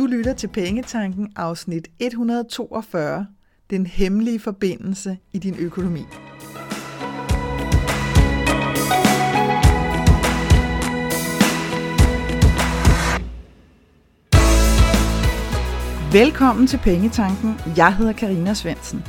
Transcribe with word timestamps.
Du 0.00 0.06
lytter 0.06 0.32
til 0.32 0.48
Pengetanken 0.48 1.32
afsnit 1.36 1.88
142. 1.98 3.26
Den 3.70 3.86
hemmelige 3.86 4.40
forbindelse 4.40 5.18
i 5.32 5.38
din 5.38 5.56
økonomi. 5.58 6.00
Velkommen 16.12 16.66
til 16.66 16.78
Pengetanken. 16.78 17.54
Jeg 17.76 17.96
hedder 17.96 18.12
Karina 18.12 18.54
Svensen. 18.54 19.04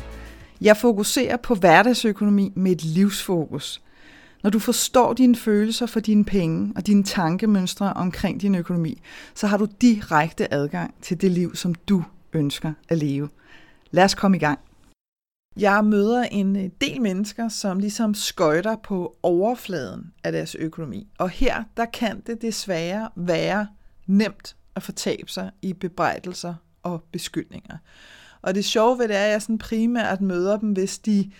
Jeg 0.61 0.77
fokuserer 0.77 1.37
på 1.37 1.55
hverdagsøkonomi 1.55 2.53
med 2.55 2.71
et 2.71 2.83
livsfokus. 2.83 3.81
Når 4.43 4.49
du 4.49 4.59
forstår 4.59 5.13
dine 5.13 5.35
følelser 5.35 5.85
for 5.85 5.99
dine 5.99 6.25
penge 6.25 6.73
og 6.75 6.87
dine 6.87 7.03
tankemønstre 7.03 7.93
omkring 7.93 8.41
din 8.41 8.55
økonomi, 8.55 9.01
så 9.35 9.47
har 9.47 9.57
du 9.57 9.67
direkte 9.81 10.53
adgang 10.53 10.93
til 11.01 11.21
det 11.21 11.31
liv, 11.31 11.55
som 11.55 11.75
du 11.75 12.03
ønsker 12.33 12.73
at 12.89 12.97
leve. 12.97 13.29
Lad 13.91 14.03
os 14.03 14.15
komme 14.15 14.37
i 14.37 14.39
gang. 14.39 14.59
Jeg 15.57 15.85
møder 15.85 16.23
en 16.23 16.55
øh, 16.55 16.69
del 16.81 17.01
mennesker, 17.01 17.49
som 17.49 17.79
ligesom 17.79 18.13
skøjter 18.13 18.75
på 18.75 19.15
overfladen 19.23 20.13
af 20.23 20.31
deres 20.31 20.55
økonomi. 20.55 21.07
Og 21.17 21.29
her, 21.29 21.63
der 21.77 21.85
kan 21.85 22.19
det 22.27 22.41
desværre 22.41 23.09
være 23.15 23.67
nemt 24.07 24.55
at 24.75 24.83
fortabe 24.83 25.31
sig 25.31 25.51
i 25.61 25.73
bebrejdelser 25.73 26.53
og 26.83 27.03
beskyldninger. 27.11 27.77
Og 28.41 28.55
det 28.55 28.65
sjove 28.65 28.99
ved 28.99 29.07
det 29.07 29.15
er, 29.15 29.25
at 29.25 29.31
jeg 29.31 29.41
sådan 29.41 29.57
primært 29.57 30.21
møder 30.21 30.57
dem, 30.57 30.71
hvis 30.71 30.99
de 30.99 31.31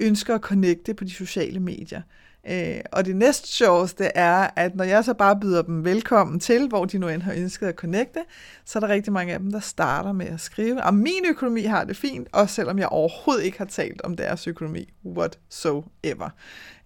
ønsker 0.00 0.34
at 0.34 0.40
connecte 0.40 0.94
på 0.94 1.04
de 1.04 1.10
sociale 1.10 1.60
medier. 1.60 2.02
Øh, 2.48 2.80
og 2.92 3.04
det 3.04 3.16
næst 3.16 3.46
sjoveste 3.46 4.04
er, 4.04 4.50
at 4.56 4.76
når 4.76 4.84
jeg 4.84 5.04
så 5.04 5.14
bare 5.14 5.40
byder 5.40 5.62
dem 5.62 5.84
velkommen 5.84 6.40
til, 6.40 6.68
hvor 6.68 6.84
de 6.84 6.98
nu 6.98 7.08
end 7.08 7.22
har 7.22 7.32
ønsket 7.32 7.66
at 7.66 7.74
connecte, 7.74 8.20
så 8.64 8.78
er 8.78 8.80
der 8.80 8.88
rigtig 8.88 9.12
mange 9.12 9.32
af 9.32 9.38
dem, 9.38 9.52
der 9.52 9.60
starter 9.60 10.12
med 10.12 10.26
at 10.26 10.40
skrive, 10.40 10.82
og 10.82 10.94
min 10.94 11.26
økonomi 11.28 11.62
har 11.62 11.84
det 11.84 11.96
fint, 11.96 12.28
også 12.32 12.54
selvom 12.54 12.78
jeg 12.78 12.88
overhovedet 12.88 13.44
ikke 13.44 13.58
har 13.58 13.64
talt 13.64 14.02
om 14.02 14.16
deres 14.16 14.46
økonomi 14.46 14.92
whatsoever. 15.06 16.30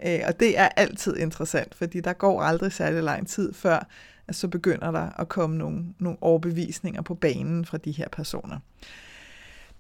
Øh, 0.07 0.21
og 0.27 0.41
det 0.41 0.59
er 0.59 0.69
altid 0.77 1.17
interessant, 1.17 1.75
fordi 1.75 2.01
der 2.01 2.13
går 2.13 2.43
aldrig 2.43 2.73
særlig 2.73 3.03
lang 3.03 3.29
tid 3.29 3.53
før, 3.53 3.89
at 4.29 4.35
så 4.35 4.49
begynder 4.49 4.91
der 4.91 5.21
at 5.21 5.29
komme 5.29 5.57
nogle, 5.57 5.85
nogle 5.99 6.19
overbevisninger 6.21 7.03
på 7.03 7.15
banen 7.15 7.65
fra 7.65 7.79
de 7.79 7.93
her 7.93 8.09
personer. 8.09 8.59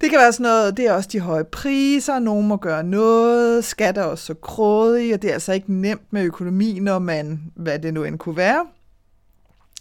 Det 0.00 0.10
kan 0.10 0.18
være 0.18 0.32
sådan 0.32 0.42
noget, 0.42 0.76
det 0.76 0.86
er 0.86 0.92
også 0.92 1.08
de 1.12 1.20
høje 1.20 1.44
priser, 1.44 2.18
nogen 2.18 2.48
må 2.48 2.56
gøre 2.56 2.82
noget, 2.82 3.64
skat 3.64 3.98
er 3.98 4.02
også 4.02 4.24
så 4.24 4.34
grådig, 4.34 5.14
og 5.14 5.22
det 5.22 5.30
er 5.30 5.34
altså 5.34 5.52
ikke 5.52 5.72
nemt 5.72 6.12
med 6.12 6.22
økonomi, 6.22 6.78
når 6.78 6.98
man, 6.98 7.52
hvad 7.54 7.78
det 7.78 7.94
nu 7.94 8.04
end 8.04 8.18
kunne 8.18 8.36
være. 8.36 8.66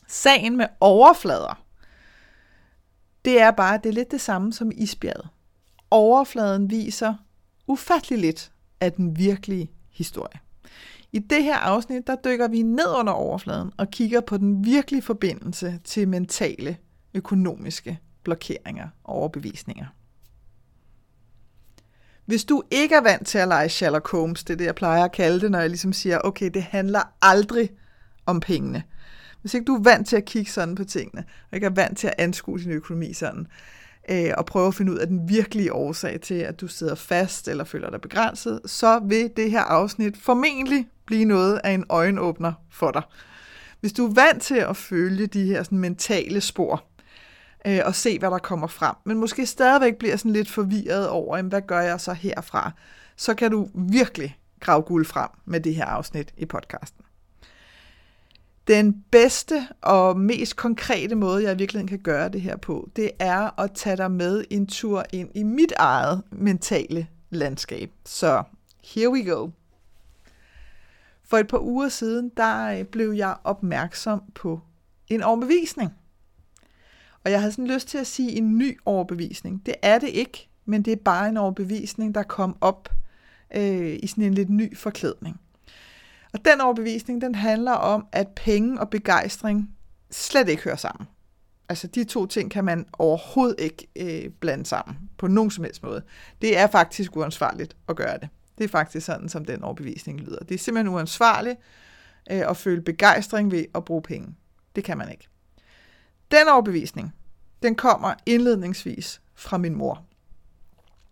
Sagen 0.08 0.58
med 0.58 0.66
overflader, 0.80 1.64
det 3.25 3.41
er 3.41 3.52
bare, 3.52 3.80
det 3.84 3.89
er 3.89 3.94
lidt 3.94 4.11
det 4.11 4.22
samme 4.22 4.53
som 4.53 4.72
isbjerget. 4.75 5.28
Overfladen 5.91 6.69
viser 6.69 7.14
ufattelig 7.67 8.19
lidt 8.19 8.52
af 8.80 8.94
den 8.94 9.17
virkelige 9.17 9.72
historie. 9.91 10.39
I 11.11 11.19
det 11.19 11.44
her 11.44 11.56
afsnit, 11.56 12.08
der 12.08 12.16
dykker 12.16 12.47
vi 12.47 12.61
ned 12.61 12.88
under 13.00 13.14
overfladen 13.14 13.72
og 13.78 13.89
kigger 13.89 14.22
på 14.22 14.38
den 14.38 14.66
virkelige 14.66 15.02
forbindelse 15.02 15.80
til 15.84 16.08
mentale, 16.08 16.78
økonomiske 17.14 18.00
blokeringer 18.23 18.88
og 19.03 19.16
overbevisninger. 19.16 19.86
Hvis 22.25 22.45
du 22.45 22.63
ikke 22.71 22.95
er 22.95 23.02
vant 23.02 23.27
til 23.27 23.38
at 23.38 23.47
lege 23.47 23.69
Sherlock 23.69 24.11
Holmes, 24.11 24.43
det 24.43 24.53
er 24.53 24.57
det, 24.57 24.66
jeg 24.66 24.75
plejer 24.75 25.03
at 25.03 25.11
kalde 25.11 25.41
det, 25.41 25.52
når 25.52 25.59
jeg 25.59 25.69
ligesom 25.69 25.93
siger, 25.93 26.19
okay, 26.23 26.49
det 26.53 26.63
handler 26.63 27.02
aldrig 27.21 27.69
om 28.25 28.39
pengene. 28.39 28.83
Hvis 29.41 29.53
ikke 29.53 29.66
du 29.66 29.75
er 29.75 29.83
vant 29.83 30.07
til 30.07 30.16
at 30.16 30.25
kigge 30.25 30.51
sådan 30.51 30.75
på 30.75 30.83
tingene, 30.83 31.23
og 31.51 31.55
ikke 31.55 31.66
er 31.66 31.71
vant 31.75 31.97
til 31.97 32.07
at 32.07 32.13
anskue 32.17 32.59
din 32.59 32.71
økonomi 32.71 33.13
sådan, 33.13 33.47
øh, 34.09 34.31
og 34.38 34.45
prøve 34.45 34.67
at 34.67 34.75
finde 34.75 34.91
ud 34.91 34.97
af 34.97 35.07
den 35.07 35.29
virkelige 35.29 35.73
årsag 35.73 36.22
til, 36.22 36.35
at 36.35 36.61
du 36.61 36.67
sidder 36.67 36.95
fast 36.95 37.47
eller 37.47 37.63
føler 37.63 37.89
dig 37.89 38.01
begrænset, 38.01 38.61
så 38.66 39.00
vil 39.00 39.31
det 39.38 39.51
her 39.51 39.61
afsnit 39.61 40.17
formentlig 40.17 40.88
blive 41.05 41.25
noget 41.25 41.61
af 41.63 41.72
en 41.72 41.85
øjenåbner 41.90 42.53
for 42.72 42.91
dig. 42.91 43.01
Hvis 43.79 43.94
du 43.94 44.07
er 44.07 44.13
vant 44.13 44.41
til 44.41 44.55
at 44.55 44.78
følge 44.78 45.28
de 45.28 45.45
her 45.45 45.63
sådan, 45.63 45.78
mentale 45.78 46.41
spor, 46.41 46.84
øh, 47.68 47.79
og 47.85 47.96
se, 47.96 48.19
hvad 48.19 48.31
der 48.31 48.38
kommer 48.38 48.68
frem, 48.68 48.96
men 49.06 49.18
måske 49.18 49.46
stadigvæk 49.46 49.96
bliver 49.96 50.16
sådan 50.16 50.34
lidt 50.34 50.51
forvirret 50.51 51.09
over, 51.09 51.41
hvad 51.41 51.62
gør 51.62 51.79
jeg 51.79 52.01
så 52.01 52.13
herfra, 52.13 52.72
så 53.16 53.34
kan 53.34 53.51
du 53.51 53.69
virkelig 53.74 54.38
grave 54.59 54.81
guld 54.81 55.06
frem 55.06 55.29
med 55.46 55.59
det 55.59 55.75
her 55.75 55.85
afsnit 55.85 56.34
i 56.38 56.46
podcasten. 56.46 57.06
Den 58.68 59.03
bedste 59.12 59.68
og 59.81 60.19
mest 60.19 60.56
konkrete 60.56 61.16
måde, 61.16 61.44
jeg 61.44 61.53
i 61.53 61.57
virkeligheden 61.57 61.88
kan 61.88 62.00
gøre 62.00 62.29
det 62.29 62.41
her 62.41 62.57
på, 62.57 62.90
det 62.96 63.12
er 63.19 63.59
at 63.59 63.72
tage 63.72 63.97
dig 63.97 64.12
med 64.12 64.46
en 64.50 64.68
tur 64.68 65.03
ind 65.13 65.29
i 65.35 65.44
mit 65.44 65.73
eget 65.78 66.23
mentale 66.31 67.07
landskab. 67.29 67.91
Så 68.06 68.44
here 68.84 69.09
we 69.09 69.25
go. 69.25 69.50
For 71.23 71.38
et 71.38 71.47
par 71.47 71.59
uger 71.59 71.90
siden, 71.90 72.31
der 72.38 72.79
øh, 72.79 72.84
blev 72.84 73.12
jeg 73.12 73.35
opmærksom 73.44 74.23
på 74.35 74.62
en 75.07 75.22
overbevisning. 75.22 75.91
Og 77.25 77.31
jeg 77.31 77.39
havde 77.39 77.51
sådan 77.51 77.67
lyst 77.67 77.88
til 77.88 77.97
at 77.97 78.07
sige 78.07 78.31
en 78.31 78.57
ny 78.57 78.79
overbevisning. 78.85 79.66
Det 79.66 79.75
er 79.81 80.00
det 80.00 80.09
ikke, 80.09 80.50
men 80.66 80.81
det 80.81 80.94
er 80.94 80.97
bare 81.06 81.29
en 81.29 81.38
overbevisning, 81.38 82.16
der 82.16 82.23
kom 82.23 82.57
op 82.61 82.89
øh, 83.56 84.00
i 84.03 84.07
sådan 84.07 84.23
en 84.23 84.34
lidt 84.34 84.50
ny 84.50 84.78
forklædning. 84.78 85.39
Og 86.34 86.45
den 86.45 86.61
overbevisning, 86.61 87.22
den 87.22 87.35
handler 87.35 87.72
om, 87.72 88.07
at 88.11 88.28
penge 88.28 88.79
og 88.79 88.89
begejstring 88.89 89.69
slet 90.11 90.50
ikke 90.50 90.63
hører 90.63 90.75
sammen. 90.75 91.07
Altså 91.69 91.88
de 91.88 92.03
to 92.03 92.25
ting 92.25 92.51
kan 92.51 92.66
man 92.66 92.85
overhovedet 92.94 93.59
ikke 93.59 93.88
øh, 93.95 94.29
blande 94.29 94.66
sammen 94.66 94.95
på 95.17 95.28
nogen 95.28 95.51
som 95.51 95.63
helst 95.63 95.84
måde. 95.84 96.01
Det 96.41 96.57
er 96.57 96.67
faktisk 96.67 97.16
uansvarligt 97.16 97.75
at 97.90 97.95
gøre 97.95 98.17
det. 98.17 98.29
Det 98.57 98.63
er 98.63 98.67
faktisk 98.67 99.05
sådan, 99.05 99.29
som 99.29 99.45
den 99.45 99.63
overbevisning 99.63 100.19
lyder. 100.19 100.40
Det 100.40 100.55
er 100.55 100.59
simpelthen 100.59 100.94
uansvarligt 100.94 101.59
øh, 102.31 102.50
at 102.50 102.57
føle 102.57 102.81
begejstring 102.81 103.51
ved 103.51 103.66
at 103.75 103.85
bruge 103.85 104.01
penge. 104.01 104.35
Det 104.75 104.84
kan 104.84 104.97
man 104.97 105.11
ikke. 105.11 105.28
Den 106.33 106.47
overbevisning, 106.47 107.13
den 107.63 107.75
kommer 107.75 108.13
indledningsvis 108.25 109.21
fra 109.35 109.57
min 109.57 109.75
mor. 109.75 110.05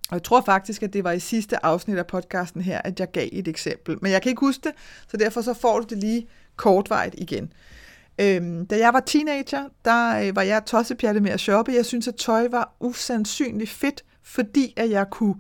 Og 0.09 0.15
jeg 0.15 0.23
tror 0.23 0.41
faktisk, 0.41 0.83
at 0.83 0.93
det 0.93 1.03
var 1.03 1.11
i 1.11 1.19
sidste 1.19 1.65
afsnit 1.65 1.97
af 1.97 2.07
podcasten 2.07 2.61
her, 2.61 2.81
at 2.81 2.99
jeg 2.99 3.11
gav 3.11 3.29
et 3.31 3.47
eksempel. 3.47 3.97
Men 4.01 4.11
jeg 4.11 4.21
kan 4.21 4.29
ikke 4.29 4.39
huske 4.39 4.61
det, 4.63 4.71
så 5.07 5.17
derfor 5.17 5.41
så 5.41 5.53
får 5.53 5.79
du 5.79 5.85
det 5.89 5.97
lige 5.97 6.27
kortvejt 6.55 7.15
igen. 7.17 7.53
Øhm, 8.21 8.65
da 8.65 8.77
jeg 8.77 8.93
var 8.93 8.99
teenager, 8.99 9.69
der 9.85 10.19
øh, 10.19 10.35
var 10.35 10.41
jeg 10.41 10.65
tossepjatte 10.65 11.21
med 11.21 11.31
at 11.31 11.39
shoppe. 11.39 11.71
Jeg 11.71 11.85
synes, 11.85 12.07
at 12.07 12.15
tøj 12.15 12.47
var 12.51 12.75
usandsynligt 12.79 13.69
fedt, 13.69 14.03
fordi 14.23 14.73
at 14.77 14.89
jeg 14.89 15.09
kunne, 15.09 15.35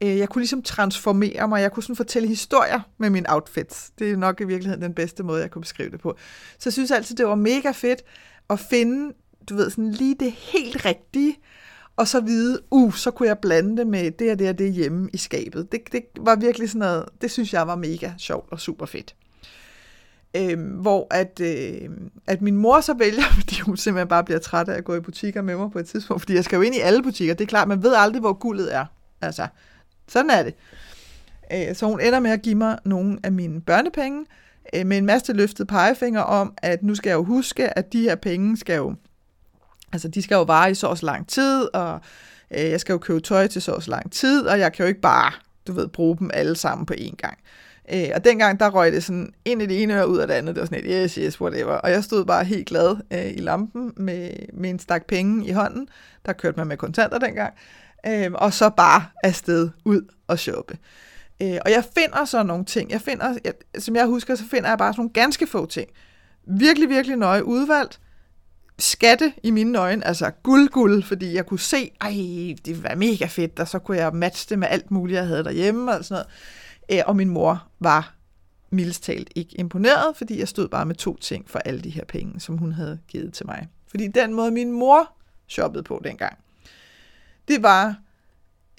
øh, 0.00 0.18
jeg 0.18 0.28
kunne 0.28 0.42
ligesom 0.42 0.62
transformere 0.62 1.48
mig. 1.48 1.62
Jeg 1.62 1.72
kunne 1.72 1.82
sådan 1.82 1.96
fortælle 1.96 2.28
historier 2.28 2.80
med 2.98 3.10
mine 3.10 3.32
outfits. 3.32 3.90
Det 3.98 4.10
er 4.10 4.16
nok 4.16 4.40
i 4.40 4.44
virkeligheden 4.44 4.82
den 4.82 4.94
bedste 4.94 5.22
måde, 5.22 5.42
jeg 5.42 5.50
kunne 5.50 5.62
beskrive 5.62 5.90
det 5.90 6.00
på. 6.00 6.16
Så 6.58 6.62
jeg 6.68 6.72
synes 6.72 6.90
altid, 6.90 7.16
det 7.16 7.26
var 7.26 7.34
mega 7.34 7.70
fedt 7.70 8.02
at 8.50 8.60
finde, 8.60 9.14
du 9.48 9.56
ved, 9.56 9.70
sådan 9.70 9.90
lige 9.90 10.16
det 10.20 10.32
helt 10.32 10.84
rigtige, 10.84 11.36
og 11.96 12.08
så 12.08 12.20
vide, 12.20 12.60
uh, 12.70 12.94
så 12.94 13.10
kunne 13.10 13.28
jeg 13.28 13.38
blande 13.38 13.76
det 13.76 13.86
med 13.86 14.10
det 14.10 14.32
og 14.32 14.38
det 14.38 14.48
og 14.48 14.58
det 14.58 14.72
hjemme 14.72 15.10
i 15.12 15.16
skabet. 15.16 15.72
Det, 15.72 15.80
det 15.92 16.02
var 16.20 16.36
virkelig 16.36 16.68
sådan 16.68 16.78
noget, 16.78 17.04
det 17.20 17.30
synes 17.30 17.52
jeg 17.52 17.66
var 17.66 17.76
mega 17.76 18.10
sjovt 18.18 18.52
og 18.52 18.60
super 18.60 18.86
fedt. 18.86 19.14
Øhm, 20.36 20.68
hvor 20.68 21.06
at, 21.10 21.40
øh, 21.40 21.90
at 22.26 22.42
min 22.42 22.56
mor 22.56 22.80
så 22.80 22.94
vælger, 22.94 23.22
fordi 23.38 23.60
hun 23.60 23.76
simpelthen 23.76 24.08
bare 24.08 24.24
bliver 24.24 24.38
træt 24.38 24.68
af 24.68 24.76
at 24.76 24.84
gå 24.84 24.94
i 24.94 25.00
butikker 25.00 25.42
med 25.42 25.56
mig 25.56 25.70
på 25.70 25.78
et 25.78 25.86
tidspunkt, 25.86 26.22
fordi 26.22 26.34
jeg 26.34 26.44
skal 26.44 26.56
jo 26.56 26.62
ind 26.62 26.74
i 26.74 26.80
alle 26.80 27.02
butikker, 27.02 27.34
det 27.34 27.44
er 27.44 27.48
klart, 27.48 27.68
man 27.68 27.82
ved 27.82 27.94
aldrig, 27.96 28.20
hvor 28.20 28.32
guldet 28.32 28.74
er. 28.74 28.84
Altså, 29.20 29.46
sådan 30.08 30.30
er 30.30 30.42
det. 30.42 30.54
Øh, 31.52 31.74
så 31.76 31.86
hun 31.86 32.00
ender 32.00 32.20
med 32.20 32.30
at 32.30 32.42
give 32.42 32.54
mig 32.54 32.78
nogle 32.84 33.18
af 33.22 33.32
mine 33.32 33.60
børnepenge, 33.60 34.26
øh, 34.74 34.86
med 34.86 34.98
en 34.98 35.06
masse 35.06 35.32
løftet 35.32 35.68
pegefinger 35.68 36.20
om, 36.20 36.54
at 36.56 36.82
nu 36.82 36.94
skal 36.94 37.10
jeg 37.10 37.16
jo 37.16 37.24
huske, 37.24 37.78
at 37.78 37.92
de 37.92 38.02
her 38.02 38.14
penge 38.14 38.56
skal 38.56 38.76
jo, 38.76 38.94
altså 39.92 40.08
de 40.08 40.22
skal 40.22 40.34
jo 40.34 40.42
vare 40.42 40.70
i 40.70 40.74
så 40.74 40.86
også 40.86 41.06
lang 41.06 41.28
tid, 41.28 41.74
og 41.74 42.00
øh, 42.50 42.70
jeg 42.70 42.80
skal 42.80 42.92
jo 42.92 42.98
købe 42.98 43.20
tøj 43.20 43.46
til 43.46 43.62
så 43.62 43.72
også 43.72 43.90
lang 43.90 44.12
tid, 44.12 44.46
og 44.46 44.58
jeg 44.58 44.72
kan 44.72 44.84
jo 44.84 44.88
ikke 44.88 45.00
bare, 45.00 45.32
du 45.66 45.72
ved, 45.72 45.88
bruge 45.88 46.18
dem 46.18 46.30
alle 46.34 46.56
sammen 46.56 46.86
på 46.86 46.94
én 46.98 47.16
gang. 47.16 47.38
Øh, 47.92 48.08
og 48.14 48.24
dengang, 48.24 48.60
der 48.60 48.70
røg 48.70 48.92
det 48.92 49.04
sådan 49.04 49.32
ind 49.44 49.62
i 49.62 49.66
det 49.66 49.82
ene 49.82 49.94
øre 49.94 50.08
ud 50.08 50.18
af 50.18 50.26
det 50.26 50.34
andet. 50.34 50.54
Det 50.54 50.60
var 50.60 50.66
sådan 50.66 50.84
et, 50.84 50.90
yes, 50.90 51.14
yes, 51.14 51.40
whatever. 51.40 51.72
Og 51.72 51.90
jeg 51.90 52.04
stod 52.04 52.24
bare 52.24 52.44
helt 52.44 52.66
glad 52.66 52.96
øh, 53.10 53.26
i 53.26 53.40
lampen 53.40 53.92
med, 53.96 54.30
med 54.52 54.70
en 54.70 54.78
stak 54.78 55.06
penge 55.06 55.46
i 55.46 55.50
hånden. 55.50 55.88
Der 56.26 56.32
kørte 56.32 56.56
man 56.56 56.66
med 56.66 56.76
kontanter 56.76 57.18
dengang. 57.18 57.54
Øh, 58.06 58.32
og 58.34 58.52
så 58.52 58.70
bare 58.70 59.04
afsted 59.24 59.70
ud 59.84 60.02
og 60.28 60.38
shoppe. 60.38 60.78
Øh, 61.42 61.58
og 61.64 61.70
jeg 61.70 61.84
finder 61.98 62.24
så 62.24 62.42
nogle 62.42 62.64
ting. 62.64 62.90
Jeg 62.90 63.00
finder, 63.00 63.38
jeg, 63.44 63.52
som 63.78 63.96
jeg 63.96 64.06
husker, 64.06 64.34
så 64.34 64.44
finder 64.44 64.68
jeg 64.68 64.78
bare 64.78 64.92
sådan 64.92 65.00
nogle 65.00 65.12
ganske 65.12 65.46
få 65.46 65.66
ting. 65.66 65.88
Virkelig, 66.46 66.88
virkelig 66.88 67.16
nøje 67.16 67.44
udvalgt. 67.44 68.00
Skatte 68.78 69.32
i 69.42 69.50
mine 69.50 69.78
øjne, 69.78 70.06
altså 70.06 70.30
guld, 70.30 70.68
guld, 70.68 71.02
fordi 71.02 71.34
jeg 71.34 71.46
kunne 71.46 71.60
se, 71.60 71.90
ej, 72.00 72.10
det 72.64 72.82
var 72.82 72.94
mega 72.94 73.26
fedt, 73.26 73.60
og 73.60 73.68
så 73.68 73.78
kunne 73.78 73.96
jeg 73.96 74.14
matche 74.14 74.50
det 74.50 74.58
med 74.58 74.68
alt 74.70 74.90
muligt, 74.90 75.16
jeg 75.16 75.26
havde 75.26 75.44
derhjemme 75.44 75.92
og 75.92 76.04
sådan 76.04 76.24
noget. 76.88 77.00
Øh, 77.00 77.04
og 77.06 77.16
min 77.16 77.28
mor 77.30 77.68
var 77.80 78.14
mildest 78.70 79.02
talt 79.02 79.30
ikke 79.34 79.60
imponeret, 79.60 80.16
fordi 80.16 80.38
jeg 80.38 80.48
stod 80.48 80.68
bare 80.68 80.86
med 80.86 80.94
to 80.94 81.16
ting 81.16 81.50
for 81.50 81.58
alle 81.58 81.80
de 81.80 81.90
her 81.90 82.04
penge, 82.04 82.40
som 82.40 82.58
hun 82.58 82.72
havde 82.72 82.98
givet 83.08 83.32
til 83.32 83.46
mig. 83.46 83.68
Fordi 83.90 84.08
den 84.08 84.34
måde, 84.34 84.50
min 84.50 84.72
mor 84.72 85.12
shoppede 85.48 85.82
på 85.82 86.00
dengang. 86.04 86.38
Det 87.48 87.62
var 87.62 87.96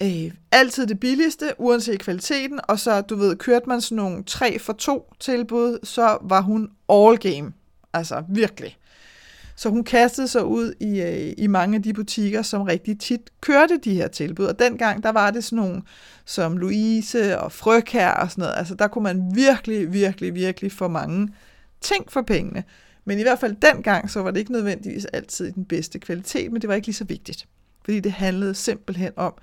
øh, 0.02 0.30
altid 0.52 0.86
det 0.86 1.00
billigste, 1.00 1.52
uanset 1.58 2.00
kvaliteten, 2.00 2.60
og 2.68 2.78
så, 2.78 3.00
du 3.00 3.16
ved, 3.16 3.36
kørte 3.36 3.68
man 3.68 3.80
sådan 3.80 3.96
nogle 3.96 4.24
3 4.24 4.58
for 4.58 4.72
2 4.72 5.14
tilbud, 5.20 5.78
så 5.82 6.18
var 6.22 6.40
hun 6.40 6.70
all 6.88 7.18
game. 7.18 7.52
Altså, 7.92 8.24
virkelig. 8.28 8.78
Så 9.56 9.68
hun 9.68 9.84
kastede 9.84 10.28
sig 10.28 10.44
ud 10.44 10.74
i, 10.80 11.00
øh, 11.00 11.34
i 11.38 11.46
mange 11.46 11.76
af 11.76 11.82
de 11.82 11.92
butikker, 11.92 12.42
som 12.42 12.62
rigtig 12.62 13.00
tit 13.00 13.20
kørte 13.40 13.78
de 13.84 13.94
her 13.94 14.08
tilbud. 14.08 14.44
Og 14.44 14.58
dengang, 14.58 15.02
der 15.02 15.12
var 15.12 15.30
det 15.30 15.44
sådan 15.44 15.56
nogle 15.56 15.82
som 16.24 16.56
Louise 16.56 17.38
og 17.38 17.52
Frøkær 17.52 18.10
og 18.10 18.30
sådan 18.30 18.42
noget. 18.42 18.54
Altså, 18.56 18.74
der 18.74 18.88
kunne 18.88 19.02
man 19.02 19.30
virkelig, 19.34 19.92
virkelig, 19.92 20.34
virkelig 20.34 20.72
få 20.72 20.88
mange 20.88 21.28
ting 21.80 22.12
for 22.12 22.22
pengene. 22.22 22.64
Men 23.04 23.18
i 23.18 23.22
hvert 23.22 23.38
fald 23.38 23.56
dengang, 23.72 24.10
så 24.10 24.22
var 24.22 24.30
det 24.30 24.38
ikke 24.38 24.52
nødvendigvis 24.52 25.04
altid 25.04 25.46
i 25.46 25.50
den 25.50 25.64
bedste 25.64 25.98
kvalitet, 25.98 26.52
men 26.52 26.62
det 26.62 26.68
var 26.68 26.74
ikke 26.74 26.86
lige 26.86 26.96
så 26.96 27.04
vigtigt. 27.04 27.46
Fordi 27.84 28.00
det 28.00 28.12
handlede 28.12 28.54
simpelthen 28.54 29.12
om 29.16 29.34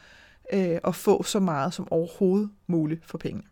øh, 0.54 0.78
at 0.88 0.96
få 0.96 1.24
så 1.24 1.40
meget 1.40 1.74
som 1.74 1.88
overhovedet 1.92 2.50
muligt 2.68 3.06
for 3.06 3.18
pengene. 3.18 3.44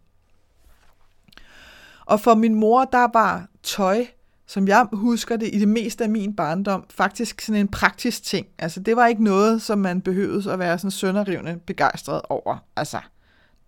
Og 2.06 2.19
for 2.19 2.36
min 2.36 2.56
mor, 2.56 2.86
der 2.86 3.07
var 3.13 3.48
tøj 3.63 4.06
som 4.54 4.68
jeg 4.68 4.88
husker 4.94 5.38
det 5.38 5.50
i 5.54 5.60
det 5.60 5.68
meste 5.68 6.04
af 6.04 6.10
min 6.10 6.36
barndom, 6.36 6.86
faktisk 6.90 7.42
sådan 7.42 7.62
en 7.62 7.68
praktisk 7.68 8.24
ting. 8.24 8.48
Altså, 8.60 8.80
det 8.80 8.95
var 8.95 9.07
ikke 9.07 9.24
noget, 9.24 9.62
som 9.62 9.80
man 9.80 10.01
behøvede 10.01 10.54
at 10.54 10.60
være 10.60 10.78
sådan 10.78 10.92
sønderrivende 10.92 11.60
begejstret 11.66 12.22
over. 12.30 12.57
Altså, 12.75 13.00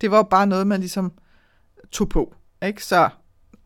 det 0.00 0.10
var 0.10 0.22
bare 0.22 0.46
noget, 0.46 0.66
man 0.66 0.80
ligesom 0.80 1.12
tog 1.92 2.08
på. 2.08 2.34
Ikke? 2.62 2.84
Så, 2.84 3.08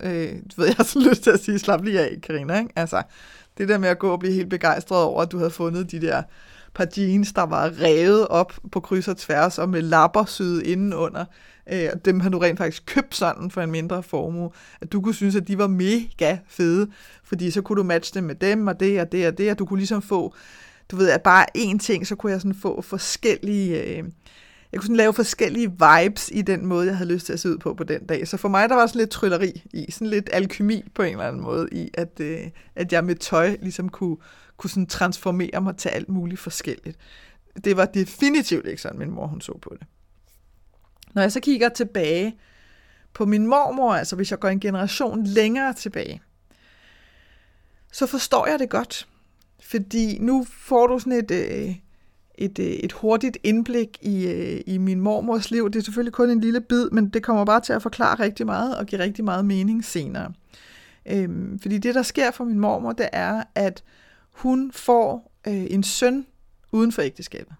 øh, 0.00 0.32
du 0.32 0.60
ved, 0.60 0.66
jeg 0.66 0.74
har 0.76 0.84
så 0.84 0.98
lyst 1.08 1.22
til 1.22 1.30
at 1.30 1.40
sige, 1.40 1.58
slap 1.58 1.82
lige 1.82 2.00
af, 2.00 2.18
Karina. 2.22 2.58
Ikke? 2.58 2.72
Altså, 2.76 3.02
det 3.58 3.68
der 3.68 3.78
med 3.78 3.88
at 3.88 3.98
gå 3.98 4.10
og 4.10 4.20
blive 4.20 4.34
helt 4.34 4.50
begejstret 4.50 5.02
over, 5.02 5.22
at 5.22 5.32
du 5.32 5.38
havde 5.38 5.50
fundet 5.50 5.90
de 5.90 6.00
der 6.00 6.22
par 6.74 6.86
jeans, 6.96 7.32
der 7.32 7.42
var 7.42 7.72
revet 7.80 8.28
op 8.28 8.52
på 8.72 8.80
kryds 8.80 9.08
og 9.08 9.16
tværs, 9.16 9.58
og 9.58 9.68
med 9.68 9.82
lapper 9.82 10.24
syet 10.24 10.62
indenunder, 10.62 11.24
øh, 11.72 11.88
og 11.92 12.04
dem 12.04 12.20
har 12.20 12.30
du 12.30 12.38
rent 12.38 12.58
faktisk 12.58 12.86
købt 12.86 13.14
sådan 13.14 13.50
for 13.50 13.60
en 13.62 13.70
mindre 13.70 14.02
formue, 14.02 14.50
at 14.80 14.92
du 14.92 15.00
kunne 15.00 15.14
synes, 15.14 15.36
at 15.36 15.48
de 15.48 15.58
var 15.58 15.66
mega 15.66 16.38
fede, 16.48 16.90
fordi 17.24 17.50
så 17.50 17.62
kunne 17.62 17.76
du 17.76 17.82
matche 17.82 18.14
dem 18.14 18.24
med 18.24 18.34
dem, 18.34 18.66
og 18.66 18.80
det 18.80 19.00
og 19.00 19.12
det 19.12 19.26
og 19.26 19.38
det, 19.38 19.50
og 19.50 19.58
du 19.58 19.66
kunne 19.66 19.78
ligesom 19.78 20.02
få, 20.02 20.34
du 20.90 20.96
ved, 20.96 21.10
at 21.10 21.22
bare 21.22 21.46
én 21.58 21.78
ting, 21.78 22.06
så 22.06 22.14
kunne 22.14 22.32
jeg 22.32 22.40
sådan 22.40 22.54
få 22.54 22.82
forskellige... 22.82 23.84
Øh, 23.84 24.04
jeg 24.72 24.80
kunne 24.80 24.86
sådan 24.86 24.96
lave 24.96 25.14
forskellige 25.14 25.70
vibes 25.70 26.30
i 26.32 26.42
den 26.42 26.66
måde, 26.66 26.86
jeg 26.86 26.96
havde 26.96 27.12
lyst 27.12 27.26
til 27.26 27.32
at 27.32 27.40
se 27.40 27.50
ud 27.50 27.58
på 27.58 27.74
på 27.74 27.84
den 27.84 28.06
dag. 28.06 28.28
Så 28.28 28.36
for 28.36 28.48
mig, 28.48 28.68
der 28.68 28.74
var 28.74 28.86
sådan 28.86 28.98
lidt 28.98 29.10
trylleri 29.10 29.62
i, 29.72 29.90
sådan 29.90 30.06
lidt 30.06 30.30
alkymi 30.32 30.84
på 30.94 31.02
en 31.02 31.10
eller 31.10 31.24
anden 31.24 31.42
måde 31.42 31.68
i, 31.72 31.90
at, 31.94 32.20
øh, 32.20 32.40
at 32.74 32.92
jeg 32.92 33.04
med 33.04 33.14
tøj 33.14 33.56
ligesom 33.62 33.88
kunne, 33.88 34.16
kunne 34.56 34.70
sådan 34.70 34.86
transformere 34.86 35.60
mig 35.60 35.76
til 35.76 35.88
alt 35.88 36.08
muligt 36.08 36.40
forskelligt. 36.40 36.98
Det 37.64 37.76
var 37.76 37.84
definitivt 37.84 38.66
ikke 38.66 38.82
sådan, 38.82 38.98
min 38.98 39.10
mor 39.10 39.26
hun 39.26 39.40
så 39.40 39.58
på 39.62 39.76
det. 39.80 39.86
Når 41.14 41.22
jeg 41.22 41.32
så 41.32 41.40
kigger 41.40 41.68
tilbage 41.68 42.36
på 43.12 43.26
min 43.26 43.46
mormor, 43.46 43.94
altså 43.94 44.16
hvis 44.16 44.30
jeg 44.30 44.38
går 44.38 44.48
en 44.48 44.60
generation 44.60 45.24
længere 45.24 45.72
tilbage, 45.72 46.22
så 47.92 48.06
forstår 48.06 48.46
jeg 48.46 48.58
det 48.58 48.70
godt. 48.70 49.08
Fordi 49.62 50.18
nu 50.18 50.46
får 50.50 50.86
du 50.86 50.98
sådan 50.98 51.12
et, 51.12 51.30
øh, 51.30 51.74
et, 52.40 52.58
øh, 52.58 52.66
et 52.66 52.92
hurtigt 52.92 53.38
indblik 53.42 53.98
i, 54.02 54.26
øh, 54.26 54.60
i 54.66 54.78
min 54.78 55.00
mormors 55.00 55.50
liv. 55.50 55.70
Det 55.70 55.78
er 55.78 55.82
selvfølgelig 55.82 56.12
kun 56.12 56.30
en 56.30 56.40
lille 56.40 56.60
bid, 56.60 56.90
men 56.90 57.08
det 57.08 57.22
kommer 57.22 57.44
bare 57.44 57.60
til 57.60 57.72
at 57.72 57.82
forklare 57.82 58.14
rigtig 58.14 58.46
meget 58.46 58.76
og 58.76 58.86
give 58.86 59.00
rigtig 59.00 59.24
meget 59.24 59.44
mening 59.44 59.84
senere. 59.84 60.32
Øhm, 61.06 61.58
fordi 61.58 61.78
det, 61.78 61.94
der 61.94 62.02
sker 62.02 62.30
for 62.30 62.44
min 62.44 62.58
mormor, 62.58 62.92
det 62.92 63.08
er, 63.12 63.42
at 63.54 63.84
hun 64.32 64.72
får 64.72 65.32
øh, 65.46 65.66
en 65.70 65.82
søn 65.82 66.26
uden 66.72 66.92
for 66.92 67.02
ægteskabet. 67.02 67.54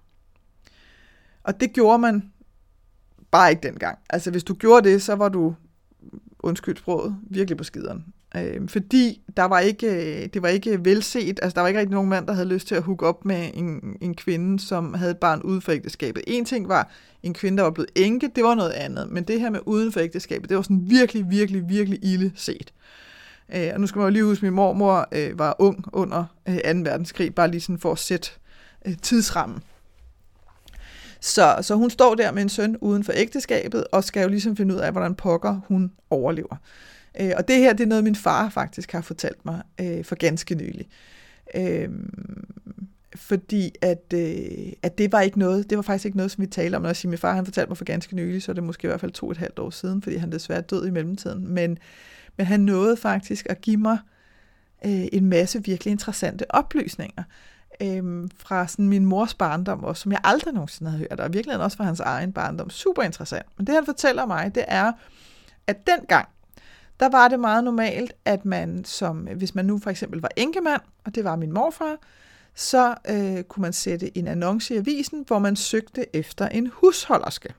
Og 1.43 1.61
det 1.61 1.73
gjorde 1.73 1.99
man 1.99 2.33
bare 3.31 3.50
ikke 3.50 3.62
dengang. 3.62 3.99
Altså, 4.11 4.31
hvis 4.31 4.44
du 4.44 4.55
gjorde 4.55 4.88
det, 4.88 5.03
så 5.03 5.15
var 5.15 5.29
du, 5.29 5.55
undskyld 6.38 6.76
sproget, 6.76 7.17
virkelig 7.23 7.56
på 7.56 7.65
skideren. 7.65 8.05
Øh, 8.37 8.69
fordi 8.69 9.21
der 9.37 9.44
var 9.44 9.61
ikke, 9.61 9.87
øh, 9.87 10.29
det 10.35 10.43
var 10.43 10.49
ikke 10.49 10.85
velset, 10.85 11.38
altså 11.43 11.55
der 11.55 11.61
var 11.61 11.69
ikke 11.69 11.81
rigtig 11.81 11.94
nogen 11.94 12.09
mand, 12.09 12.27
der 12.27 12.32
havde 12.32 12.49
lyst 12.49 12.69
til 12.69 12.75
at 12.75 12.82
hooke 12.82 13.06
op 13.06 13.25
med 13.25 13.50
en, 13.55 13.97
en 14.00 14.15
kvinde, 14.15 14.61
som 14.61 14.94
havde 14.94 15.11
et 15.11 15.19
barn 15.19 15.43
uden 15.43 15.62
for 15.62 15.73
ægteskabet. 15.73 16.23
En 16.27 16.44
ting 16.44 16.69
var 16.69 16.91
en 17.23 17.35
kvinde, 17.35 17.59
der 17.59 17.62
var 17.62 17.71
blevet 17.71 17.91
enke, 17.94 18.31
det 18.37 18.44
var 18.44 18.55
noget 18.55 18.71
andet, 18.71 19.11
men 19.11 19.25
det 19.25 19.41
her 19.41 19.50
med 19.50 19.61
uden 19.67 19.93
for 19.93 20.00
ægteskabet, 20.00 20.49
det 20.49 20.56
var 20.56 20.62
sådan 20.62 20.91
virkelig, 20.91 21.31
virkelig, 21.31 21.69
virkelig 21.69 21.99
ille 22.03 22.32
set. 22.35 22.73
Øh, 23.55 23.71
og 23.75 23.81
nu 23.81 23.87
skal 23.87 23.99
man 23.99 24.09
jo 24.09 24.12
lige 24.12 24.25
huske, 24.25 24.38
at 24.38 24.43
min 24.43 24.53
mormor 24.53 25.09
øh, 25.12 25.38
var 25.38 25.56
ung 25.59 25.85
under 25.93 26.25
øh, 26.49 26.55
2. 26.55 26.61
verdenskrig, 26.65 27.35
bare 27.35 27.50
lige 27.50 27.61
sådan 27.61 27.79
for 27.79 27.93
at 27.93 27.99
sætte 27.99 28.31
øh, 28.87 28.97
tidsrammen. 29.03 29.62
Så, 31.21 31.56
så 31.62 31.75
hun 31.75 31.91
står 31.91 32.15
der 32.15 32.33
med 32.33 32.43
en 32.43 32.49
søn 32.49 32.76
uden 32.81 33.05
for 33.05 33.12
ægteskabet, 33.17 33.85
og 33.93 34.05
skal 34.05 34.23
jo 34.23 34.29
ligesom 34.29 34.56
finde 34.56 34.75
ud 34.75 34.81
af, 34.81 34.93
hvordan 34.93 35.15
pokker 35.15 35.61
hun 35.69 35.93
overlever. 36.11 36.56
Øh, 37.21 37.33
og 37.37 37.49
det 37.49 37.57
her, 37.57 37.73
det 37.73 37.85
er 37.85 37.89
noget, 37.89 38.05
min 38.05 38.15
far 38.15 38.49
faktisk 38.49 38.93
har 38.93 39.01
fortalt 39.01 39.45
mig 39.45 39.62
øh, 39.81 40.05
for 40.05 40.15
ganske 40.15 40.55
nylig. 40.55 40.89
Øh, 41.55 41.89
fordi 43.15 43.75
at, 43.83 44.12
øh, 44.15 44.73
at 44.83 44.99
det 44.99 45.12
var 45.12 45.21
ikke 45.21 45.39
noget, 45.39 45.71
det 45.71 45.77
var 45.77 45.83
faktisk 45.83 46.05
ikke 46.05 46.17
noget, 46.17 46.31
som 46.31 46.43
vi 46.43 46.47
talte 46.47 46.77
om. 46.77 46.83
Når 46.83 46.89
jeg 46.89 46.97
siger, 46.97 47.11
min 47.11 47.19
far 47.19 47.35
han 47.35 47.45
fortalte 47.45 47.71
mig 47.71 47.77
for 47.77 47.85
ganske 47.85 48.17
nylig, 48.17 48.43
så 48.43 48.53
er 48.53 48.55
det 48.55 48.65
måske 48.65 48.87
i 48.87 48.89
hvert 48.89 49.01
fald 49.01 49.12
to 49.12 49.27
og 49.27 49.33
et 49.33 49.39
halvt 49.39 49.59
år 49.59 49.71
siden, 49.71 50.03
fordi 50.03 50.17
han 50.17 50.33
desværre 50.33 50.61
død 50.61 50.87
i 50.87 50.91
mellemtiden. 50.91 51.49
Men, 51.49 51.79
men 52.37 52.47
han 52.47 52.61
nåede 52.61 52.97
faktisk 52.97 53.47
at 53.51 53.61
give 53.61 53.77
mig 53.77 53.99
øh, 54.85 55.07
en 55.12 55.27
masse 55.27 55.65
virkelig 55.65 55.91
interessante 55.91 56.55
oplysninger 56.55 57.23
øh, 57.83 58.29
fra 58.37 58.69
sådan 58.69 58.89
min 58.89 59.05
mors 59.05 59.35
barndom, 59.35 59.85
også, 59.85 60.03
som 60.03 60.12
jeg 60.12 60.21
aldrig 60.25 60.55
nogensinde 60.55 60.91
havde 60.91 61.07
hørt, 61.11 61.21
og 61.21 61.33
virkelig 61.33 61.59
også 61.59 61.77
fra 61.77 61.85
hans 61.85 62.01
egen 62.01 62.33
barndom. 62.33 62.71
Super 62.71 63.03
interessant. 63.03 63.47
Men 63.57 63.67
det 63.67 63.75
han 63.75 63.85
fortæller 63.85 64.27
mig, 64.27 64.55
det 64.55 64.65
er, 64.69 64.93
at 65.67 65.87
dengang, 65.87 66.29
der 67.00 67.08
var 67.08 67.29
det 67.29 67.41
meget 67.41 67.64
normalt, 67.64 68.12
at 68.25 68.44
man 68.44 68.85
som, 68.85 69.17
hvis 69.17 69.55
man 69.55 69.64
nu 69.64 69.79
for 69.79 69.91
eksempel 69.91 70.20
var 70.20 70.31
enkemand, 70.37 70.81
og 71.05 71.14
det 71.14 71.25
var 71.25 71.37
min 71.37 71.52
morfar, 71.52 71.97
så 72.55 72.94
øh, 73.11 73.43
kunne 73.43 73.62
man 73.62 73.73
sætte 73.73 74.19
en 74.19 74.26
annonce 74.26 74.75
i 74.75 74.76
avisen, 74.76 75.25
hvor 75.26 75.38
man 75.38 75.56
søgte 75.56 76.17
efter 76.17 76.49
en 76.49 76.70
husholderske. 76.75 77.55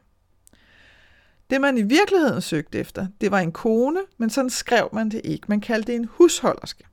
Det 1.50 1.62
man 1.62 1.78
i 1.78 1.82
virkeligheden 1.82 2.42
søgte 2.42 2.80
efter, 2.80 3.08
det 3.22 3.32
var 3.32 3.40
en 3.40 3.52
kone, 3.52 4.00
men 4.18 4.30
sådan 4.30 4.50
skrev 4.50 4.90
man 4.94 5.10
det 5.10 5.22
ikke. 5.24 5.46
Man 5.48 5.62
kaldte 5.62 5.92
det 5.92 5.96
en 5.96 6.10
husholderske. 6.12 6.84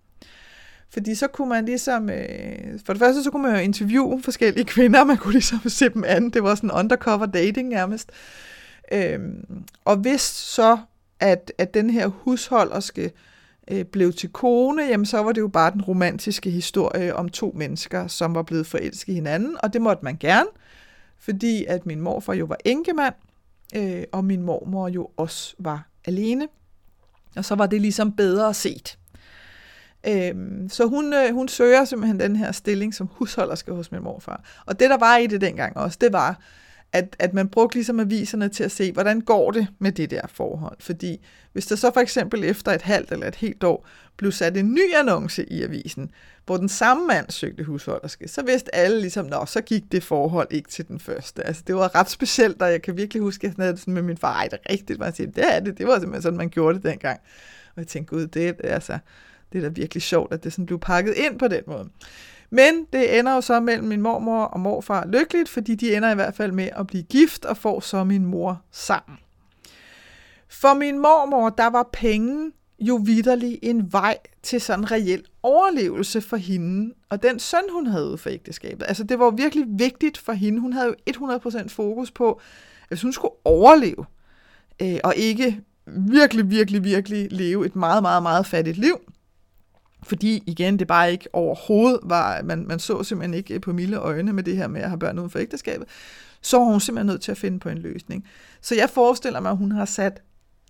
Fordi 0.91 1.15
så 1.15 1.27
kunne 1.27 1.49
man 1.49 1.64
ligesom, 1.64 2.11
øh, 2.11 2.81
for 2.87 2.93
det 2.93 3.00
første 3.00 3.23
så 3.23 3.31
kunne 3.31 3.43
man 3.43 3.55
jo 3.55 3.61
interviewe 3.61 4.23
forskellige 4.23 4.64
kvinder, 4.64 5.05
man 5.05 5.17
kunne 5.17 5.33
ligesom 5.33 5.69
se 5.69 5.88
dem 5.88 6.05
an, 6.07 6.31
det 6.31 6.43
var 6.43 6.55
sådan 6.55 6.71
undercover 6.71 7.26
dating 7.26 7.69
nærmest. 7.69 8.11
Øhm, 8.93 9.64
og 9.85 9.97
hvis 9.97 10.21
så, 10.21 10.78
at, 11.21 11.53
at 11.59 11.75
den 11.75 11.91
her 11.91 12.07
husholderske 12.07 13.13
øh, 13.71 13.85
blev 13.85 14.13
til 14.13 14.29
kone, 14.29 14.83
jamen 14.83 15.07
så 15.07 15.23
var 15.23 15.33
det 15.33 15.41
jo 15.41 15.49
bare 15.49 15.71
den 15.71 15.83
romantiske 15.83 16.51
historie 16.51 17.17
om 17.17 17.29
to 17.29 17.53
mennesker, 17.57 18.07
som 18.07 18.35
var 18.35 18.43
blevet 18.43 18.67
forelsket 18.67 19.13
i 19.13 19.15
hinanden, 19.15 19.57
og 19.63 19.73
det 19.73 19.83
måtte 19.83 20.05
man 20.05 20.17
gerne, 20.17 20.49
fordi 21.19 21.65
at 21.65 21.87
min 21.87 22.01
morfar 22.01 22.35
jo 22.35 22.45
var 22.45 22.57
enkemand, 22.65 23.15
øh, 23.77 24.03
og 24.13 24.25
min 24.25 24.43
mormor 24.43 24.89
jo 24.89 25.11
også 25.17 25.55
var 25.59 25.89
alene. 26.05 26.49
Og 27.37 27.45
så 27.45 27.55
var 27.55 27.67
det 27.67 27.81
ligesom 27.81 28.13
bedre 28.13 28.55
set. 28.55 28.99
Øhm, 30.07 30.69
så 30.69 30.87
hun, 30.87 31.15
øh, 31.15 31.35
hun 31.35 31.49
søger 31.49 31.85
simpelthen 31.85 32.21
den 32.21 32.37
her 32.37 32.53
stilling 32.53 32.95
som 32.95 33.09
husholderske 33.13 33.73
hos 33.73 33.93
min 33.93 34.03
morfar. 34.03 34.45
Og 34.67 34.81
det, 34.81 34.91
der 34.91 34.97
var 34.97 35.17
i 35.17 35.27
det 35.27 35.41
dengang 35.41 35.77
også, 35.77 35.99
det 36.01 36.13
var, 36.13 36.41
at, 36.92 37.16
at 37.18 37.35
man 37.35 37.49
brugte 37.49 37.76
ligesom 37.76 38.00
aviserne 38.00 38.49
til 38.49 38.64
at 38.64 38.71
se, 38.71 38.92
hvordan 38.92 39.21
går 39.21 39.50
det 39.50 39.66
med 39.78 39.92
det 39.92 40.11
der 40.11 40.26
forhold. 40.26 40.76
Fordi 40.80 41.26
hvis 41.52 41.66
der 41.66 41.76
så 41.76 41.90
for 41.95 42.00
eksempel 42.00 42.45
efter 42.45 42.73
et 42.73 42.83
halvt 42.83 43.12
eller 43.12 43.26
et 43.26 43.35
helt 43.35 43.64
år 43.64 43.87
blev 44.16 44.33
sat 44.33 44.57
en 44.57 44.73
ny 44.73 44.95
annonce 44.95 45.52
i 45.52 45.62
avisen, 45.62 46.11
hvor 46.47 46.57
den 46.57 46.68
samme 46.68 47.07
mand 47.07 47.30
søgte 47.30 47.64
husholderske, 47.64 48.28
så 48.28 48.42
vidste 48.42 48.75
alle 48.75 49.00
ligesom, 49.00 49.26
nå, 49.26 49.45
så 49.47 49.61
gik 49.61 49.92
det 49.92 50.02
forhold 50.02 50.49
ikke 50.50 50.68
til 50.68 50.88
den 50.88 51.00
første. 51.00 51.47
Altså 51.47 51.62
det 51.66 51.75
var 51.75 51.95
ret 51.95 52.11
specielt, 52.11 52.62
og 52.62 52.71
jeg 52.71 52.83
kan 52.83 52.97
virkelig 52.97 53.23
huske, 53.23 53.47
at 53.47 53.57
jeg 53.57 53.62
havde 53.62 53.73
det 53.73 53.80
sådan 53.80 53.95
med 53.95 54.02
min 54.02 54.16
far, 54.16 54.35
ej, 54.35 54.49
det 54.50 54.59
er 54.64 54.73
rigtigt, 54.73 54.99
man 54.99 55.14
siger, 55.14 55.30
det 55.30 55.54
er 55.54 55.61
det, 55.61 55.78
det 55.78 55.87
var 55.87 55.95
simpelthen 55.95 56.23
sådan, 56.23 56.37
man 56.37 56.50
gjorde 56.50 56.75
det 56.75 56.85
dengang. 56.85 57.21
Og 57.76 57.80
jeg 57.80 57.87
tænkte, 57.87 58.16
gud, 58.16 58.26
det 58.26 58.49
er 58.49 58.75
altså, 58.75 58.99
det 59.52 59.59
er 59.59 59.62
da 59.62 59.68
virkelig 59.68 60.02
sjovt, 60.02 60.33
at 60.33 60.45
det 60.45 60.52
sådan 60.52 60.66
blev 60.66 60.78
pakket 60.78 61.14
ind 61.14 61.38
på 61.38 61.49
den 61.49 61.62
måde. 61.66 61.88
Men 62.50 62.87
det 62.93 63.19
ender 63.19 63.35
jo 63.35 63.40
så 63.40 63.61
mellem 63.61 63.88
min 63.88 64.02
mormor 64.02 64.45
og 64.45 64.61
morfar 64.61 65.07
lykkeligt, 65.07 65.49
fordi 65.49 65.75
de 65.75 65.97
ender 65.97 66.11
i 66.11 66.14
hvert 66.14 66.35
fald 66.35 66.52
med 66.52 66.69
at 66.76 66.87
blive 66.87 67.02
gift 67.02 67.45
og 67.45 67.57
får 67.57 67.81
så 67.81 68.05
min 68.05 68.25
mor 68.25 68.62
sammen. 68.71 69.19
For 70.49 70.75
min 70.75 70.99
mormor, 70.99 71.50
der 71.50 71.67
var 71.67 71.88
penge 71.93 72.52
jo 72.81 73.00
vidderlig 73.05 73.59
en 73.62 73.93
vej 73.93 74.19
til 74.43 74.61
sådan 74.61 74.90
reel 74.90 75.25
overlevelse 75.43 76.21
for 76.21 76.37
hende, 76.37 76.95
og 77.09 77.23
den 77.23 77.38
søn, 77.38 77.61
hun 77.73 77.87
havde 77.87 78.19
for 78.19 78.31
ægteskabet. 78.31 78.87
Altså 78.88 79.05
det 79.05 79.19
var 79.19 79.31
virkelig 79.31 79.64
vigtigt 79.69 80.19
for 80.19 80.33
hende. 80.33 80.61
Hun 80.61 80.73
havde 80.73 80.87
jo 80.87 80.95
100% 81.11 81.69
fokus 81.69 82.11
på, 82.11 82.33
at 82.33 82.88
hvis 82.88 83.02
hun 83.02 83.12
skulle 83.12 83.35
overleve, 83.45 84.05
øh, 84.83 84.99
og 85.05 85.17
ikke 85.17 85.61
virkelig, 85.87 86.50
virkelig, 86.50 86.85
virkelig 86.85 87.33
leve 87.33 87.67
et 87.67 87.76
meget, 87.76 88.02
meget, 88.02 88.23
meget 88.23 88.47
fattigt 88.47 88.76
liv, 88.76 88.99
fordi 90.02 90.43
igen, 90.47 90.78
det 90.78 90.87
bare 90.87 91.12
ikke 91.12 91.28
overhovedet 91.33 92.00
var, 92.02 92.43
man, 92.43 92.64
man 92.67 92.78
så 92.78 93.02
simpelthen 93.02 93.35
ikke 93.35 93.55
øh, 93.55 93.61
på 93.61 93.73
milde 93.73 93.97
øjne 93.97 94.33
med 94.33 94.43
det 94.43 94.57
her 94.57 94.69
med 94.69 94.81
at 94.81 94.88
have 94.88 94.99
børn 94.99 95.19
uden 95.19 95.31
for 95.31 95.38
ægteskabet, 95.38 95.88
så 96.43 96.59
var 96.59 96.64
hun 96.64 96.81
simpelthen 96.81 97.07
nødt 97.07 97.23
til 97.23 97.31
at 97.31 97.38
finde 97.38 97.59
på 97.59 97.69
en 97.69 97.78
løsning. 97.78 98.25
Så 98.61 98.75
jeg 98.75 98.90
forestiller 98.90 99.40
mig, 99.40 99.50
at 99.50 99.57
hun 99.57 99.73
har 99.73 99.85
sat 99.85 100.23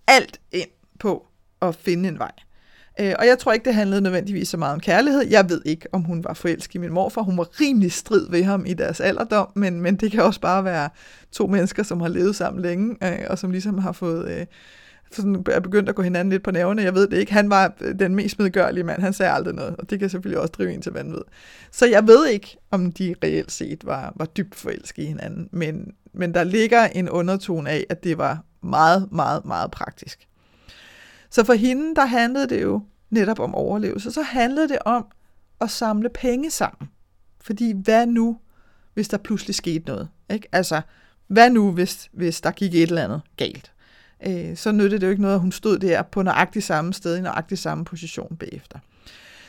alt 0.06 0.40
ind 0.52 0.68
på 0.98 1.26
at 1.62 1.74
finde 1.74 2.08
en 2.08 2.18
vej. 2.18 2.32
Øh, 3.00 3.14
og 3.18 3.26
jeg 3.26 3.38
tror 3.38 3.52
ikke, 3.52 3.64
det 3.64 3.74
handlede 3.74 4.00
nødvendigvis 4.00 4.48
så 4.48 4.56
meget 4.56 4.74
om 4.74 4.80
kærlighed. 4.80 5.26
Jeg 5.30 5.50
ved 5.50 5.62
ikke, 5.64 5.86
om 5.92 6.02
hun 6.02 6.24
var 6.24 6.34
forelsket 6.34 6.74
i 6.74 6.78
min 6.78 6.92
morfar. 6.92 7.22
Hun 7.22 7.38
var 7.38 7.60
rimelig 7.60 7.92
strid 7.92 8.30
ved 8.30 8.44
ham 8.44 8.66
i 8.66 8.74
deres 8.74 9.00
alderdom, 9.00 9.48
men, 9.54 9.80
men 9.80 9.96
det 9.96 10.12
kan 10.12 10.22
også 10.22 10.40
bare 10.40 10.64
være 10.64 10.88
to 11.32 11.46
mennesker, 11.46 11.82
som 11.82 12.00
har 12.00 12.08
levet 12.08 12.36
sammen 12.36 12.62
længe, 12.62 12.96
øh, 13.02 13.26
og 13.30 13.38
som 13.38 13.50
ligesom 13.50 13.78
har 13.78 13.92
fået... 13.92 14.30
Øh, 14.30 14.46
sådan 15.12 15.44
er 15.50 15.60
begyndt 15.60 15.88
at 15.88 15.94
gå 15.94 16.02
hinanden 16.02 16.32
lidt 16.32 16.42
på 16.42 16.50
nerverne. 16.50 16.82
Jeg 16.82 16.94
ved 16.94 17.08
det 17.08 17.18
ikke. 17.18 17.32
Han 17.32 17.50
var 17.50 17.74
øh, 17.80 17.98
den 17.98 18.14
mest 18.14 18.38
medgørlige 18.38 18.84
mand. 18.84 19.00
Han 19.00 19.12
sagde 19.12 19.32
aldrig 19.32 19.54
noget, 19.54 19.76
og 19.76 19.90
det 19.90 19.98
kan 19.98 20.10
selvfølgelig 20.10 20.40
også 20.40 20.52
drive 20.52 20.72
en 20.72 20.82
til 20.82 20.92
vanvid. 20.92 21.20
Så 21.70 21.86
jeg 21.86 22.06
ved 22.06 22.26
ikke, 22.26 22.56
om 22.70 22.92
de 22.92 23.14
reelt 23.22 23.52
set 23.52 23.86
var, 23.86 24.12
var 24.16 24.24
dybt 24.24 24.54
forelskede 24.54 25.06
i 25.06 25.08
hinanden, 25.08 25.48
men, 25.52 25.92
men 26.14 26.34
der 26.34 26.44
ligger 26.44 26.84
en 26.84 27.08
undertone 27.08 27.70
af, 27.70 27.84
at 27.88 28.04
det 28.04 28.18
var 28.18 28.44
meget, 28.62 29.08
meget, 29.12 29.44
meget 29.44 29.70
praktisk. 29.70 30.28
Så 31.30 31.44
for 31.44 31.54
hende, 31.54 31.94
der 31.94 32.06
handlede 32.06 32.48
det 32.48 32.62
jo 32.62 32.82
netop 33.10 33.40
om 33.40 33.54
overlevelse. 33.54 34.10
Så 34.10 34.22
handlede 34.22 34.68
det 34.68 34.78
om 34.84 35.06
at 35.60 35.70
samle 35.70 36.08
penge 36.08 36.50
sammen. 36.50 36.90
Fordi 37.40 37.72
hvad 37.84 38.06
nu, 38.06 38.38
hvis 38.94 39.08
der 39.08 39.18
pludselig 39.18 39.54
skete 39.54 39.86
noget? 39.86 40.08
Ikke? 40.30 40.48
Altså, 40.52 40.80
hvad 41.26 41.50
nu, 41.50 41.72
hvis, 41.72 42.08
hvis 42.12 42.40
der 42.40 42.50
gik 42.50 42.74
et 42.74 42.82
eller 42.82 43.04
andet 43.04 43.20
galt? 43.36 43.72
Øh, 44.26 44.56
så 44.56 44.72
nyttede 44.72 45.00
det 45.00 45.06
jo 45.06 45.10
ikke 45.10 45.22
noget, 45.22 45.34
at 45.34 45.40
hun 45.40 45.52
stod 45.52 45.78
der 45.78 46.02
på 46.02 46.22
nøjagtig 46.22 46.62
samme 46.62 46.92
sted, 46.92 47.16
i 47.16 47.20
nøjagtig 47.20 47.58
samme 47.58 47.84
position 47.84 48.36
bagefter. 48.36 48.78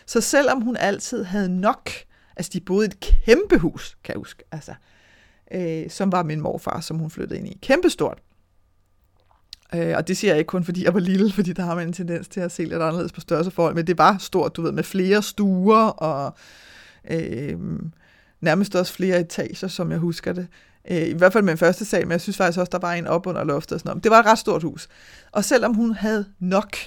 Så 0.06 0.22
selvom 0.22 0.62
hun 0.62 0.78
altid 0.78 1.24
havde 1.24 1.50
nok, 1.60 1.90
altså 2.36 2.52
de 2.54 2.60
boede 2.60 2.86
i 2.86 2.90
et 2.90 3.00
kæmpe 3.00 3.58
hus, 3.58 3.98
kan 4.04 4.14
jeg 4.14 4.20
huske, 4.20 4.44
altså, 4.52 4.74
øh, 5.52 5.90
som 5.90 6.12
var 6.12 6.24
min 6.24 6.42
morfar, 6.42 6.82
som 6.82 6.98
hun 6.98 7.10
flyttede 7.10 7.40
ind 7.40 7.48
i. 7.48 7.58
Kæmpestort. 7.62 8.18
Øh, 9.76 9.94
og 9.98 10.08
det 10.08 10.18
siger 10.18 10.32
jeg 10.32 10.40
ikke 10.40 10.48
kun, 10.48 10.64
fordi 10.64 10.84
jeg 10.84 10.94
var 10.94 11.00
lille, 11.00 11.32
fordi 11.32 11.54
der 11.54 11.64
har 11.64 11.76
man 11.76 11.88
en 11.88 11.94
tendens 11.94 12.28
til 12.28 12.40
at 12.40 12.52
se 12.52 12.64
lidt 12.64 12.74
anderledes 12.74 13.12
på 13.12 13.22
størrelseforhold, 13.22 13.76
men 13.76 13.88
det 13.88 13.98
var 13.98 14.18
stort, 14.18 14.56
du 14.56 14.62
ved, 14.62 14.72
med 14.72 14.84
flere 14.84 15.24
stuer 15.24 15.88
og 15.88 16.38
øh, 17.10 17.60
nærmest 18.42 18.76
også 18.76 18.94
flere 18.94 19.20
etager, 19.20 19.68
som 19.68 19.92
jeg 19.92 20.00
husker 20.00 20.34
det. 20.34 20.48
Øh, 20.92 21.08
I 21.08 21.14
hvert 21.14 21.34
fald 21.34 21.44
med 21.44 21.58
første 21.58 21.86
sal, 21.86 22.06
men 22.06 22.12
jeg 22.12 22.22
synes 22.22 22.38
faktisk 22.38 22.60
også, 22.60 22.70
der 22.72 22.80
var 22.80 22.94
en 22.94 23.08
op 23.08 23.28
under 23.28 23.44
loftet 23.44 23.72
og 23.72 23.80
sådan 23.80 23.90
noget. 23.90 24.04
Det 24.04 24.12
var 24.12 24.20
et 24.20 24.26
ret 24.26 24.40
stort 24.40 24.64
hus. 24.64 24.90
Og 25.32 25.46
selvom 25.46 25.74
hun 25.74 25.94
havde 25.94 26.26
nok, 26.40 26.78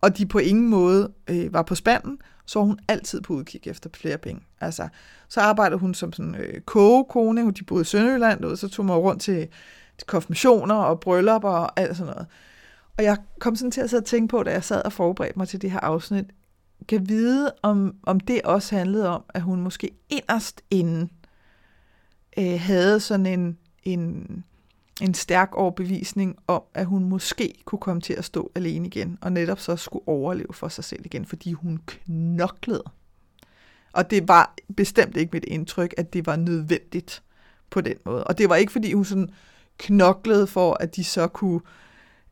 og 0.00 0.18
de 0.18 0.26
på 0.26 0.38
ingen 0.38 0.68
måde 0.68 1.12
øh, 1.28 1.52
var 1.52 1.62
på 1.62 1.74
spanden, 1.74 2.18
så 2.46 2.58
var 2.58 2.66
hun 2.66 2.78
altid 2.88 3.20
på 3.20 3.32
udkig 3.32 3.60
efter 3.64 3.90
flere 3.94 4.18
penge. 4.18 4.42
Altså, 4.60 4.88
så 5.28 5.40
arbejdede 5.40 5.80
hun 5.80 5.94
som 5.94 6.12
sådan 6.12 6.34
øh, 6.34 6.60
kogekone, 6.60 7.52
de 7.52 7.64
boede 7.64 7.82
i 7.82 7.84
Sønderjylland, 7.84 8.44
og 8.44 8.58
så 8.58 8.68
tog 8.68 8.84
man 8.84 8.96
rundt 8.96 9.22
til 9.22 9.48
konfirmationer 10.06 10.74
og 10.74 11.00
bryllupper 11.00 11.48
og 11.48 11.80
alt 11.80 11.96
sådan 11.96 12.12
noget. 12.12 12.26
Og 12.98 13.04
jeg 13.04 13.16
kom 13.38 13.56
sådan 13.56 13.70
til 13.70 13.80
at 13.80 13.90
sidde 13.90 14.00
og 14.00 14.06
tænke 14.06 14.30
på, 14.30 14.42
da 14.42 14.50
jeg 14.50 14.64
sad 14.64 14.82
og 14.84 14.92
forberedte 14.92 15.38
mig 15.38 15.48
til 15.48 15.62
det 15.62 15.70
her 15.70 15.80
afsnit, 15.80 16.24
kan 16.88 17.08
vide, 17.08 17.52
om, 17.62 17.94
om 18.02 18.20
det 18.20 18.42
også 18.42 18.76
handlede 18.76 19.08
om, 19.08 19.22
at 19.28 19.42
hun 19.42 19.60
måske 19.60 19.90
inderst 20.08 20.60
inden 20.70 21.10
øh, 22.38 22.60
havde 22.60 23.00
sådan 23.00 23.26
en, 23.26 23.58
en, 23.82 24.26
en 25.00 25.14
stærk 25.14 25.54
overbevisning 25.54 26.36
om, 26.46 26.62
at 26.74 26.86
hun 26.86 27.04
måske 27.04 27.54
kunne 27.64 27.78
komme 27.78 28.02
til 28.02 28.12
at 28.12 28.24
stå 28.24 28.50
alene 28.54 28.86
igen, 28.86 29.18
og 29.20 29.32
netop 29.32 29.60
så 29.60 29.76
skulle 29.76 30.08
overleve 30.08 30.52
for 30.52 30.68
sig 30.68 30.84
selv 30.84 31.06
igen, 31.06 31.26
fordi 31.26 31.52
hun 31.52 31.80
knoklede. 31.86 32.84
Og 33.92 34.10
det 34.10 34.28
var 34.28 34.54
bestemt 34.76 35.16
ikke 35.16 35.30
mit 35.32 35.44
indtryk, 35.44 35.94
at 35.96 36.12
det 36.12 36.26
var 36.26 36.36
nødvendigt 36.36 37.22
på 37.70 37.80
den 37.80 37.96
måde. 38.04 38.24
Og 38.24 38.38
det 38.38 38.48
var 38.48 38.56
ikke, 38.56 38.72
fordi 38.72 38.92
hun 38.92 39.04
sådan 39.04 39.30
knoklede 39.78 40.46
for, 40.46 40.76
at 40.80 40.96
de 40.96 41.04
så 41.04 41.28
kunne, 41.28 41.60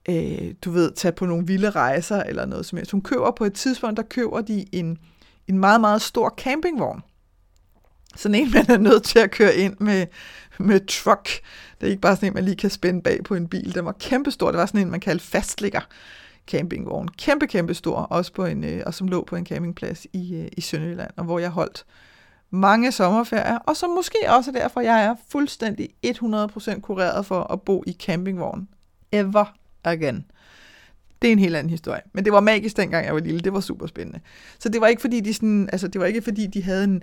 øh, 0.08 0.54
du 0.64 0.70
ved, 0.70 0.92
tage 0.92 1.12
på 1.12 1.26
nogle 1.26 1.46
vilde 1.46 1.70
rejser 1.70 2.22
eller 2.22 2.46
noget 2.46 2.66
som 2.66 2.76
helst. 2.76 2.92
Hun 2.92 3.02
køber 3.02 3.30
på 3.30 3.44
et 3.44 3.54
tidspunkt, 3.54 3.96
der 3.96 4.02
køber 4.02 4.40
de 4.40 4.64
en, 4.72 4.98
en 5.48 5.58
meget, 5.58 5.80
meget 5.80 6.02
stor 6.02 6.34
campingvogn. 6.38 7.02
Sådan 8.16 8.34
en, 8.34 8.50
man 8.50 8.70
er 8.70 8.78
nødt 8.78 9.02
til 9.02 9.18
at 9.18 9.30
køre 9.30 9.56
ind 9.56 9.76
med, 9.80 10.06
med 10.58 10.86
truck. 10.86 11.28
Det 11.80 11.86
er 11.86 11.90
ikke 11.90 12.00
bare 12.00 12.16
sådan 12.16 12.28
en, 12.28 12.34
man 12.34 12.44
lige 12.44 12.56
kan 12.56 12.70
spænde 12.70 13.02
bag 13.02 13.24
på 13.24 13.34
en 13.34 13.48
bil. 13.48 13.74
Den 13.74 13.84
var 13.84 13.92
kæmpestor. 13.92 14.50
Det 14.50 14.58
var 14.58 14.66
sådan 14.66 14.80
en, 14.80 14.90
man 14.90 15.00
kaldte 15.00 15.24
fastligger 15.24 15.80
campingvogn. 16.46 17.08
Kæmpe, 17.08 17.46
kæmpe 17.46 17.74
stor, 17.74 17.96
også 17.96 18.32
på 18.32 18.44
en, 18.44 18.64
øh, 18.64 18.82
og 18.86 18.94
som 18.94 19.08
lå 19.08 19.24
på 19.24 19.36
en 19.36 19.46
campingplads 19.46 20.06
i, 20.12 20.34
øh, 20.34 20.48
i 20.56 20.60
Sønderjylland, 20.60 21.10
og 21.16 21.24
hvor 21.24 21.38
jeg 21.38 21.50
holdt 21.50 21.84
mange 22.50 22.92
sommerferier, 22.92 23.58
og 23.58 23.76
som 23.76 23.90
måske 23.90 24.16
også 24.28 24.50
er 24.50 24.58
derfor, 24.60 24.80
jeg 24.80 25.04
er 25.04 25.14
fuldstændig 25.28 25.88
100% 26.06 26.80
kureret 26.80 27.26
for 27.26 27.52
at 27.52 27.62
bo 27.62 27.84
i 27.86 27.92
campingvogn. 27.92 28.68
Ever 29.12 29.54
again. 29.84 30.24
Det 31.22 31.28
er 31.28 31.32
en 31.32 31.38
helt 31.38 31.56
anden 31.56 31.70
historie. 31.70 32.00
Men 32.12 32.24
det 32.24 32.32
var 32.32 32.40
magisk 32.40 32.76
dengang 32.76 33.06
jeg 33.06 33.14
var 33.14 33.20
lille. 33.20 33.40
Det 33.40 33.52
var 33.52 33.60
super 33.60 33.86
spændende. 33.86 34.20
Så 34.58 34.68
det 34.68 34.80
var 34.80 34.86
ikke 34.86 35.00
fordi 35.00 35.20
de 35.20 35.34
sådan, 35.34 35.68
altså 35.72 35.88
det 35.88 36.00
var 36.00 36.06
ikke 36.06 36.22
fordi 36.22 36.46
de 36.46 36.62
havde 36.62 36.84
en, 36.84 37.02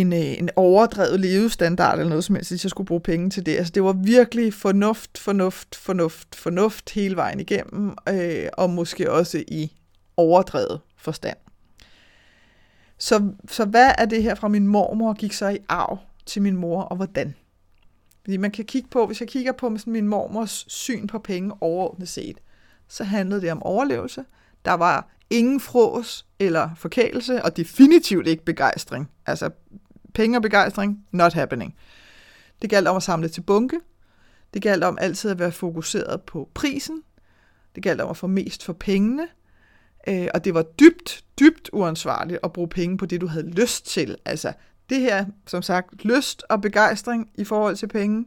en, 0.00 0.12
øh, 0.12 0.38
en 0.38 0.50
overdrevet 0.56 1.20
levestandard 1.20 1.98
eller 1.98 2.08
noget 2.08 2.24
som 2.24 2.34
helst, 2.34 2.50
hvis 2.50 2.64
jeg 2.64 2.70
skulle 2.70 2.86
bruge 2.86 3.00
penge 3.00 3.30
til 3.30 3.46
det. 3.46 3.56
Altså 3.56 3.72
det 3.72 3.84
var 3.84 3.92
virkelig 3.92 4.54
fornuft, 4.54 5.18
fornuft, 5.18 5.74
fornuft, 5.74 6.34
fornuft 6.34 6.90
hele 6.90 7.16
vejen 7.16 7.40
igennem, 7.40 7.94
øh, 8.08 8.46
og 8.52 8.70
måske 8.70 9.12
også 9.12 9.44
i 9.48 9.72
overdrevet 10.16 10.80
forstand. 10.96 11.36
Så, 12.98 13.32
så 13.48 13.64
hvad 13.64 13.90
er 13.98 14.04
det 14.04 14.22
her 14.22 14.34
fra 14.34 14.48
min 14.48 14.66
mormor 14.66 15.12
gik 15.12 15.32
så 15.32 15.48
i 15.48 15.58
arv 15.68 15.98
til 16.26 16.42
min 16.42 16.56
mor, 16.56 16.82
og 16.82 16.96
hvordan? 16.96 17.34
Fordi 18.24 18.36
man 18.36 18.50
kan 18.50 18.64
kigge 18.64 18.88
på, 18.88 19.06
hvis 19.06 19.20
jeg 19.20 19.28
kigger 19.28 19.52
på 19.52 19.76
sådan 19.78 19.92
min 19.92 20.08
mormors 20.08 20.64
syn 20.68 21.06
på 21.06 21.18
penge 21.18 21.52
overordnet 21.60 22.08
set, 22.08 22.38
så 22.88 23.04
handlede 23.04 23.40
det 23.40 23.52
om 23.52 23.62
overlevelse. 23.62 24.24
Der 24.64 24.72
var 24.72 25.08
ingen 25.30 25.60
fros 25.60 26.26
eller 26.38 26.70
forkælelse, 26.76 27.44
og 27.44 27.56
definitivt 27.56 28.26
ikke 28.26 28.44
begejstring. 28.44 29.10
Altså, 29.26 29.50
penge 30.14 30.38
og 30.38 30.42
begejstring, 30.42 31.06
not 31.12 31.32
happening. 31.32 31.74
Det 32.62 32.70
galt 32.70 32.88
om 32.88 32.96
at 32.96 33.02
samle 33.02 33.28
til 33.28 33.40
bunke. 33.40 33.80
Det 34.54 34.62
galt 34.62 34.84
om 34.84 34.98
altid 35.00 35.30
at 35.30 35.38
være 35.38 35.52
fokuseret 35.52 36.22
på 36.22 36.48
prisen. 36.54 37.02
Det 37.74 37.82
galt 37.82 38.00
om 38.00 38.10
at 38.10 38.16
få 38.16 38.26
mest 38.26 38.64
for 38.64 38.72
pengene. 38.72 39.28
Øh, 40.08 40.28
og 40.34 40.44
det 40.44 40.54
var 40.54 40.62
dybt, 40.62 41.24
dybt 41.38 41.70
uansvarligt 41.72 42.38
at 42.42 42.52
bruge 42.52 42.68
penge 42.68 42.98
på 42.98 43.06
det, 43.06 43.20
du 43.20 43.26
havde 43.26 43.50
lyst 43.50 43.86
til. 43.86 44.16
Altså 44.24 44.52
det 44.88 45.00
her, 45.00 45.26
som 45.46 45.62
sagt, 45.62 46.04
lyst 46.04 46.44
og 46.48 46.60
begejstring 46.60 47.30
i 47.34 47.44
forhold 47.44 47.76
til 47.76 47.86
penge. 47.86 48.26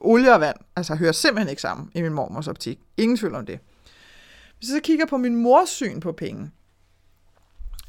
Olie 0.00 0.34
og 0.34 0.40
vand, 0.40 0.56
altså 0.76 0.94
hører 0.94 1.12
simpelthen 1.12 1.50
ikke 1.50 1.62
sammen 1.62 1.90
i 1.94 2.02
min 2.02 2.12
mormors 2.12 2.48
optik. 2.48 2.78
Ingen 2.96 3.16
tvivl 3.16 3.34
om 3.34 3.46
det. 3.46 3.58
Hvis 4.58 4.68
jeg 4.68 4.74
så 4.74 4.80
kigger 4.82 5.06
på 5.06 5.16
min 5.16 5.36
mors 5.36 5.68
syn 5.68 6.00
på 6.00 6.12
penge, 6.12 6.50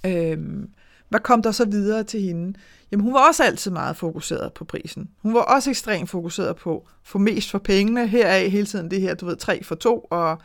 øhm, 0.06 0.70
hvad 1.12 1.20
kom 1.20 1.42
der 1.42 1.52
så 1.52 1.66
videre 1.66 2.04
til 2.04 2.22
hende? 2.22 2.60
Jamen 2.92 3.04
hun 3.04 3.14
var 3.14 3.28
også 3.28 3.44
altid 3.44 3.72
meget 3.72 3.98
fokuseret 3.98 4.54
på 4.54 4.66
prisen. 4.66 5.10
Hun 5.22 5.34
var 5.34 5.42
også 5.42 5.70
ekstremt 5.70 6.10
fokuseret 6.10 6.56
på 6.56 6.78
at 6.78 6.94
få 7.04 7.18
mest 7.18 7.52
for 7.52 7.60
pengene. 7.60 8.08
Heraf 8.08 8.50
hele 8.50 8.66
tiden 8.66 8.92
det 8.92 9.02
her, 9.02 9.16
du 9.16 9.26
ved, 9.26 9.36
tre 9.36 9.64
for 9.64 9.76
to, 9.76 10.00
og 10.00 10.38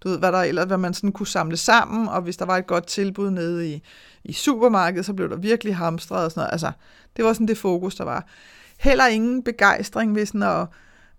du 0.00 0.08
ved, 0.08 0.18
hvad 0.18 0.32
der 0.32 0.38
ellers, 0.38 0.66
hvad 0.66 0.78
man 0.78 0.94
sådan 0.94 1.12
kunne 1.12 1.26
samle 1.26 1.56
sammen, 1.56 2.08
og 2.08 2.22
hvis 2.22 2.36
der 2.36 2.44
var 2.44 2.56
et 2.56 2.66
godt 2.66 2.86
tilbud 2.86 3.30
nede 3.30 3.68
i, 3.68 3.82
i 4.24 4.32
supermarkedet, 4.32 5.06
så 5.06 5.12
blev 5.12 5.30
der 5.30 5.36
virkelig 5.36 5.76
hamstret 5.76 6.24
og 6.24 6.30
sådan 6.30 6.40
noget. 6.40 6.52
Altså, 6.52 6.72
det 7.16 7.24
var 7.24 7.32
sådan 7.32 7.48
det 7.48 7.58
fokus, 7.58 7.94
der 7.94 8.04
var. 8.04 8.26
Heller 8.80 9.06
ingen 9.06 9.42
begejstring 9.42 10.14
ved 10.14 10.26
sådan 10.26 10.42
at, 10.42 10.66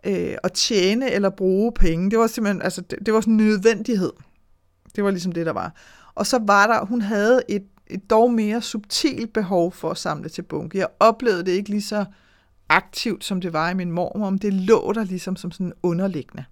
øh, 0.05 0.37
at 0.43 0.53
tjene 0.53 1.11
eller 1.11 1.29
bruge 1.29 1.71
penge. 1.71 2.11
Det 2.11 2.19
var 2.19 2.27
simpelthen, 2.27 2.61
altså, 2.61 2.81
det, 2.81 2.99
det 3.05 3.13
var 3.13 3.21
sådan 3.21 3.33
en 3.33 3.47
nødvendighed. 3.47 4.11
Det 4.95 5.03
var 5.03 5.11
ligesom 5.11 5.31
det, 5.31 5.45
der 5.45 5.53
var. 5.53 5.75
Og 6.15 6.25
så 6.27 6.39
var 6.47 6.67
der, 6.67 6.85
hun 6.85 7.01
havde 7.01 7.41
et, 7.49 7.63
et 7.87 8.09
dog 8.09 8.33
mere 8.33 8.61
subtilt 8.61 9.33
behov 9.33 9.71
for 9.71 9.91
at 9.91 9.97
samle 9.97 10.29
til 10.29 10.41
bunke. 10.41 10.77
Jeg 10.77 10.87
oplevede 10.99 11.45
det 11.45 11.51
ikke 11.51 11.69
lige 11.69 11.81
så 11.81 12.05
aktivt, 12.69 13.23
som 13.23 13.41
det 13.41 13.53
var 13.53 13.69
i 13.69 13.73
min 13.73 13.91
mormor, 13.91 14.29
men 14.29 14.39
det 14.39 14.53
lå 14.53 14.93
der 14.93 15.03
ligesom 15.03 15.35
som 15.35 15.51
sådan 15.51 15.73
underliggende. 15.83 16.45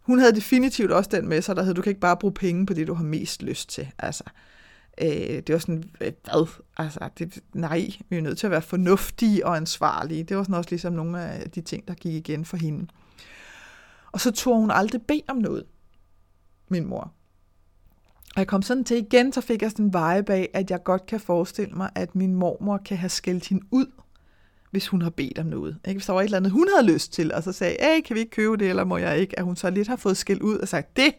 Hun 0.00 0.18
havde 0.18 0.34
definitivt 0.34 0.92
også 0.92 1.10
den 1.12 1.28
med 1.28 1.42
sig, 1.42 1.56
der 1.56 1.62
hed, 1.62 1.74
du 1.74 1.82
kan 1.82 1.90
ikke 1.90 2.00
bare 2.00 2.16
bruge 2.16 2.34
penge 2.34 2.66
på 2.66 2.74
det, 2.74 2.86
du 2.86 2.94
har 2.94 3.04
mest 3.04 3.42
lyst 3.42 3.68
til. 3.68 3.88
Altså, 3.98 4.24
øh, 5.02 5.08
det 5.08 5.52
var 5.52 5.58
sådan, 5.58 5.84
hvad? 5.98 6.12
Altså, 6.76 7.08
det, 7.18 7.38
nej, 7.54 7.90
vi 8.08 8.16
er 8.16 8.20
nødt 8.20 8.38
til 8.38 8.46
at 8.46 8.50
være 8.50 8.62
fornuftige 8.62 9.46
og 9.46 9.56
ansvarlige. 9.56 10.24
Det 10.24 10.36
var 10.36 10.42
sådan 10.42 10.54
også 10.54 10.70
ligesom 10.70 10.92
nogle 10.92 11.22
af 11.22 11.50
de 11.50 11.60
ting, 11.60 11.88
der 11.88 11.94
gik 11.94 12.14
igen 12.14 12.44
for 12.44 12.56
hende. 12.56 12.86
Og 14.12 14.20
så 14.20 14.30
tog 14.30 14.60
hun 14.60 14.70
aldrig 14.70 15.02
bede 15.02 15.22
om 15.28 15.36
noget, 15.36 15.64
min 16.68 16.86
mor. 16.86 17.12
Og 18.34 18.38
jeg 18.38 18.46
kom 18.46 18.62
sådan 18.62 18.84
til 18.84 18.96
igen, 18.96 19.32
så 19.32 19.40
fik 19.40 19.62
jeg 19.62 19.70
sådan 19.70 19.84
en 19.84 19.92
veje 19.92 20.22
bag, 20.22 20.50
at 20.54 20.70
jeg 20.70 20.82
godt 20.84 21.06
kan 21.06 21.20
forestille 21.20 21.74
mig, 21.74 21.90
at 21.94 22.14
min 22.14 22.34
mormor 22.34 22.78
kan 22.84 22.96
have 22.96 23.08
skældt 23.08 23.48
hende 23.48 23.66
ud 23.70 23.86
hvis 24.72 24.88
hun 24.88 25.02
har 25.02 25.10
bedt 25.10 25.38
om 25.38 25.46
noget. 25.46 25.78
Ikke? 25.88 25.98
Hvis 25.98 26.06
der 26.06 26.12
var 26.12 26.20
et 26.20 26.24
eller 26.24 26.36
andet, 26.36 26.52
hun 26.52 26.68
havde 26.76 26.92
lyst 26.92 27.12
til, 27.12 27.34
og 27.34 27.42
så 27.42 27.52
sagde, 27.52 27.76
hey, 27.80 28.00
kan 28.00 28.14
vi 28.14 28.20
ikke 28.20 28.30
købe 28.30 28.56
det, 28.56 28.68
eller 28.68 28.84
må 28.84 28.96
jeg 28.96 29.18
ikke? 29.18 29.38
At 29.38 29.44
hun 29.44 29.56
så 29.56 29.70
lidt 29.70 29.88
har 29.88 29.96
fået 29.96 30.16
skæld 30.16 30.42
ud 30.42 30.58
og 30.58 30.68
sagt, 30.68 30.96
det 30.96 31.14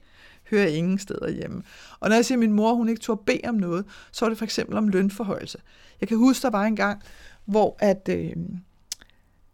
hører 0.50 0.68
ingen 0.68 0.98
steder 0.98 1.30
hjemme. 1.30 1.64
Og 2.00 2.10
når 2.10 2.16
jeg 2.16 2.26
siger, 2.26 2.36
at 2.36 2.40
min 2.40 2.52
mor 2.52 2.74
hun 2.74 2.90
ikke 2.90 3.02
turde 3.02 3.22
bede 3.26 3.42
om 3.50 3.56
noget, 3.56 3.86
så 4.12 4.26
var 4.26 4.30
det 4.30 4.38
for 4.38 4.46
eksempel 4.46 4.78
om 4.78 4.88
lønforhøjelse. 4.88 5.58
Jeg 6.02 6.08
kan 6.08 6.18
huske, 6.18 6.42
der 6.42 6.50
var 6.50 6.64
en 6.64 6.76
gang, 6.76 7.02
hvor 7.46 7.76
at, 7.80 8.10
øh, 8.10 8.32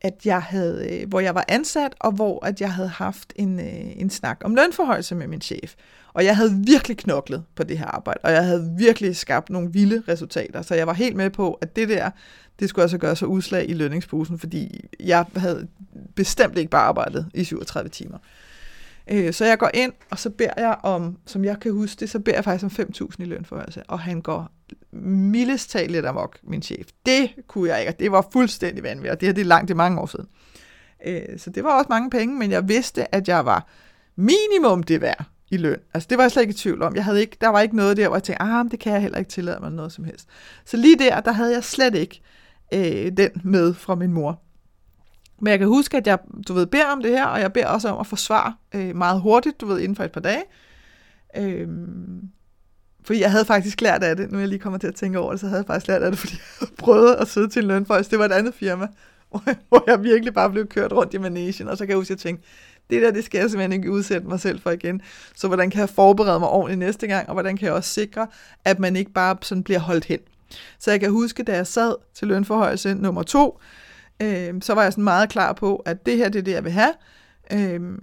at 0.01 0.25
jeg 0.25 0.41
havde, 0.41 0.87
øh, 0.91 1.09
hvor 1.09 1.19
jeg 1.19 1.35
var 1.35 1.45
ansat, 1.47 1.95
og 1.99 2.11
hvor 2.11 2.45
at 2.45 2.61
jeg 2.61 2.73
havde 2.73 2.89
haft 2.89 3.33
en, 3.35 3.59
øh, 3.59 4.01
en 4.01 4.09
snak 4.09 4.41
om 4.43 4.55
lønforhøjelse 4.55 5.15
med 5.15 5.27
min 5.27 5.41
chef. 5.41 5.75
Og 6.13 6.25
jeg 6.25 6.35
havde 6.35 6.61
virkelig 6.65 6.97
knoklet 6.97 7.43
på 7.55 7.63
det 7.63 7.77
her 7.77 7.85
arbejde, 7.85 8.19
og 8.23 8.31
jeg 8.31 8.45
havde 8.45 8.75
virkelig 8.77 9.15
skabt 9.15 9.49
nogle 9.49 9.73
vilde 9.73 10.03
resultater. 10.07 10.61
Så 10.61 10.75
jeg 10.75 10.87
var 10.87 10.93
helt 10.93 11.15
med 11.15 11.29
på, 11.29 11.53
at 11.53 11.75
det 11.75 11.89
der, 11.89 12.09
det 12.59 12.69
skulle 12.69 12.83
altså 12.83 12.97
gøre 12.97 13.15
sig 13.15 13.27
udslag 13.27 13.69
i 13.69 13.73
lønningsposen, 13.73 14.39
fordi 14.39 14.85
jeg 14.99 15.25
havde 15.35 15.67
bestemt 16.15 16.57
ikke 16.57 16.69
bare 16.69 16.81
arbejdet 16.81 17.29
i 17.33 17.43
37 17.43 17.89
timer. 17.89 18.17
Øh, 19.11 19.33
så 19.33 19.45
jeg 19.45 19.57
går 19.57 19.69
ind, 19.73 19.93
og 20.09 20.19
så 20.19 20.29
beder 20.29 20.53
jeg 20.57 20.75
om, 20.83 21.17
som 21.25 21.45
jeg 21.45 21.59
kan 21.59 21.71
huske 21.71 21.99
det, 21.99 22.09
så 22.09 22.19
beder 22.19 22.37
jeg 22.37 22.43
faktisk 22.43 22.79
om 22.79 22.85
5.000 23.09 23.15
i 23.19 23.25
lønforhøjelse, 23.25 23.83
og 23.87 23.99
han 23.99 24.21
går 24.21 24.51
mildest 24.91 25.69
talt 25.69 25.91
lidt 25.91 26.05
amok, 26.05 26.39
min 26.43 26.61
chef. 26.61 26.87
Det 27.05 27.31
kunne 27.47 27.69
jeg 27.69 27.79
ikke, 27.81 27.93
det 27.99 28.11
var 28.11 28.27
fuldstændig 28.33 28.83
vanvittigt, 28.83 29.11
og 29.11 29.21
det 29.21 29.27
her 29.27 29.33
det 29.33 29.41
er 29.41 29.45
langt, 29.45 29.67
det 29.67 29.73
er 29.73 29.77
mange 29.77 30.01
år 30.01 30.05
siden. 30.05 30.27
Øh, 31.05 31.39
så 31.39 31.49
det 31.49 31.63
var 31.63 31.77
også 31.77 31.87
mange 31.89 32.09
penge, 32.09 32.35
men 32.35 32.51
jeg 32.51 32.67
vidste, 32.67 33.15
at 33.15 33.27
jeg 33.27 33.45
var 33.45 33.67
minimum 34.15 34.83
det 34.83 35.01
værd 35.01 35.25
i 35.51 35.57
løn. 35.57 35.79
Altså 35.93 36.07
det 36.09 36.17
var 36.17 36.23
jeg 36.23 36.31
slet 36.31 36.41
ikke 36.41 36.51
i 36.51 36.57
tvivl 36.57 36.81
om. 36.81 36.95
Jeg 36.95 37.03
havde 37.03 37.21
ikke, 37.21 37.37
der 37.41 37.47
var 37.47 37.61
ikke 37.61 37.75
noget 37.75 37.97
der, 37.97 38.07
hvor 38.07 38.15
jeg 38.15 38.23
tænkte, 38.23 38.41
ah, 38.41 38.65
det 38.71 38.79
kan 38.79 38.93
jeg 38.93 39.01
heller 39.01 39.17
ikke 39.17 39.31
tillade 39.31 39.59
mig 39.61 39.71
noget 39.71 39.91
som 39.91 40.03
helst. 40.03 40.27
Så 40.65 40.77
lige 40.77 40.99
der, 40.99 41.19
der 41.19 41.31
havde 41.31 41.53
jeg 41.53 41.63
slet 41.63 41.95
ikke 41.95 42.21
øh, 42.73 43.11
den 43.17 43.29
med 43.43 43.73
fra 43.73 43.95
min 43.95 44.13
mor. 44.13 44.41
Men 45.41 45.51
jeg 45.51 45.59
kan 45.59 45.67
huske, 45.67 45.97
at 45.97 46.07
jeg, 46.07 46.19
du 46.47 46.53
ved, 46.53 46.65
beder 46.65 46.85
om 46.85 47.01
det 47.01 47.11
her, 47.11 47.25
og 47.25 47.39
jeg 47.39 47.53
beder 47.53 47.67
også 47.67 47.89
om 47.89 48.07
at 48.11 48.19
svar 48.19 48.57
øh, 48.75 48.95
meget 48.95 49.21
hurtigt, 49.21 49.61
du 49.61 49.65
ved, 49.65 49.79
inden 49.79 49.95
for 49.95 50.03
et 50.03 50.11
par 50.11 50.21
dage. 50.21 50.43
Øh, 51.37 51.67
fordi 53.03 53.21
jeg 53.21 53.31
havde 53.31 53.45
faktisk 53.45 53.81
lært 53.81 54.03
af 54.03 54.15
det, 54.15 54.31
nu 54.31 54.39
jeg 54.39 54.47
lige 54.47 54.59
kommer 54.59 54.79
til 54.79 54.87
at 54.87 54.95
tænke 54.95 55.19
over 55.19 55.31
det, 55.31 55.39
så 55.39 55.47
havde 55.47 55.59
jeg 55.59 55.67
faktisk 55.67 55.87
lært 55.87 56.03
af 56.03 56.11
det, 56.11 56.19
fordi 56.23 56.33
jeg 56.61 56.67
prøvede 56.77 57.17
at 57.17 57.27
sidde 57.27 57.49
til 57.49 57.61
en 57.61 57.67
lønføjs. 57.67 58.07
Det 58.07 58.19
var 58.19 58.25
et 58.25 58.31
andet 58.31 58.53
firma, 58.53 58.87
hvor 59.29 59.43
jeg, 59.45 59.55
hvor 59.69 59.83
jeg 59.87 60.03
virkelig 60.03 60.33
bare 60.33 60.49
blev 60.49 60.67
kørt 60.67 60.93
rundt 60.93 61.13
i 61.13 61.17
managen, 61.17 61.67
og 61.67 61.77
så 61.77 61.85
kan 61.85 61.89
jeg 61.89 61.97
huske, 61.97 62.13
at 62.13 62.17
jeg 62.17 62.19
tænkte, 62.19 62.47
det 62.89 63.01
der, 63.01 63.11
det 63.11 63.23
skal 63.23 63.39
jeg 63.39 63.49
simpelthen 63.49 63.73
ikke 63.73 63.91
udsætte 63.91 64.27
mig 64.27 64.39
selv 64.39 64.61
for 64.61 64.71
igen. 64.71 65.01
Så 65.35 65.47
hvordan 65.47 65.69
kan 65.69 65.79
jeg 65.79 65.89
forberede 65.89 66.39
mig 66.39 66.49
ordentligt 66.49 66.79
næste 66.79 67.07
gang, 67.07 67.27
og 67.27 67.33
hvordan 67.33 67.57
kan 67.57 67.65
jeg 67.65 67.73
også 67.73 67.89
sikre, 67.89 68.27
at 68.65 68.79
man 68.79 68.95
ikke 68.95 69.11
bare 69.11 69.37
sådan 69.41 69.63
bliver 69.63 69.79
holdt 69.79 70.05
hen. 70.05 70.19
Så 70.79 70.91
jeg 70.91 70.99
kan 70.99 71.11
huske, 71.11 71.43
da 71.43 71.55
jeg 71.55 71.67
sad 71.67 71.95
til 72.13 72.27
lønforhøjelse 72.27 72.93
nummer 72.93 73.23
to, 73.23 73.59
øh, 74.21 74.53
så 74.61 74.73
var 74.73 74.83
jeg 74.83 74.93
sådan 74.93 75.03
meget 75.03 75.29
klar 75.29 75.53
på, 75.53 75.75
at 75.75 76.05
det 76.05 76.17
her, 76.17 76.29
det 76.29 76.39
er 76.39 76.43
det, 76.43 76.51
jeg 76.51 76.63
vil 76.63 76.71
have. 76.71 76.93
Øh, 77.53 77.97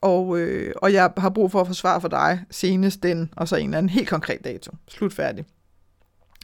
og, 0.00 0.38
øh, 0.38 0.72
og 0.76 0.92
jeg 0.92 1.12
har 1.16 1.28
brug 1.28 1.52
for 1.52 1.60
at 1.60 1.66
forsvare 1.66 2.00
for 2.00 2.08
dig 2.08 2.40
senest 2.50 3.02
den, 3.02 3.30
og 3.36 3.48
så 3.48 3.56
en 3.56 3.64
eller 3.64 3.78
anden 3.78 3.90
helt 3.90 4.08
konkret 4.08 4.44
dato. 4.44 4.72
Slut 4.88 5.12
færdig. 5.12 5.44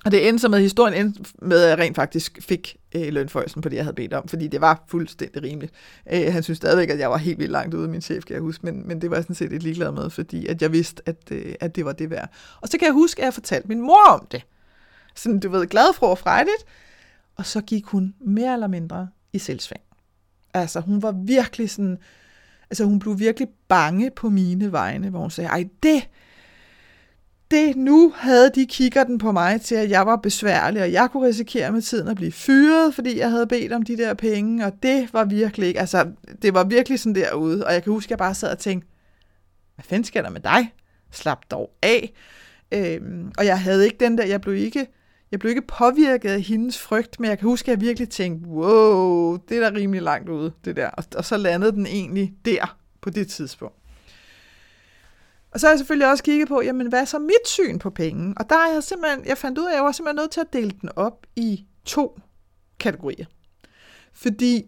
Og 0.05 0.11
det 0.11 0.29
endte 0.29 0.43
så 0.43 0.49
med, 0.49 0.61
historien 0.61 1.07
endte 1.07 1.25
med, 1.43 1.63
at 1.63 1.71
jeg 1.71 1.79
rent 1.79 1.97
faktisk 1.97 2.39
fik 2.41 2.77
øh, 2.95 3.13
lønforhøjelsen 3.13 3.63
på 3.63 3.69
det, 3.69 3.77
jeg 3.77 3.85
havde 3.85 3.95
bedt 3.95 4.13
om, 4.13 4.29
fordi 4.29 4.49
det 4.49 4.61
var 4.61 4.85
fuldstændig 4.89 5.43
rimeligt. 5.43 5.73
Øh, 6.13 6.33
han 6.33 6.43
synes 6.43 6.57
stadigvæk, 6.57 6.91
at 6.91 6.99
jeg 6.99 7.11
var 7.11 7.17
helt 7.17 7.39
vildt 7.39 7.53
langt 7.53 7.75
ude, 7.75 7.89
min 7.89 8.01
chef, 8.01 8.25
kan 8.25 8.35
jeg 8.35 8.43
huske, 8.43 8.67
men, 8.67 8.89
men 8.89 9.01
det 9.01 9.11
var 9.11 9.17
jeg 9.17 9.25
sådan 9.25 9.37
set 9.37 9.51
lidt 9.51 9.63
ligeglad 9.63 9.93
med, 9.93 10.11
fordi 10.11 10.47
at 10.47 10.63
jeg 10.63 10.73
vidste, 10.73 11.03
at, 11.07 11.17
øh, 11.31 11.55
at 11.61 11.77
det 11.77 11.85
var 11.85 11.93
det 11.93 12.11
værd. 12.11 12.29
Og 12.61 12.69
så 12.69 12.79
kan 12.79 12.87
jeg 12.87 12.93
huske, 12.95 13.21
at 13.21 13.25
jeg 13.25 13.35
fortalte 13.35 13.69
min 13.69 13.81
mor 13.81 14.09
om 14.09 14.27
det. 14.33 14.43
Sådan, 15.15 15.41
du 15.41 15.49
ved, 15.49 15.67
glad 15.67 15.95
for 15.95 16.07
og 16.07 16.19
frejligt. 16.19 16.65
Og 17.41 17.47
så 17.47 17.61
gik 17.61 17.85
hun 17.85 18.15
mere 18.21 18.53
eller 18.53 18.67
mindre 18.67 19.09
i 19.33 19.39
selvsving. 19.39 19.83
Altså, 20.55 20.81
hun 20.81 21.03
var 21.03 21.13
virkelig 21.13 21.71
sådan, 21.71 21.99
altså 22.71 22.85
hun 22.85 22.99
blev 22.99 23.19
virkelig 23.19 23.49
bange 23.69 24.11
på 24.11 24.29
mine 24.29 24.73
vegne, 24.73 25.11
hvor 25.11 25.21
hun 25.21 25.31
sagde, 25.31 25.49
ej, 25.49 25.65
det, 25.83 26.09
det 27.51 27.77
nu 27.77 28.13
havde 28.17 28.51
de 28.55 28.67
kigger 28.67 29.05
den 29.05 29.19
på 29.19 29.33
mig 29.33 29.61
til, 29.61 29.75
at 29.75 29.91
jeg 29.91 30.07
var 30.07 30.17
besværlig, 30.17 30.83
og 30.83 30.93
jeg 30.93 31.09
kunne 31.13 31.27
risikere 31.27 31.73
med 31.73 31.83
tiden 31.83 32.09
at 32.09 32.17
blive 32.17 32.33
fyret, 32.33 32.95
fordi 32.95 33.19
jeg 33.19 33.31
havde 33.31 33.47
bedt 33.47 33.73
om 33.73 33.83
de 33.83 33.97
der 33.97 34.15
penge, 34.15 34.67
og 34.67 34.73
det 34.83 35.13
var 35.13 35.25
virkelig 35.25 35.69
ikke, 35.69 35.81
altså 35.81 36.11
det 36.43 36.55
var 36.55 36.65
virkelig 36.65 37.01
sådan 37.01 37.15
derude, 37.15 37.67
og 37.67 37.73
jeg 37.73 37.83
kan 37.83 37.93
huske, 37.93 38.07
at 38.07 38.11
jeg 38.11 38.19
bare 38.19 38.35
sad 38.35 38.51
og 38.51 38.59
tænkte, 38.59 38.89
hvad 39.75 39.85
fanden 39.85 40.05
sker 40.05 40.23
der 40.23 40.31
med 40.31 40.41
dig? 40.41 40.75
Slap 41.11 41.51
dog 41.51 41.71
af. 41.83 42.13
Øhm, 42.73 43.33
og 43.39 43.47
jeg 43.47 43.61
havde 43.61 43.85
ikke 43.85 43.97
den 44.01 44.19
der, 44.19 44.25
jeg 44.25 44.41
blev 44.41 44.55
ikke, 44.55 44.87
jeg 45.31 45.41
blev 45.41 45.51
ikke 45.51 45.63
påvirket 45.63 46.31
af 46.31 46.43
hendes 46.43 46.79
frygt, 46.79 47.21
men 47.21 47.31
jeg 47.31 47.39
kan 47.39 47.49
huske, 47.49 47.73
at 47.73 47.77
jeg 47.77 47.81
virkelig 47.87 48.09
tænkte, 48.09 48.49
wow, 48.49 49.37
det 49.37 49.57
er 49.57 49.71
da 49.71 49.77
rimelig 49.77 50.03
langt 50.03 50.29
ude, 50.29 50.53
det 50.65 50.77
der. 50.77 50.89
Og, 50.89 51.05
og 51.17 51.25
så 51.25 51.37
landede 51.37 51.73
den 51.73 51.87
egentlig 51.87 52.35
der 52.45 52.79
på 53.01 53.11
det 53.11 53.29
tidspunkt. 53.29 53.77
Og 55.51 55.61
så 55.61 55.67
har 55.67 55.73
jeg 55.73 55.79
selvfølgelig 55.79 56.11
også 56.11 56.25
kigget 56.25 56.49
på, 56.49 56.63
jamen 56.63 56.89
hvad 56.89 57.01
er 57.01 57.05
så 57.05 57.19
mit 57.19 57.49
syn 57.49 57.79
på 57.79 57.91
penge? 57.91 58.35
Og 58.37 58.51
der 58.51 58.57
er 58.57 58.73
jeg 58.73 58.85
simpelthen, 58.85 59.27
jeg 59.27 59.39
fandt 59.39 59.59
ud 59.59 59.65
af, 59.65 59.71
at 59.71 59.77
jeg 59.77 59.85
var 59.85 59.93
simpelthen 59.93 60.23
nødt 60.23 60.31
til 60.31 60.41
at 60.41 60.53
dele 60.53 60.71
den 60.81 60.91
op 60.97 61.27
i 61.37 61.67
to 61.85 62.21
kategorier. 62.79 63.27
Fordi 64.13 64.67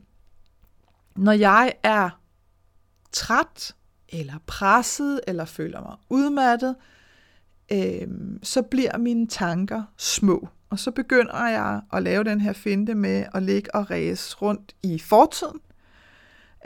når 1.16 1.32
jeg 1.32 1.72
er 1.82 2.10
træt, 3.12 3.74
eller 4.08 4.34
presset, 4.46 5.20
eller 5.26 5.44
føler 5.44 5.80
mig 5.80 5.96
udmattet, 6.10 6.76
øh, 7.72 8.08
så 8.42 8.62
bliver 8.62 8.98
mine 8.98 9.26
tanker 9.26 9.82
små. 9.96 10.48
Og 10.70 10.78
så 10.78 10.90
begynder 10.90 11.48
jeg 11.48 11.80
at 11.92 12.02
lave 12.02 12.24
den 12.24 12.40
her 12.40 12.52
finte 12.52 12.94
med 12.94 13.24
at 13.34 13.42
ligge 13.42 13.74
og 13.74 13.90
ræse 13.90 14.36
rundt 14.36 14.74
i 14.82 14.98
fortiden. 14.98 15.60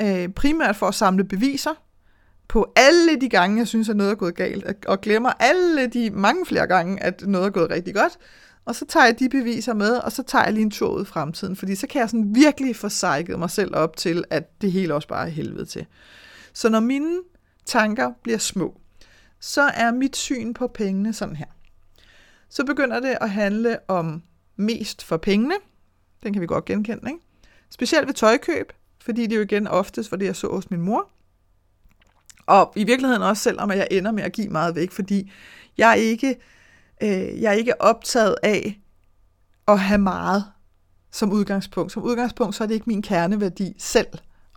Øh, 0.00 0.28
primært 0.28 0.76
for 0.76 0.86
at 0.86 0.94
samle 0.94 1.24
beviser 1.24 1.82
på 2.48 2.72
alle 2.76 3.20
de 3.20 3.28
gange, 3.28 3.58
jeg 3.58 3.68
synes, 3.68 3.88
at 3.88 3.96
noget 3.96 4.10
er 4.10 4.14
gået 4.14 4.34
galt, 4.34 4.86
og 4.86 5.00
glemmer 5.00 5.32
alle 5.40 5.86
de 5.86 6.10
mange 6.10 6.46
flere 6.46 6.66
gange, 6.66 7.02
at 7.02 7.22
noget 7.26 7.46
er 7.46 7.50
gået 7.50 7.70
rigtig 7.70 7.94
godt. 7.94 8.18
Og 8.64 8.74
så 8.74 8.86
tager 8.86 9.06
jeg 9.06 9.18
de 9.18 9.28
beviser 9.28 9.74
med, 9.74 9.96
og 9.96 10.12
så 10.12 10.22
tager 10.22 10.44
jeg 10.44 10.52
lige 10.52 10.62
en 10.62 10.70
tur 10.70 10.88
ud 10.88 11.02
i 11.02 11.04
fremtiden, 11.04 11.56
fordi 11.56 11.74
så 11.74 11.86
kan 11.86 12.00
jeg 12.00 12.10
sådan 12.10 12.34
virkelig 12.34 12.76
få 12.76 12.88
sejket 12.88 13.38
mig 13.38 13.50
selv 13.50 13.76
op 13.76 13.96
til, 13.96 14.24
at 14.30 14.60
det 14.60 14.72
hele 14.72 14.94
også 14.94 15.08
bare 15.08 15.26
er 15.26 15.30
helvede 15.30 15.66
til. 15.66 15.86
Så 16.52 16.68
når 16.68 16.80
mine 16.80 17.18
tanker 17.66 18.12
bliver 18.22 18.38
små, 18.38 18.80
så 19.40 19.62
er 19.62 19.92
mit 19.92 20.16
syn 20.16 20.54
på 20.54 20.66
pengene 20.66 21.12
sådan 21.12 21.36
her. 21.36 21.46
Så 22.48 22.64
begynder 22.64 23.00
det 23.00 23.18
at 23.20 23.30
handle 23.30 23.78
om 23.88 24.22
mest 24.56 25.04
for 25.04 25.16
pengene. 25.16 25.54
Den 26.22 26.32
kan 26.32 26.42
vi 26.42 26.46
godt 26.46 26.64
genkende, 26.64 27.10
ikke? 27.10 27.20
Specielt 27.70 28.06
ved 28.06 28.14
tøjkøb, 28.14 28.72
fordi 29.00 29.26
det 29.26 29.36
jo 29.36 29.42
igen 29.42 29.66
oftest 29.66 30.10
var 30.10 30.16
det, 30.16 30.26
jeg 30.26 30.36
så 30.36 30.48
hos 30.48 30.70
min 30.70 30.80
mor. 30.80 31.10
Og 32.46 32.72
i 32.76 32.84
virkeligheden 32.84 33.22
også 33.22 33.42
selvom 33.42 33.70
jeg 33.70 33.88
ender 33.90 34.10
med 34.10 34.22
at 34.22 34.32
give 34.32 34.48
meget 34.48 34.74
væk, 34.74 34.90
fordi 34.90 35.32
jeg 35.78 35.90
er 35.90 35.94
ikke, 35.94 36.36
øh, 37.02 37.40
jeg 37.40 37.48
er 37.48 37.56
ikke 37.56 37.82
optaget 37.82 38.36
af 38.42 38.80
at 39.68 39.80
have 39.80 39.98
meget 39.98 40.44
som 41.10 41.32
udgangspunkt. 41.32 41.92
Som 41.92 42.02
udgangspunkt 42.02 42.54
så 42.54 42.64
er 42.64 42.68
det 42.68 42.74
ikke 42.74 42.86
min 42.86 43.02
kerneværdi 43.02 43.74
selv 43.78 44.08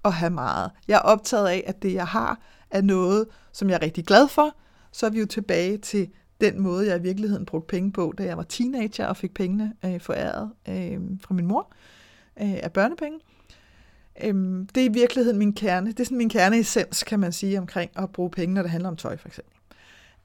at 0.05 0.13
have 0.13 0.29
meget. 0.29 0.71
Jeg 0.87 0.95
er 0.95 0.99
optaget 0.99 1.47
af, 1.47 1.63
at 1.67 1.81
det 1.81 1.93
jeg 1.93 2.07
har 2.07 2.39
er 2.71 2.81
noget, 2.81 3.27
som 3.53 3.69
jeg 3.69 3.75
er 3.75 3.81
rigtig 3.81 4.05
glad 4.05 4.27
for. 4.27 4.55
Så 4.91 5.05
er 5.05 5.09
vi 5.09 5.19
jo 5.19 5.25
tilbage 5.25 5.77
til 5.77 6.09
den 6.41 6.61
måde, 6.61 6.87
jeg 6.87 6.99
i 6.99 7.01
virkeligheden 7.01 7.45
brugte 7.45 7.67
penge 7.67 7.91
på, 7.91 8.13
da 8.17 8.23
jeg 8.23 8.37
var 8.37 8.43
teenager 8.43 9.05
og 9.05 9.17
fik 9.17 9.33
pengene 9.33 9.73
øh, 9.85 9.99
foræret 9.99 10.51
øh, 10.69 10.99
fra 11.21 11.33
min 11.33 11.45
mor 11.45 11.73
øh, 12.41 12.57
af 12.63 12.71
børnepenge. 12.73 13.19
Øhm, 14.23 14.67
det 14.75 14.81
er 14.81 14.89
i 14.89 14.93
virkeligheden 14.93 15.37
min 15.37 15.53
kerne. 15.53 15.91
Det 15.91 15.99
er 15.99 16.03
sådan 16.03 16.17
min 16.17 16.29
kerneessens, 16.29 17.03
kan 17.03 17.19
man 17.19 17.31
sige, 17.31 17.59
omkring 17.59 17.91
at 17.95 18.09
bruge 18.09 18.29
penge, 18.29 18.53
når 18.53 18.61
det 18.61 18.71
handler 18.71 18.89
om 18.89 18.95
tøj, 18.95 19.17
for 19.17 19.27
eksempel. 19.27 19.53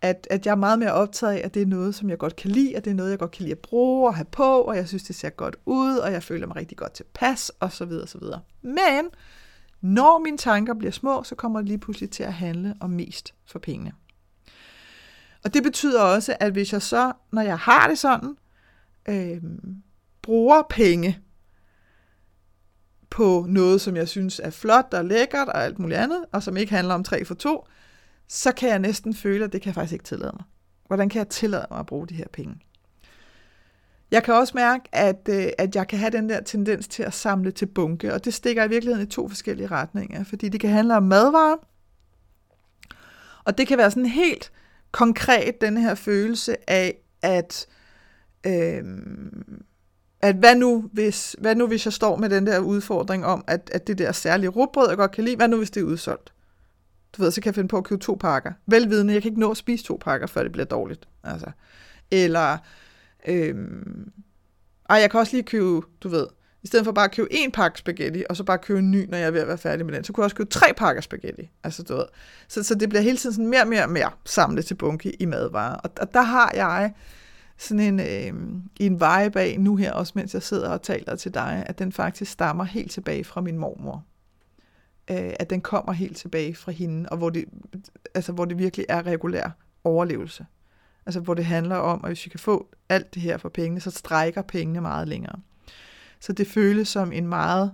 At, 0.03 0.27
at 0.31 0.47
jeg 0.47 0.53
er 0.53 0.57
meget 0.57 0.79
mere 0.79 0.93
optaget 0.93 1.33
af, 1.33 1.41
at 1.45 1.55
det 1.55 1.63
er 1.63 1.67
noget, 1.67 1.95
som 1.95 2.11
jeg 2.11 2.19
godt 2.19 2.37
kan 2.37 2.51
lide, 2.51 2.77
at 2.77 2.85
det 2.85 2.91
er 2.91 2.95
noget, 2.95 3.11
jeg 3.11 3.19
godt 3.19 3.31
kan 3.31 3.43
lide 3.43 3.53
at 3.53 3.59
bruge 3.59 4.09
og 4.09 4.15
have 4.15 4.25
på, 4.25 4.61
og 4.61 4.77
jeg 4.77 4.89
synes, 4.89 5.03
det 5.03 5.17
ser 5.17 5.31
godt 5.31 5.57
ud, 5.67 5.97
og 5.97 6.13
jeg 6.13 6.23
føler 6.23 6.47
mig 6.47 6.57
rigtig 6.57 6.79
godt 6.79 6.93
tilpas, 6.93 7.53
og 7.61 7.73
så 7.73 7.85
videre, 7.85 8.03
og 8.03 8.09
så 8.09 8.19
videre. 8.19 8.41
Men 8.63 9.09
når 9.81 10.19
mine 10.19 10.39
tanker 10.39 10.75
bliver 10.75 10.91
små, 10.91 11.23
så 11.23 11.35
kommer 11.35 11.61
det 11.61 11.69
lige 11.69 11.79
pludselig 11.79 12.11
til 12.11 12.23
at 12.23 12.33
handle 12.33 12.75
om 12.81 12.91
mest 12.91 13.35
for 13.47 13.59
pengene. 13.59 13.93
Og 15.45 15.55
det 15.55 15.63
betyder 15.63 16.03
også, 16.03 16.37
at 16.41 16.53
hvis 16.53 16.73
jeg 16.73 16.83
så, 16.83 17.13
når 17.33 17.43
jeg 17.43 17.59
har 17.59 17.89
det 17.89 17.99
sådan, 17.99 18.37
øh, 19.09 19.43
bruger 20.23 20.63
penge 20.71 21.19
på 23.11 23.47
noget, 23.49 23.81
som 23.81 23.97
jeg 23.97 24.09
synes 24.09 24.41
er 24.45 24.51
flot 24.51 24.95
og 24.95 25.05
lækkert 25.05 25.49
og 25.49 25.65
alt 25.65 25.79
muligt 25.79 26.01
andet, 26.01 26.25
og 26.33 26.43
som 26.43 26.57
ikke 26.57 26.73
handler 26.73 26.95
om 26.95 27.05
3 27.05 27.25
for 27.25 27.35
2, 27.35 27.67
så 28.29 28.53
kan 28.53 28.69
jeg 28.69 28.79
næsten 28.79 29.15
føle, 29.15 29.45
at 29.45 29.53
det 29.53 29.63
kan 29.63 29.69
jeg 29.69 29.75
faktisk 29.75 29.93
ikke 29.93 30.05
tillade 30.05 30.33
mig. 30.33 30.45
Hvordan 30.87 31.09
kan 31.09 31.19
jeg 31.19 31.29
tillade 31.29 31.67
mig 31.71 31.81
at 31.81 31.87
bruge 31.87 32.07
de 32.07 32.15
her 32.15 32.29
penge? 32.33 32.57
Jeg 34.11 34.23
kan 34.23 34.35
også 34.35 34.53
mærke, 34.55 34.85
at, 34.93 35.29
øh, 35.31 35.47
at 35.59 35.77
jeg 35.77 35.89
kan 35.89 35.99
have 35.99 36.11
den 36.11 36.29
der 36.29 36.43
tendens 36.43 36.89
til 36.89 37.03
at 37.03 37.15
samle 37.15 37.51
til 37.51 37.67
bunke, 37.67 38.15
og 38.15 38.25
det 38.25 38.35
stikker 38.35 38.65
i 38.65 38.69
virkeligheden 38.69 39.07
i 39.07 39.11
to 39.11 39.29
forskellige 39.29 39.67
retninger, 39.67 40.25
fordi 40.25 40.49
det 40.49 40.61
kan 40.61 40.71
handle 40.71 40.97
om 40.97 41.03
madvarer, 41.03 41.57
og 43.45 43.59
det 43.59 43.67
kan 43.67 43.79
være 43.79 43.91
sådan 43.91 44.07
helt 44.07 44.53
konkret 44.95 45.61
den 45.61 45.77
her 45.77 45.95
følelse 45.95 46.71
af, 46.71 46.97
at 47.23 47.67
øh, 48.47 48.85
at 50.21 50.37
hvad 50.37 50.57
nu, 50.57 50.91
hvis, 50.93 51.37
hvad 51.39 51.55
nu 51.55 51.67
hvis 51.67 51.85
jeg 51.85 51.93
står 51.93 52.17
med 52.17 52.31
den 52.31 52.47
der 52.47 52.59
udfordring 52.59 53.27
om, 53.27 53.45
at, 53.47 53.71
at 53.73 53.87
det 53.87 53.99
der 53.99 54.13
særlige 54.13 54.49
rugbrød, 54.49 54.89
jeg 54.89 54.97
godt 54.97 55.11
kan 55.11 55.25
lide, 55.25 55.37
hvad 55.37 55.49
nu 55.49 55.57
hvis 55.57 55.71
det 55.71 55.81
er 55.81 55.85
udsolgt? 55.85 56.33
Du 57.17 57.23
ved, 57.23 57.31
så 57.31 57.41
kan 57.41 57.49
jeg 57.49 57.55
finde 57.55 57.69
på 57.69 57.79
at 57.79 57.85
købe 57.85 58.03
to 58.03 58.15
pakker. 58.21 58.53
Velvidende, 58.67 59.13
jeg 59.13 59.23
kan 59.23 59.31
ikke 59.31 59.41
nå 59.41 59.51
at 59.51 59.57
spise 59.57 59.85
to 59.85 59.99
pakker, 60.01 60.27
før 60.27 60.43
det 60.43 60.53
bliver 60.53 60.65
dårligt. 60.65 61.09
Altså. 61.25 61.51
Eller, 62.11 62.59
øh, 63.29 63.55
ej, 64.89 64.97
jeg 64.97 65.11
kan 65.11 65.21
også 65.21 65.37
lige 65.37 65.45
købe, 65.45 65.81
du 66.01 66.09
ved, 66.09 66.27
i 66.65 66.67
stedet 66.67 66.85
for 66.85 66.93
bare 66.93 67.05
at 67.05 67.13
købe 67.13 67.29
en 67.31 67.53
pakke 67.53 67.79
spaghetti, 67.79 68.25
og 68.31 68.37
så 68.37 68.45
bare 68.45 68.59
købe 68.59 68.79
en 68.79 68.91
ny, 68.91 69.07
når 69.09 69.19
jeg 69.19 69.27
er 69.27 69.31
ved 69.31 69.41
at 69.41 69.49
være 69.49 69.59
færdig 69.59 69.87
med 69.87 69.95
den, 69.95 70.05
så 70.05 70.13
kunne 70.13 70.23
jeg 70.23 70.25
også 70.25 70.37
købe 70.37 70.51
tre 70.51 70.67
pakker 70.77 71.03
spaghetti. 71.03 71.51
Altså, 71.65 71.83
du 71.83 71.95
ved. 71.95 72.05
Så, 72.49 72.63
så 72.63 72.75
det 72.75 72.89
bliver 72.89 73.03
hele 73.03 73.17
tiden 73.17 73.35
sådan 73.35 73.49
mere 73.49 73.61
og 73.61 73.69
mere 73.69 73.83
og 73.83 73.91
mere 73.91 74.11
samlet 74.25 74.65
til 74.65 74.75
bunke 74.75 75.23
i 75.23 75.25
madvarer. 75.25 75.75
Og, 75.75 75.91
og 76.01 76.15
der 76.15 76.23
har 76.23 76.53
jeg 76.55 76.93
sådan 77.59 77.81
en, 77.81 78.01
øh, 78.01 78.43
en 78.81 78.93
vibe 78.93 79.41
af 79.41 79.57
nu 79.59 79.77
her, 79.77 79.93
også 79.93 80.13
mens 80.17 80.35
jeg 80.35 80.43
sidder 80.43 80.69
og 80.69 80.83
taler 80.83 81.17
til 81.17 81.35
dig, 81.35 81.65
at 81.67 81.79
den 81.79 81.93
faktisk 81.93 82.33
stammer 82.33 82.65
helt 82.65 82.91
tilbage 82.91 83.25
fra 83.25 83.41
min 83.41 83.59
mormor. 83.59 84.05
Øh, 85.11 85.33
at 85.41 85.51
den 85.51 85.61
kommer 85.61 85.93
helt 85.93 86.17
tilbage 86.17 86.55
fra 86.55 86.73
hende, 86.73 87.09
og 87.09 87.17
hvor 87.17 87.31
det, 87.31 87.45
altså, 88.15 88.33
hvor 88.33 88.45
det 88.45 88.59
virkelig 88.59 88.87
er 88.89 89.07
regulær 89.07 89.51
overlevelse. 89.85 90.47
Altså 91.07 91.21
hvor 91.21 91.35
det 91.35 91.45
handler 91.45 91.77
om, 91.77 92.01
at 92.05 92.11
hvis 92.11 92.25
vi 92.25 92.31
kan 92.31 92.41
få 92.41 92.69
alt 92.89 93.15
det 93.15 93.23
her 93.23 93.37
for 93.37 93.49
pengene, 93.49 93.81
så 93.81 93.91
strækker 93.91 94.43
pengene 94.43 94.81
meget 94.81 95.09
længere. 95.09 95.41
Så 96.25 96.33
det 96.33 96.47
føles 96.47 96.89
som 96.89 97.13
en 97.13 97.29
meget 97.29 97.73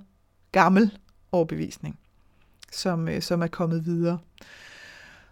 gammel 0.53 0.99
overbevisning, 1.33 1.99
som, 2.73 3.09
øh, 3.09 3.23
som 3.23 3.43
er 3.43 3.47
kommet 3.47 3.87
videre. 3.87 4.19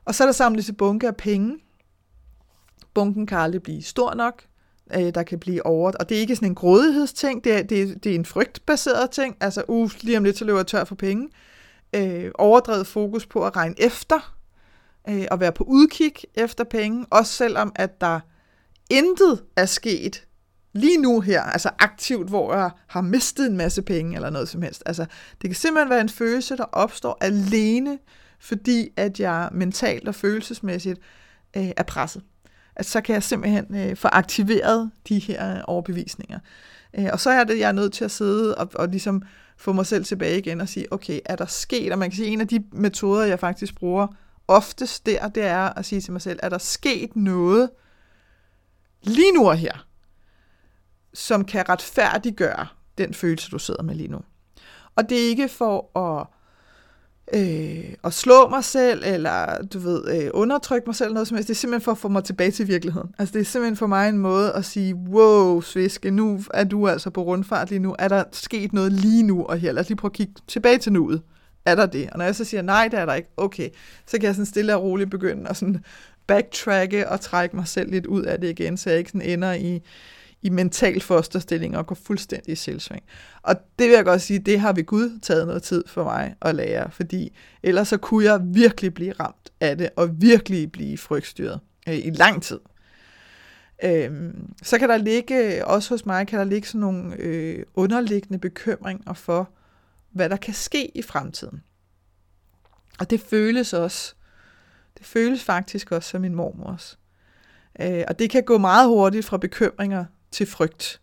Og 0.05 0.15
så 0.15 0.25
er 0.25 0.27
der 0.27 0.33
samlet 0.33 0.65
til 0.65 0.73
bunke 0.73 1.07
af 1.07 1.17
penge. 1.17 1.59
Bunken 2.95 3.27
kan 3.27 3.39
aldrig 3.39 3.63
blive 3.63 3.83
stor 3.83 4.15
nok. 4.15 4.43
Øh, 4.95 5.15
der 5.15 5.23
kan 5.23 5.39
blive 5.39 5.67
over... 5.67 5.93
Og 6.01 6.09
det 6.09 6.17
er 6.17 6.21
ikke 6.21 6.37
sådan 6.37 6.49
en 6.49 6.55
grådighedsting, 6.55 7.45
det 7.45 7.53
er, 7.53 7.63
det 7.63 7.83
er, 7.83 7.95
det 7.95 8.13
er 8.13 8.15
en 8.15 8.25
frygtbaseret 8.25 9.11
ting. 9.11 9.37
Altså, 9.41 9.65
uh, 9.69 9.91
lige 10.01 10.19
om 10.19 10.25
lidt, 10.25 10.39
så 10.39 10.45
løber 10.45 10.59
jeg 10.59 10.67
tør 10.67 10.85
for 10.85 10.95
penge. 10.95 11.29
Øh, 11.95 12.31
overdrevet 12.35 12.87
fokus 12.87 13.27
på 13.27 13.47
at 13.47 13.57
regne 13.57 13.75
efter, 13.79 14.37
øh, 15.09 15.27
og 15.31 15.41
være 15.41 15.53
på 15.53 15.65
udkig 15.65 16.13
efter 16.35 16.65
penge, 16.65 17.07
også 17.11 17.33
selvom 17.33 17.73
at 17.77 18.01
der 18.01 18.21
intet 18.91 19.45
er 19.57 19.67
sket 19.67 20.28
lige 20.79 20.99
nu 20.99 21.21
her, 21.21 21.43
altså 21.43 21.71
aktivt, 21.79 22.29
hvor 22.29 22.55
jeg 22.55 22.71
har 22.87 23.01
mistet 23.01 23.47
en 23.47 23.57
masse 23.57 23.83
penge 23.83 24.17
eller 24.17 24.31
noget 24.31 24.49
som 24.49 24.63
helst. 24.63 24.83
Altså, 24.87 25.07
det 25.43 25.51
kan 25.51 25.55
simpelthen 25.55 25.91
være 25.91 26.01
en 26.01 26.09
følelse, 26.09 26.57
der 26.57 26.65
opstår 26.65 27.19
alene, 27.21 27.99
fordi 28.39 28.89
at 28.97 29.21
jeg 29.21 29.49
mentalt 29.53 30.09
og 30.09 30.15
følelsesmæssigt 30.15 31.01
øh, 31.57 31.71
er 31.77 31.83
presset. 31.83 32.23
Altså, 32.77 32.93
så 32.93 33.01
kan 33.01 33.15
jeg 33.15 33.23
simpelthen 33.23 33.75
øh, 33.75 33.97
få 33.97 34.09
aktiveret 34.09 34.91
de 35.09 35.19
her 35.19 35.57
øh, 35.57 35.61
overbevisninger. 35.65 36.39
Øh, 36.99 37.07
og 37.13 37.21
så 37.21 37.31
er 37.31 37.45
det, 37.45 37.59
jeg 37.59 37.69
er 37.69 37.73
nødt 37.73 37.93
til 37.93 38.05
at 38.05 38.11
sidde 38.11 38.55
og, 38.55 38.71
og 38.75 38.89
ligesom 38.89 39.23
få 39.57 39.73
mig 39.73 39.87
selv 39.87 40.05
tilbage 40.05 40.39
igen 40.39 40.61
og 40.61 40.69
sige, 40.69 40.93
okay, 40.93 41.21
er 41.25 41.37
der 41.37 41.47
sket, 41.47 41.93
og 41.93 41.99
man 41.99 42.11
kan 42.11 42.17
sige, 42.17 42.29
en 42.29 42.41
af 42.41 42.49
de 42.49 42.65
metoder, 42.73 43.25
jeg 43.25 43.39
faktisk 43.39 43.75
bruger 43.75 44.07
oftest 44.49 45.07
der, 45.07 45.29
det 45.29 45.45
er 45.45 45.79
at 45.79 45.85
sige 45.85 46.01
til 46.01 46.13
mig 46.13 46.23
selv, 46.23 46.39
er 46.43 46.49
der 46.49 46.59
sket 46.59 47.17
noget 47.17 47.71
lige 49.03 49.33
nu 49.33 49.49
og 49.49 49.57
her, 49.57 49.88
som 51.19 51.45
kan 51.45 51.69
retfærdiggøre 51.69 52.67
den 52.99 53.15
følelse, 53.15 53.51
du 53.51 53.59
sidder 53.59 53.83
med 53.83 53.95
lige 53.95 54.09
nu. 54.09 54.19
Og 54.97 55.09
det 55.09 55.25
er 55.25 55.29
ikke 55.29 55.49
for 55.49 55.99
at, 55.99 56.27
øh, 57.35 57.95
at 58.05 58.15
slå 58.15 58.49
mig 58.49 58.65
selv, 58.65 59.03
eller 59.07 59.63
du 59.73 59.79
ved, 59.79 60.23
øh, 60.23 60.31
undertrykke 60.35 60.87
mig 60.87 60.95
selv, 60.95 61.13
noget 61.13 61.29
som 61.29 61.35
helst. 61.35 61.49
Det 61.49 61.55
er 61.55 61.59
simpelthen 61.59 61.85
for 61.85 61.93
at 61.93 61.99
få 61.99 62.09
mig 62.09 62.25
tilbage 62.25 62.51
til 62.51 62.69
virkeligheden. 62.69 63.15
Altså 63.19 63.33
det 63.33 63.41
er 63.41 63.45
simpelthen 63.45 63.77
for 63.77 63.87
mig 63.87 64.09
en 64.09 64.19
måde 64.19 64.53
at 64.53 64.65
sige, 64.65 64.95
wow, 64.95 65.61
Sviske, 65.61 66.11
nu 66.11 66.41
er 66.55 66.65
du 66.65 66.89
altså 66.89 67.11
på 67.11 67.23
rundfart 67.23 67.71
lige 67.71 67.79
nu. 67.79 67.97
Er 67.99 68.09
der 68.09 68.25
sket 68.33 68.73
noget 68.73 68.93
lige 68.93 69.23
nu 69.23 69.45
og 69.45 69.59
her? 69.59 69.73
Lad 69.73 69.83
os 69.83 69.89
lige 69.89 69.97
prøve 69.97 70.11
at 70.11 70.17
kigge 70.17 70.33
tilbage 70.47 70.79
til 70.79 70.93
nuet. 70.93 71.23
Er 71.65 71.75
der 71.75 71.87
det? 71.87 72.11
Og 72.11 72.19
når 72.19 72.25
jeg 72.25 72.35
så 72.35 72.45
siger, 72.45 72.63
nej, 72.63 72.89
det 72.91 72.99
er 72.99 73.07
der 73.07 73.15
ikke, 73.15 73.29
okay, 73.37 73.69
så 74.07 74.19
kan 74.19 74.23
jeg 74.27 74.35
sådan 74.35 74.47
stille 74.47 74.77
og 74.77 74.83
roligt 74.83 75.11
begynde 75.11 75.49
at 75.49 75.57
sådan 75.57 75.85
backtracke 76.27 77.09
og 77.09 77.21
trække 77.21 77.57
mig 77.57 77.69
selv 77.69 77.91
lidt 77.91 78.07
ud 78.07 78.23
af 78.23 78.41
det 78.41 78.49
igen, 78.49 78.77
så 78.77 78.91
jeg 78.91 78.99
ikke 78.99 79.11
sådan 79.11 79.29
ender 79.29 79.53
i, 79.53 79.83
i 80.43 80.51
mental 80.51 81.01
fosterstilling 81.01 81.77
og 81.77 81.87
går 81.87 81.95
fuldstændig 81.95 82.53
i 82.53 82.57
selvsving. 82.57 83.03
Og 83.43 83.57
det 83.79 83.89
vil 83.89 83.95
jeg 83.95 84.05
godt 84.05 84.23
sige, 84.23 84.39
det 84.39 84.61
har 84.61 84.73
vi 84.73 84.83
Gud 84.83 85.19
taget 85.23 85.47
noget 85.47 85.63
tid 85.63 85.85
for 85.87 86.05
mig 86.05 86.35
at 86.43 86.55
lære, 86.55 86.91
fordi 86.91 87.37
ellers 87.63 87.89
så 87.89 87.97
kunne 87.97 88.25
jeg 88.25 88.41
virkelig 88.45 88.95
blive 88.95 89.13
ramt 89.13 89.53
af 89.61 89.79
det, 89.79 89.91
og 89.97 90.21
virkelig 90.21 90.73
blive 90.73 90.99
frygtstyret 90.99 91.61
øh, 91.89 91.95
i 91.95 92.11
lang 92.11 92.43
tid. 92.43 92.61
Øhm, 93.85 94.55
så 94.63 94.79
kan 94.79 94.89
der 94.89 94.97
ligge, 94.97 95.67
også 95.67 95.95
hos 95.95 96.07
mig, 96.07 96.27
kan 96.27 96.39
der 96.39 96.45
ligge 96.45 96.69
sådan 96.69 96.81
nogle 96.81 97.17
øh, 97.17 97.65
underliggende 97.75 98.39
bekymringer 98.39 99.13
for, 99.13 99.51
hvad 100.11 100.29
der 100.29 100.37
kan 100.37 100.55
ske 100.55 100.97
i 100.97 101.03
fremtiden. 101.03 101.63
Og 102.99 103.11
det 103.11 103.21
føles 103.21 103.73
også, 103.73 104.15
det 104.99 105.07
føles 105.07 105.45
faktisk 105.45 105.93
også 105.93 106.11
som 106.11 106.21
min 106.21 106.35
mormors. 106.35 106.99
Øh, 107.81 108.05
og 108.09 108.19
det 108.19 108.31
kan 108.31 108.45
gå 108.45 108.59
meget 108.59 108.89
hurtigt 108.89 109.27
fra 109.27 109.37
bekymringer 109.37 110.05
til 110.31 110.47
frygt. 110.47 111.01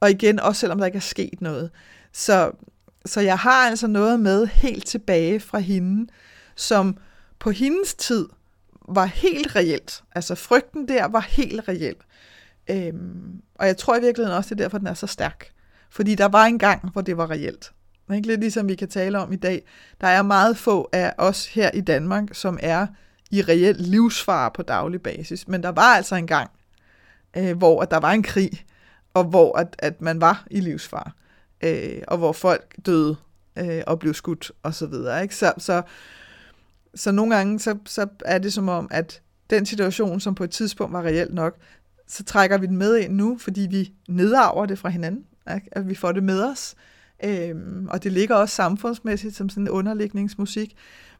Og 0.00 0.10
igen, 0.10 0.40
også 0.40 0.60
selvom 0.60 0.78
der 0.78 0.86
ikke 0.86 0.96
er 0.96 1.00
sket 1.00 1.40
noget. 1.40 1.70
Så, 2.12 2.50
så 3.06 3.20
jeg 3.20 3.38
har 3.38 3.68
altså 3.68 3.86
noget 3.86 4.20
med 4.20 4.46
helt 4.46 4.86
tilbage 4.86 5.40
fra 5.40 5.58
hende, 5.58 6.12
som 6.56 6.96
på 7.38 7.50
hendes 7.50 7.94
tid 7.94 8.28
var 8.88 9.04
helt 9.04 9.56
reelt. 9.56 10.02
Altså 10.14 10.34
frygten 10.34 10.88
der 10.88 11.04
var 11.04 11.20
helt 11.20 11.68
reelt. 11.68 12.02
Øhm, 12.70 13.42
og 13.54 13.66
jeg 13.66 13.76
tror 13.76 13.96
i 13.96 14.00
virkeligheden 14.00 14.36
også, 14.36 14.54
det 14.54 14.60
er 14.60 14.64
derfor, 14.64 14.78
den 14.78 14.86
er 14.86 14.94
så 14.94 15.06
stærk. 15.06 15.52
Fordi 15.90 16.14
der 16.14 16.28
var 16.28 16.44
en 16.44 16.58
gang, 16.58 16.90
hvor 16.92 17.00
det 17.00 17.16
var 17.16 17.30
reelt. 17.30 17.72
Ikke? 18.14 18.26
Lidt 18.26 18.40
ligesom 18.40 18.68
vi 18.68 18.74
kan 18.74 18.88
tale 18.88 19.18
om 19.18 19.32
i 19.32 19.36
dag. 19.36 19.62
Der 20.00 20.06
er 20.06 20.22
meget 20.22 20.56
få 20.56 20.88
af 20.92 21.14
os 21.18 21.46
her 21.46 21.70
i 21.74 21.80
Danmark, 21.80 22.24
som 22.32 22.58
er 22.62 22.86
i 23.30 23.42
reelt 23.42 23.80
livsfare 23.80 24.50
på 24.54 24.62
daglig 24.62 25.02
basis. 25.02 25.48
Men 25.48 25.62
der 25.62 25.68
var 25.68 25.94
altså 25.96 26.14
en 26.14 26.26
gang, 26.26 26.50
øh, 27.36 27.56
hvor 27.56 27.82
at 27.82 27.90
der 27.90 28.00
var 28.00 28.12
en 28.12 28.22
krig, 28.22 28.64
og 29.14 29.24
hvor 29.24 29.58
at, 29.58 29.76
at 29.78 30.00
man 30.00 30.20
var 30.20 30.46
i 30.50 30.60
livsfare, 30.60 31.10
øh, 31.60 32.02
og 32.08 32.18
hvor 32.18 32.32
folk 32.32 32.76
døde 32.86 33.16
øh, 33.58 33.82
og 33.86 33.98
blev 33.98 34.14
skudt 34.14 34.52
og 34.62 34.74
så 34.74 34.86
videre. 34.86 35.22
Ikke? 35.22 35.36
Så, 35.36 35.52
så, 35.58 35.82
så 36.94 37.12
nogle 37.12 37.36
gange 37.36 37.58
så, 37.58 37.78
så 37.86 38.06
er 38.24 38.38
det 38.38 38.52
som 38.52 38.68
om, 38.68 38.88
at 38.90 39.22
den 39.50 39.66
situation, 39.66 40.20
som 40.20 40.34
på 40.34 40.44
et 40.44 40.50
tidspunkt 40.50 40.92
var 40.92 41.02
reelt 41.02 41.34
nok, 41.34 41.56
så 42.06 42.24
trækker 42.24 42.58
vi 42.58 42.66
den 42.66 42.76
med 42.76 42.98
ind 42.98 43.14
nu, 43.14 43.38
fordi 43.38 43.66
vi 43.70 43.92
nedarver 44.08 44.66
det 44.66 44.78
fra 44.78 44.88
hinanden, 44.88 45.24
ikke? 45.54 45.68
at 45.72 45.88
vi 45.88 45.94
får 45.94 46.12
det 46.12 46.22
med 46.22 46.42
os. 46.42 46.74
Øhm, 47.24 47.88
og 47.90 48.02
det 48.02 48.12
ligger 48.12 48.34
også 48.34 48.54
samfundsmæssigt 48.54 49.36
som 49.36 49.48
sådan 49.48 49.62
en 49.62 49.68
underlægningsmusik, 49.68 50.76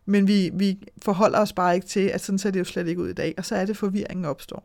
men 0.07 0.29
vi, 0.29 0.51
vi 0.55 0.79
forholder 1.03 1.39
os 1.39 1.53
bare 1.53 1.75
ikke 1.75 1.87
til, 1.87 2.01
at 2.01 2.21
sådan 2.21 2.39
ser 2.39 2.51
det 2.51 2.59
jo 2.59 2.65
slet 2.65 2.89
ikke 2.89 3.03
ud 3.03 3.09
i 3.09 3.13
dag, 3.13 3.35
og 3.39 3.45
så 3.45 3.55
er 3.55 3.65
det 3.65 3.77
forvirringen 3.77 4.25
opstår. 4.25 4.65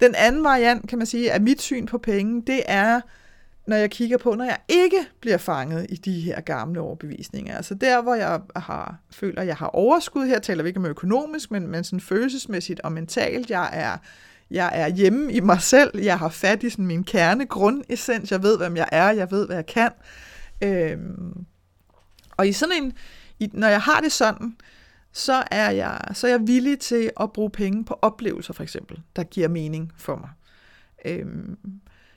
Den 0.00 0.14
anden 0.14 0.44
variant, 0.44 0.88
kan 0.88 0.98
man 0.98 1.06
sige, 1.06 1.32
af 1.32 1.40
mit 1.40 1.62
syn 1.62 1.86
på 1.86 1.98
penge, 1.98 2.42
det 2.46 2.62
er, 2.66 3.00
når 3.66 3.76
jeg 3.76 3.90
kigger 3.90 4.18
på, 4.18 4.34
når 4.34 4.44
jeg 4.44 4.58
ikke 4.68 5.06
bliver 5.20 5.38
fanget 5.38 5.86
i 5.88 5.96
de 5.96 6.20
her 6.20 6.40
gamle 6.40 6.80
overbevisninger. 6.80 7.56
Altså 7.56 7.74
der, 7.74 8.02
hvor 8.02 8.14
jeg 8.14 8.40
har, 8.56 8.96
føler, 9.10 9.40
at 9.40 9.46
jeg 9.46 9.56
har 9.56 9.66
overskud, 9.66 10.26
her 10.26 10.38
taler 10.38 10.62
vi 10.62 10.68
ikke 10.68 10.80
om 10.80 10.86
økonomisk, 10.86 11.50
men, 11.50 11.68
men 11.68 11.84
sådan 11.84 12.00
følelsesmæssigt 12.00 12.80
og 12.80 12.92
mentalt, 12.92 13.50
jeg 13.50 13.70
er, 13.72 13.96
jeg 14.50 14.70
er 14.74 14.88
hjemme 14.88 15.32
i 15.32 15.40
mig 15.40 15.62
selv, 15.62 15.98
jeg 15.98 16.18
har 16.18 16.28
fat 16.28 16.62
i 16.62 16.70
sådan 16.70 16.86
min 16.86 17.04
kerne, 17.04 17.46
grundessens, 17.46 18.32
jeg 18.32 18.42
ved, 18.42 18.58
hvem 18.58 18.76
jeg 18.76 18.88
er, 18.92 19.10
jeg 19.10 19.30
ved, 19.30 19.46
hvad 19.46 19.56
jeg 19.56 19.66
kan. 19.66 19.90
Øhm, 20.62 21.44
og 22.36 22.48
i 22.48 22.52
sådan 22.52 22.82
en, 22.82 22.92
i, 23.38 23.50
når 23.52 23.68
jeg 23.68 23.80
har 23.80 24.00
det 24.00 24.12
sådan, 24.12 24.56
så 25.16 25.42
er, 25.50 25.70
jeg, 25.70 26.00
så 26.12 26.26
er 26.26 26.30
jeg 26.30 26.46
villig 26.46 26.78
til 26.78 27.10
at 27.20 27.32
bruge 27.32 27.50
penge 27.50 27.84
på 27.84 27.98
oplevelser, 28.02 28.52
for 28.52 28.62
eksempel, 28.62 29.00
der 29.16 29.22
giver 29.22 29.48
mening 29.48 29.92
for 29.96 30.16
mig. 30.16 30.28
Øhm, 31.04 31.56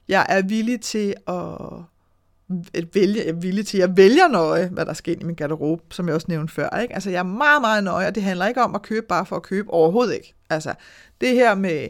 jeg 0.08 0.26
er 0.30 0.42
villig 0.42 0.82
til 0.82 1.16
at, 1.28 2.94
vælge, 2.94 3.22
jeg 3.26 3.30
er 3.30 3.40
villig 3.40 3.68
til, 3.68 3.78
jeg 3.78 3.98
vælger 3.98 4.28
nøje, 4.28 4.68
hvad 4.68 4.86
der 4.86 4.94
sker 4.94 5.16
i 5.22 5.24
min 5.24 5.36
garderobe, 5.36 5.84
som 5.90 6.08
jeg 6.08 6.16
også 6.16 6.28
nævnte 6.30 6.54
før. 6.54 6.80
Ikke? 6.80 6.94
Altså, 6.94 7.10
jeg 7.10 7.20
er 7.20 7.24
meget, 7.24 7.62
meget 7.62 7.84
nøje, 7.84 8.08
og 8.08 8.16
det 8.16 8.24
handler 8.24 8.48
ikke 8.48 8.64
om 8.64 8.76
at 8.76 8.82
købe 8.82 9.06
bare 9.08 9.26
for 9.26 9.36
at 9.36 9.44
købe, 9.44 9.74
overhovedet 9.74 10.14
ikke. 10.14 10.36
Altså, 10.50 10.74
det 11.22 11.30
her 11.30 11.56
med 11.56 11.88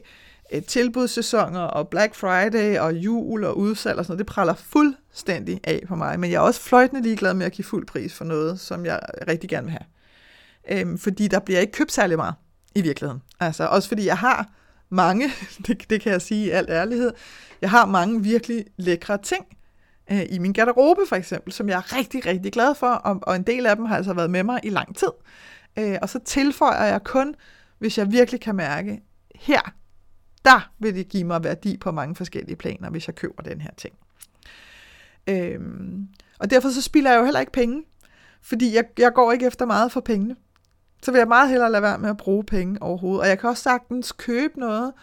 øh, 0.54 0.64
tilbudssæsoner 0.64 1.62
og 1.62 1.88
Black 1.88 2.16
Friday 2.16 2.80
og 2.80 2.94
jul 2.94 3.44
og 3.44 3.58
udsalg 3.58 4.00
og 4.00 4.06
sådan 4.06 4.14
noget, 4.14 4.28
det 4.28 4.34
praller 4.34 4.54
fuldstændig 4.54 5.60
af 5.64 5.84
på 5.88 5.96
mig. 5.96 6.20
Men 6.20 6.32
jeg 6.32 6.38
er 6.38 6.42
også 6.42 6.62
fløjtende 6.62 7.02
ligeglad 7.02 7.34
med 7.34 7.46
at 7.46 7.52
give 7.52 7.66
fuld 7.66 7.88
pris 7.88 8.14
for 8.14 8.26
noget, 8.26 8.60
som 8.60 8.86
jeg 8.86 9.00
rigtig 9.28 9.50
gerne 9.50 9.66
vil 9.66 9.72
have. 9.72 9.86
Øhm, 10.72 10.98
fordi 10.98 11.28
der 11.28 11.40
bliver 11.40 11.60
ikke 11.60 11.74
købt 11.74 11.92
særlig 11.92 12.18
meget 12.18 12.36
i 12.76 12.82
virkeligheden. 12.82 13.22
Altså 13.40 13.66
også 13.66 13.88
fordi 13.88 14.06
jeg 14.06 14.18
har 14.18 14.52
mange, 14.90 15.30
det, 15.68 15.90
det 15.90 16.02
kan 16.02 16.12
jeg 16.12 16.22
sige 16.22 16.46
i 16.46 16.50
al 16.50 16.66
ærlighed, 16.70 17.14
jeg 17.62 17.70
har 17.70 17.86
mange 17.86 18.24
virkelig 18.24 18.66
lækre 18.78 19.18
ting 19.18 19.46
øh, 20.12 20.26
i 20.30 20.40
min 20.40 20.54
garderobe 20.54 21.02
for 21.10 21.16
eksempel, 21.16 21.54
som 21.54 21.70
jeg 21.70 21.78
er 21.78 21.98
rigtig, 21.98 22.26
rigtig 22.26 22.52
glad 22.52 22.76
for, 22.76 22.88
og, 22.88 23.20
og 23.22 23.36
en 23.36 23.44
del 23.44 23.66
af 23.66 23.76
dem 23.76 23.86
har 23.86 23.98
altså 23.98 24.14
været 24.14 24.30
med 24.30 24.44
mig 24.44 24.60
i 24.64 24.70
lang 24.70 24.96
tid. 24.96 25.12
Øh, 25.78 25.98
og 26.02 26.10
så 26.10 26.20
tilføjer 26.26 26.86
jeg 26.86 27.04
kun, 27.04 27.36
hvis 27.80 27.98
jeg 27.98 28.12
virkelig 28.12 28.42
kan 28.42 28.56
mærke, 28.56 29.02
her, 29.36 29.74
der 30.46 30.72
vil 30.80 30.96
det 30.96 31.10
give 31.10 31.24
mig 31.24 31.44
værdi 31.44 31.78
på 31.78 31.92
mange 31.92 32.16
forskellige 32.16 32.56
planer, 32.56 32.90
hvis 32.90 33.08
jeg 33.08 33.16
køber 33.16 33.44
den 33.44 33.62
her 33.62 33.72
ting. 33.78 33.96
Øhm, 35.28 36.08
og 36.40 36.50
derfor 36.50 36.70
så 36.70 36.82
spilder 36.82 37.12
jeg 37.12 37.20
jo 37.20 37.24
heller 37.24 37.40
ikke 37.40 37.52
penge, 37.52 37.84
fordi 38.42 38.76
jeg, 38.76 38.84
jeg 38.98 39.14
går 39.14 39.32
ikke 39.32 39.48
efter 39.48 39.66
meget 39.66 39.92
for 39.92 40.02
pengene 40.02 40.36
så 41.04 41.12
vil 41.12 41.20
jeg 41.20 41.28
meget 41.28 41.50
hellere 41.50 41.72
lade 41.72 41.84
være 41.84 41.98
med 41.98 42.10
at 42.10 42.18
bruge 42.18 42.44
penge 42.44 42.82
overhovedet. 42.82 43.22
Og 43.22 43.28
jeg 43.28 43.40
kan 43.40 43.50
også 43.50 43.64
sagtens 43.64 44.12
købe 44.12 44.60
noget, 44.60 44.94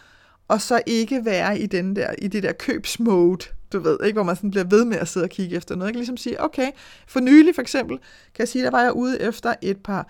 og 0.47 0.61
så 0.61 0.81
ikke 0.85 1.25
være 1.25 1.59
i, 1.59 1.65
den 1.65 1.95
der, 1.95 2.13
i 2.17 2.27
det 2.27 2.43
der 2.43 2.51
købsmode, 2.51 3.45
du 3.73 3.79
ved, 3.79 3.97
ikke, 4.03 4.15
hvor 4.15 4.23
man 4.23 4.35
sådan 4.35 4.51
bliver 4.51 4.63
ved 4.63 4.85
med 4.85 4.97
at 4.97 5.07
sidde 5.07 5.23
og 5.23 5.29
kigge 5.29 5.55
efter 5.55 5.75
noget. 5.75 5.87
Jeg 5.87 5.93
kan 5.93 5.99
ligesom 5.99 6.17
sige, 6.17 6.43
okay, 6.43 6.71
for 7.07 7.19
nylig 7.19 7.55
for 7.55 7.61
eksempel, 7.61 7.97
kan 7.97 8.39
jeg 8.39 8.47
sige, 8.47 8.63
der 8.63 8.71
var 8.71 8.81
jeg 8.81 8.93
ude 8.93 9.21
efter 9.21 9.53
et 9.61 9.77
par 9.83 10.07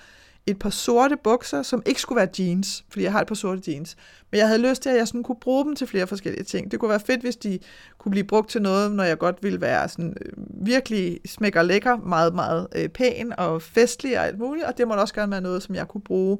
et 0.47 0.59
par 0.59 0.69
sorte 0.69 1.17
bukser, 1.23 1.63
som 1.63 1.83
ikke 1.85 2.01
skulle 2.01 2.17
være 2.17 2.29
jeans, 2.39 2.85
fordi 2.89 3.03
jeg 3.03 3.11
har 3.11 3.21
et 3.21 3.27
par 3.27 3.35
sorte 3.35 3.61
jeans. 3.67 3.97
Men 4.31 4.37
jeg 4.37 4.47
havde 4.47 4.69
lyst 4.69 4.81
til, 4.81 4.89
at 4.89 4.97
jeg 4.97 5.07
sådan 5.07 5.23
kunne 5.23 5.39
bruge 5.41 5.65
dem 5.65 5.75
til 5.75 5.87
flere 5.87 6.07
forskellige 6.07 6.43
ting. 6.43 6.71
Det 6.71 6.79
kunne 6.79 6.89
være 6.89 6.99
fedt, 6.99 7.21
hvis 7.21 7.35
de 7.35 7.59
kunne 7.97 8.11
blive 8.11 8.23
brugt 8.23 8.49
til 8.49 8.61
noget, 8.61 8.91
når 8.91 9.03
jeg 9.03 9.17
godt 9.17 9.37
ville 9.41 9.61
være 9.61 9.89
sådan 9.89 10.13
øh, 10.25 10.31
virkelig 10.65 11.19
smækker 11.25 11.61
lækker, 11.61 11.97
meget, 11.97 12.35
meget 12.35 12.67
øh, 12.75 12.89
pæn 12.89 13.33
og 13.37 13.61
festlig 13.61 14.19
og 14.19 14.25
alt 14.25 14.39
muligt. 14.39 14.65
Og 14.65 14.77
det 14.77 14.87
må 14.87 14.93
også 14.93 15.13
gerne 15.13 15.31
være 15.31 15.41
noget, 15.41 15.63
som 15.63 15.75
jeg 15.75 15.87
kunne 15.87 16.01
bruge 16.01 16.37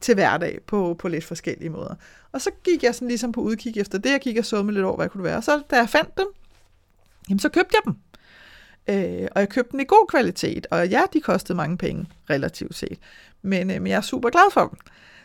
til 0.00 0.14
hverdag 0.14 0.58
på, 0.66 0.96
på 0.98 1.08
lidt 1.08 1.24
forskellige 1.24 1.70
måder. 1.70 1.94
Og 2.32 2.40
så 2.40 2.50
gik 2.64 2.82
jeg 2.82 2.94
sådan 2.94 3.08
ligesom 3.08 3.32
på 3.32 3.40
udkig 3.40 3.78
efter 3.78 3.98
det, 3.98 4.10
jeg 4.10 4.20
gik 4.20 4.44
så 4.44 4.62
med 4.62 4.74
lidt 4.74 4.84
over, 4.84 4.96
hvad 4.96 5.08
kunne 5.08 5.24
være. 5.24 5.36
Og 5.36 5.44
så 5.44 5.62
da 5.70 5.76
jeg 5.76 5.88
fandt 5.88 6.18
dem, 6.18 6.26
jamen 7.28 7.38
så 7.38 7.48
købte 7.48 7.74
jeg 7.74 7.82
dem. 7.84 7.96
Øh, 8.88 9.28
og 9.34 9.40
jeg 9.40 9.48
købte 9.48 9.72
dem 9.72 9.80
i 9.80 9.84
god 9.84 10.06
kvalitet, 10.08 10.66
og 10.70 10.88
ja, 10.88 11.02
de 11.12 11.20
kostede 11.20 11.56
mange 11.56 11.76
penge, 11.76 12.06
relativt 12.30 12.74
set. 12.74 12.98
Men, 13.42 13.70
øh, 13.70 13.82
men 13.82 13.86
jeg 13.86 13.96
er 13.96 14.00
super 14.00 14.30
glad 14.30 14.52
for 14.52 14.66
dem. 14.66 14.78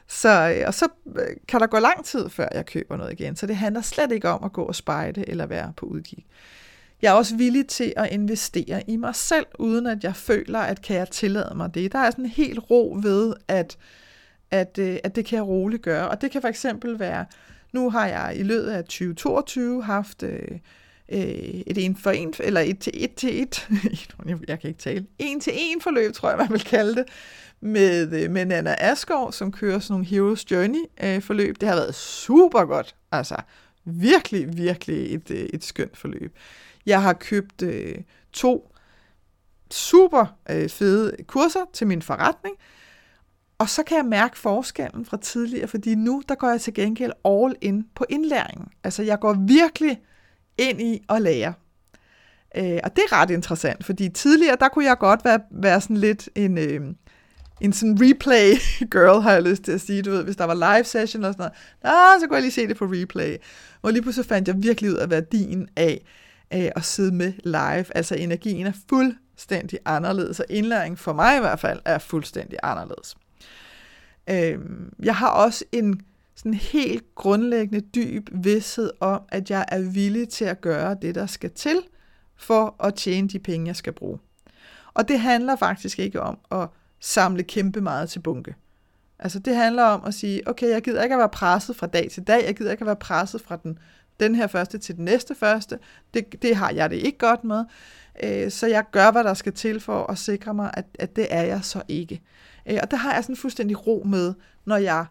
Så, 0.08 0.56
øh, 0.58 0.68
og 0.68 0.74
så 0.74 0.88
øh, 1.16 1.36
kan 1.48 1.60
der 1.60 1.68
gå 1.68 1.80
lang 1.80 2.06
tid, 2.06 2.30
før 2.30 2.48
jeg 2.54 2.66
køber 2.66 2.98
noget 2.98 3.12
igen. 3.20 3.36
Så 3.36 3.48
det 3.48 3.56
handler 3.56 3.82
slet 3.82 4.12
ikke 4.12 4.30
om 4.30 4.44
at 4.44 4.54
gå 4.54 4.64
og 4.64 4.76
spejde 4.76 5.30
eller 5.30 5.46
være 5.46 5.74
på 5.78 5.86
udkig. 5.86 6.26
Jeg 7.02 7.10
er 7.10 7.14
også 7.14 7.36
villig 7.36 7.68
til 7.68 7.94
at 7.98 8.12
investere 8.12 8.90
i 8.90 8.96
mig 8.96 9.16
selv, 9.16 9.46
uden 9.60 9.88
at 9.88 10.04
jeg 10.04 10.16
føler, 10.16 10.60
at 10.60 10.82
kan 10.82 10.96
jeg 10.96 11.10
tillade 11.10 11.56
mig 11.56 11.74
det. 11.74 11.92
Der 11.92 12.00
er 12.00 12.12
sådan 12.12 12.26
en 12.26 12.32
helt 12.32 12.60
ro 12.70 12.98
ved, 13.04 13.34
at, 13.48 13.78
at, 14.52 14.78
øh, 14.80 14.98
at 15.04 15.16
det 15.16 15.26
kan 15.26 15.36
jeg 15.36 15.48
roligt 15.48 15.84
gøre. 15.84 16.10
Og 16.10 16.22
det 16.22 16.32
kan 16.32 16.42
for 16.42 16.48
eksempel 16.48 17.00
være, 17.00 17.26
nu 17.72 17.90
har 17.90 18.08
jeg 18.08 18.34
i 18.36 18.44
løbet 18.44 18.70
af 18.70 18.84
2022 18.84 19.84
haft 19.84 20.24
øh, 20.24 20.60
øh, 21.10 21.20
et 21.68 21.86
en 21.86 21.96
for 21.96 22.12
en, 22.12 22.34
eller 22.40 22.62
et 22.62 22.80
til 22.80 22.94
et 22.96 23.16
til 23.16 23.42
et, 23.42 23.70
jeg 24.48 24.60
kan 24.60 24.68
ikke 24.68 24.80
tale, 24.80 25.06
en 25.20 25.40
til 25.40 25.54
en 25.56 25.82
forløb, 25.82 26.14
tror 26.14 26.30
jeg, 26.30 26.38
man 26.38 26.52
vil 26.52 26.64
kalde 26.64 26.96
det, 26.96 27.06
med, 27.62 28.24
øh, 28.24 28.32
med 28.32 28.46
Nana 28.46 28.76
Askov, 28.80 29.32
som 29.32 29.52
kører 29.52 29.80
sådan 29.80 29.94
nogle 29.94 30.06
Heroes 30.06 30.52
Journey-forløb. 30.52 31.50
Øh, 31.50 31.56
det 31.62 31.70
har 31.70 31.76
været 31.76 31.96
super 31.96 32.66
godt. 32.66 32.96
Altså, 33.12 33.36
virkelig, 33.86 34.58
virkelig 34.58 35.16
et, 35.16 35.32
øh, 35.32 35.50
et 35.54 35.64
skønt 35.64 35.98
forløb. 35.98 36.36
Jeg 36.86 37.02
har 37.02 37.14
købt 37.14 37.62
øh, 37.62 37.96
to 38.34 38.72
super 39.72 40.26
øh, 40.50 40.70
fede 40.70 41.16
kurser 41.28 41.66
til 41.74 41.88
min 41.88 42.02
forretning, 42.02 42.56
og 43.58 43.70
så 43.70 43.84
kan 43.84 43.98
jeg 43.98 44.06
mærke 44.06 44.38
forskellen 44.38 45.06
fra 45.06 45.18
tidligere, 45.18 45.68
fordi 45.68 45.96
nu 45.96 46.24
der 46.30 46.36
går 46.36 46.50
jeg 46.50 46.62
til 46.62 46.74
gengæld 46.74 47.12
all 47.26 47.56
in 47.62 47.88
på 47.96 48.06
indlæringen. 48.10 48.68
Altså 48.84 49.04
jeg 49.04 49.20
går 49.20 49.34
virkelig 49.34 50.00
ind 50.58 50.82
i 50.82 51.02
at 51.10 51.22
lære. 51.22 51.54
Øh, 52.58 52.80
og 52.84 52.96
det 52.96 53.04
er 53.12 53.14
ret 53.14 53.30
interessant, 53.30 53.86
fordi 53.86 54.10
tidligere 54.10 54.58
der 54.60 54.68
kunne 54.68 54.86
jeg 54.86 54.98
godt 54.98 55.26
være, 55.26 55.40
være 55.52 55.82
sådan 55.82 55.98
lidt 55.98 56.30
en, 56.36 56.58
øh, 56.58 56.82
en 57.62 57.74
sådan 57.74 57.98
replay 58.02 58.54
girl, 58.94 59.22
har 59.22 59.32
jeg 59.32 59.44
lyst 59.44 59.64
til 59.64 59.72
at 59.72 59.82
sige. 59.82 60.02
Du 60.02 60.12
ved, 60.12 60.24
hvis 60.24 60.36
der 60.36 60.46
var 60.46 60.76
live 60.76 60.84
session 60.84 61.24
og 61.24 61.34
sådan 61.34 61.50
noget, 61.84 62.22
så 62.22 62.28
kunne 62.28 62.36
jeg 62.36 62.42
lige 62.42 62.52
se 62.52 62.68
det 62.68 62.78
på 62.78 62.86
replay. 62.86 63.38
Hvor 63.82 63.92
lige 63.92 64.02
pludselig 64.02 64.26
fandt 64.26 64.48
jeg 64.48 64.56
virkelig 64.64 64.92
ud 64.92 64.96
af 64.96 65.10
værdien 65.10 65.68
af 65.76 66.06
øh, 66.54 66.70
at 66.76 66.84
sidde 66.84 67.16
med 67.16 67.34
live. 67.44 67.98
Altså 67.98 68.16
energien 68.16 68.68
er 68.68 68.72
fuldstændig 68.90 69.80
anderledes, 69.86 70.40
og 70.40 70.46
indlæring 70.50 71.00
for 71.00 71.14
mig 71.14 71.38
i 71.38 71.40
hvert 71.40 71.60
fald 71.60 71.80
er 71.86 71.98
fuldstændig 71.98 72.60
anderledes. 72.64 73.16
Øh, 74.30 74.60
jeg 75.04 75.16
har 75.16 75.30
også 75.30 75.66
en 75.72 76.02
sådan 76.36 76.54
helt 76.54 77.16
grundlæggende 77.16 77.86
dyb 77.96 78.30
vidshed 78.32 78.92
om, 79.00 79.22
at 79.30 79.50
jeg 79.50 79.66
er 79.68 79.82
villig 79.82 80.30
til 80.30 80.46
at 80.46 80.62
gøre 80.62 80.98
det, 81.02 81.16
der 81.16 81.26
skal 81.26 81.52
til, 81.52 81.78
for 82.36 82.76
at 82.86 82.96
tjene 82.96 83.28
de 83.28 83.40
penge, 83.40 83.68
jeg 83.68 83.76
skal 83.76 83.94
bruge. 83.94 84.20
Og 84.94 85.08
det 85.08 85.20
handler 85.20 85.56
faktisk 85.56 86.00
ikke 86.00 86.22
om 86.22 86.38
at 86.52 86.68
samle 87.00 87.44
kæmpe 87.44 87.82
meget 87.82 88.10
til 88.10 88.20
bunke. 88.20 88.56
Altså 89.20 89.40
det 89.40 89.56
handler 89.56 89.84
om 89.84 90.06
at 90.06 90.14
sige, 90.14 90.50
okay, 90.50 90.70
jeg 90.70 90.82
gider 90.82 91.04
ikke 91.04 91.16
at 91.16 91.20
være 91.20 91.30
presset 91.30 91.76
fra 91.76 91.88
dag 91.88 92.12
til 92.12 92.24
dag, 92.24 92.46
jeg 92.46 92.56
gider 92.56 92.72
ikke 92.72 92.82
at 92.82 92.88
være 92.88 92.96
presset 92.96 93.42
fra 93.42 93.56
den, 93.64 93.80
den 94.20 94.36
her 94.36 94.48
første 94.48 94.78
til 94.78 94.96
den 94.96 95.06
næste 95.06 95.36
første, 95.36 95.80
det, 96.14 96.42
det 96.42 96.56
har 96.56 96.70
jeg 96.70 96.90
det 96.90 96.96
ikke 96.96 97.18
godt 97.18 97.44
med, 97.44 97.66
øh, 98.24 98.52
så 98.52 98.68
jeg 98.68 98.84
gør, 98.92 99.12
hvad 99.12 99.24
der 99.24 99.34
skal 99.34 99.54
til 99.54 99.80
for 99.80 100.06
at 100.06 100.18
sikre 100.18 100.54
mig, 100.54 100.72
at, 100.74 100.86
at 101.00 101.16
det 101.16 101.28
er 101.30 101.42
jeg 101.42 101.64
så 101.64 101.82
ikke. 101.88 102.22
Øh, 102.66 102.80
og 102.84 102.92
der 102.92 102.98
har 102.98 103.14
jeg 103.14 103.24
sådan 103.24 103.36
fuldstændig 103.36 103.88
ro 103.88 104.04
med, 104.06 104.34
når 104.66 104.78
jeg 104.78 105.06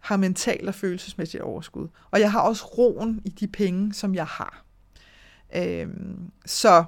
har 0.00 0.16
mental 0.16 0.68
og 0.68 0.74
følelsesmæssigt 0.74 1.42
overskud. 1.42 1.88
Og 2.10 2.20
jeg 2.20 2.32
har 2.32 2.40
også 2.40 2.64
roen 2.64 3.20
i 3.24 3.28
de 3.28 3.48
penge, 3.48 3.94
som 3.94 4.14
jeg 4.14 4.26
har. 4.26 4.64
Øhm, 5.56 6.30
så 6.46 6.84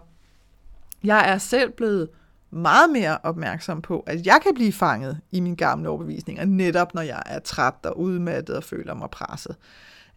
jeg 1.04 1.30
er 1.30 1.38
selv 1.38 1.70
blevet 1.70 2.08
meget 2.50 2.90
mere 2.90 3.18
opmærksom 3.22 3.82
på, 3.82 4.00
at 4.00 4.26
jeg 4.26 4.40
kan 4.42 4.54
blive 4.54 4.72
fanget 4.72 5.20
i 5.32 5.40
min 5.40 5.54
gamle 5.54 5.88
overbevisninger, 5.88 6.44
netop 6.44 6.94
når 6.94 7.02
jeg 7.02 7.22
er 7.26 7.38
træt 7.38 7.74
og 7.84 7.98
udmattet 7.98 8.56
og 8.56 8.64
føler 8.64 8.94
mig 8.94 9.10
presset. 9.10 9.56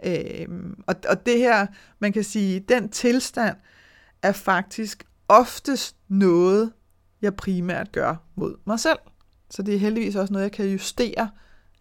Øhm, 0.06 0.84
og, 0.88 0.96
og 1.10 1.26
det 1.26 1.38
her, 1.38 1.68
man 2.00 2.14
kan 2.14 2.24
sige, 2.24 2.60
den 2.60 2.90
tilstand 2.90 3.58
er 4.22 4.32
faktisk 4.32 5.06
oftest 5.28 5.96
noget, 6.08 6.72
jeg 7.22 7.36
primært 7.36 7.92
gør 7.92 8.16
mod 8.36 8.56
mig 8.66 8.80
selv. 8.80 9.00
Så 9.50 9.62
det 9.62 9.76
er 9.76 9.80
heldigvis 9.80 10.16
også 10.16 10.34
noget, 10.34 10.44
jeg 10.44 10.52
kan 10.52 10.66
justere 10.66 11.30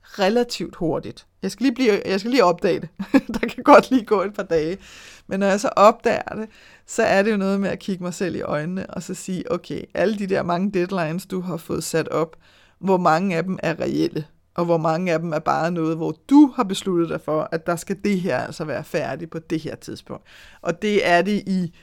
relativt 0.04 0.76
hurtigt. 0.76 1.26
Jeg 1.42 1.50
skal 1.50 1.64
lige, 1.64 1.74
blive, 1.74 2.02
jeg 2.06 2.20
skal 2.20 2.30
lige 2.30 2.44
opdage 2.44 2.80
det. 2.80 2.88
Der 3.40 3.48
kan 3.48 3.62
godt 3.64 3.90
lige 3.90 4.04
gå 4.04 4.22
et 4.22 4.34
par 4.34 4.42
dage. 4.42 4.78
Men 5.26 5.40
når 5.40 5.46
jeg 5.46 5.60
så 5.60 5.68
opdager 5.68 6.34
det, 6.34 6.48
så 6.86 7.02
er 7.02 7.22
det 7.22 7.32
jo 7.32 7.36
noget 7.36 7.60
med 7.60 7.70
at 7.70 7.78
kigge 7.78 8.04
mig 8.04 8.14
selv 8.14 8.36
i 8.36 8.40
øjnene 8.40 8.90
og 8.90 9.02
så 9.02 9.14
sige, 9.14 9.52
okay, 9.52 9.82
alle 9.94 10.18
de 10.18 10.26
der 10.26 10.42
mange 10.42 10.70
deadlines, 10.70 11.26
du 11.26 11.40
har 11.40 11.56
fået 11.56 11.84
sat 11.84 12.08
op, 12.08 12.36
hvor 12.78 12.96
mange 12.96 13.36
af 13.36 13.44
dem 13.44 13.58
er 13.62 13.80
reelle, 13.80 14.24
og 14.54 14.64
hvor 14.64 14.76
mange 14.76 15.12
af 15.12 15.18
dem 15.18 15.32
er 15.32 15.38
bare 15.38 15.70
noget, 15.70 15.96
hvor 15.96 16.16
du 16.30 16.52
har 16.56 16.64
besluttet 16.64 17.08
dig 17.08 17.20
for, 17.20 17.48
at 17.52 17.66
der 17.66 17.76
skal 17.76 17.96
det 18.04 18.20
her 18.20 18.38
altså 18.38 18.64
være 18.64 18.84
færdigt 18.84 19.30
på 19.30 19.38
det 19.38 19.60
her 19.60 19.76
tidspunkt. 19.76 20.24
Og 20.62 20.82
det 20.82 21.08
er 21.08 21.22
det 21.22 21.42
i 21.46 21.74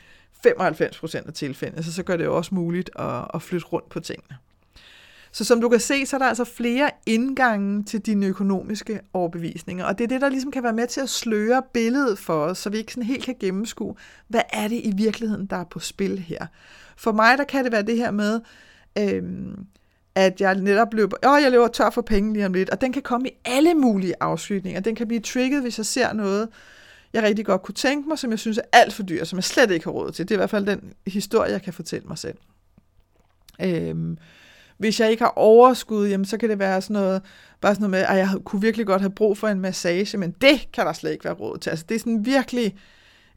95% 0.48 1.28
af 1.28 1.34
tilfældene, 1.34 1.84
så 1.84 1.94
så 1.94 2.04
gør 2.04 2.18
det 2.18 2.26
jo 2.26 2.38
også 2.38 2.56
muligt 2.56 2.90
at, 2.96 3.26
at 3.34 3.42
flytte 3.42 3.68
rundt 3.68 3.90
på 3.90 4.00
tingene. 4.00 4.38
Så 5.32 5.44
som 5.44 5.62
du 5.62 5.70
kan 5.70 5.80
se, 5.80 6.06
så 6.06 6.16
er 6.16 6.20
der 6.20 6.26
altså 6.26 6.44
flere 6.44 6.92
indgange 7.06 7.84
til 7.84 8.00
dine 8.00 8.26
økonomiske 8.26 9.00
overbevisninger, 9.14 9.86
og 9.86 9.98
det 9.98 10.04
er 10.04 10.08
det, 10.08 10.22
der 10.22 10.30
ligesom 10.30 10.52
kan 10.52 10.64
være 10.64 10.74
med 10.74 10.88
til 10.88 11.02
at 11.02 11.10
sløre 11.10 11.62
billedet 11.74 12.20
for 12.20 12.44
os, 12.44 12.58
så 12.58 12.70
vi 12.70 12.78
ikke 12.78 12.94
sådan 12.94 13.04
helt 13.04 13.26
kan 13.26 13.36
gennemskue, 13.40 13.96
hvad 14.28 14.42
er 14.54 14.68
det 14.68 14.82
i 14.84 14.94
virkeligheden, 14.96 15.46
der 15.46 15.58
er 15.58 15.64
på 15.64 15.80
spil 15.80 16.20
her. 16.20 16.46
For 16.98 17.12
mig, 17.12 17.38
der 17.38 17.44
kan 17.44 17.64
det 17.64 17.72
være 17.72 17.82
det 17.82 17.98
her 17.98 18.12
med, 18.12 18.42
øhm, 19.00 19.66
at 20.16 20.42
jeg 20.42 20.56
netop 20.56 20.94
løber, 20.94 21.18
åh, 21.28 21.42
jeg 21.44 21.52
løber 21.52 21.68
tør 21.68 21.90
for 21.90 22.02
penge 22.02 22.34
lige 22.34 22.46
om 22.46 22.54
lidt, 22.54 22.70
og 22.70 22.82
den 22.82 22.94
kan 22.94 23.02
komme 23.02 23.28
i 23.28 23.32
alle 23.46 23.74
mulige 23.74 24.14
afskytninger. 24.20 24.80
Den 24.80 24.96
kan 24.96 25.08
blive 25.08 25.22
trigget, 25.22 25.62
hvis 25.62 25.78
jeg 25.78 25.86
ser 25.86 26.14
noget, 26.14 26.50
jeg 27.14 27.24
rigtig 27.24 27.46
godt 27.46 27.62
kunne 27.64 27.76
tænke 27.76 28.10
mig, 28.10 28.20
som 28.20 28.32
jeg 28.32 28.40
synes 28.40 28.58
er 28.58 28.62
alt 28.74 28.94
for 28.94 29.04
dyrt, 29.04 29.28
som 29.28 29.38
jeg 29.38 29.44
slet 29.44 29.72
ikke 29.72 29.86
har 29.86 29.92
råd 29.92 30.12
til. 30.12 30.26
Det 30.30 30.32
er 30.32 30.36
i 30.36 30.40
hvert 30.40 30.50
fald 30.50 30.66
den 30.66 30.94
historie, 31.08 31.52
jeg 31.52 31.62
kan 31.62 31.74
fortælle 31.74 32.08
mig 32.08 32.18
selv. 32.18 32.38
Øhm, 33.62 34.18
hvis 34.78 35.00
jeg 35.00 35.12
ikke 35.12 35.24
har 35.24 35.34
overskud, 35.36 36.08
jamen, 36.08 36.26
så 36.26 36.38
kan 36.38 36.50
det 36.50 36.60
være 36.60 36.82
sådan 36.82 36.94
noget, 36.94 37.22
bare 37.62 37.76
sådan 37.76 37.90
noget 37.90 37.92
med, 37.92 38.18
at 38.18 38.18
jeg 38.18 38.30
kunne 38.46 38.62
virkelig 38.62 38.86
godt 38.86 39.02
have 39.02 39.12
brug 39.12 39.38
for 39.38 39.48
en 39.48 39.60
massage, 39.60 40.18
men 40.18 40.32
det 40.32 40.72
kan 40.74 40.86
der 40.86 40.94
slet 40.94 41.12
ikke 41.12 41.26
være 41.26 41.34
råd 41.34 41.58
til. 41.58 41.70
Altså, 41.70 41.86
det 41.90 41.96
er 41.96 42.00
sådan 42.00 42.26
virkelig 42.26 42.76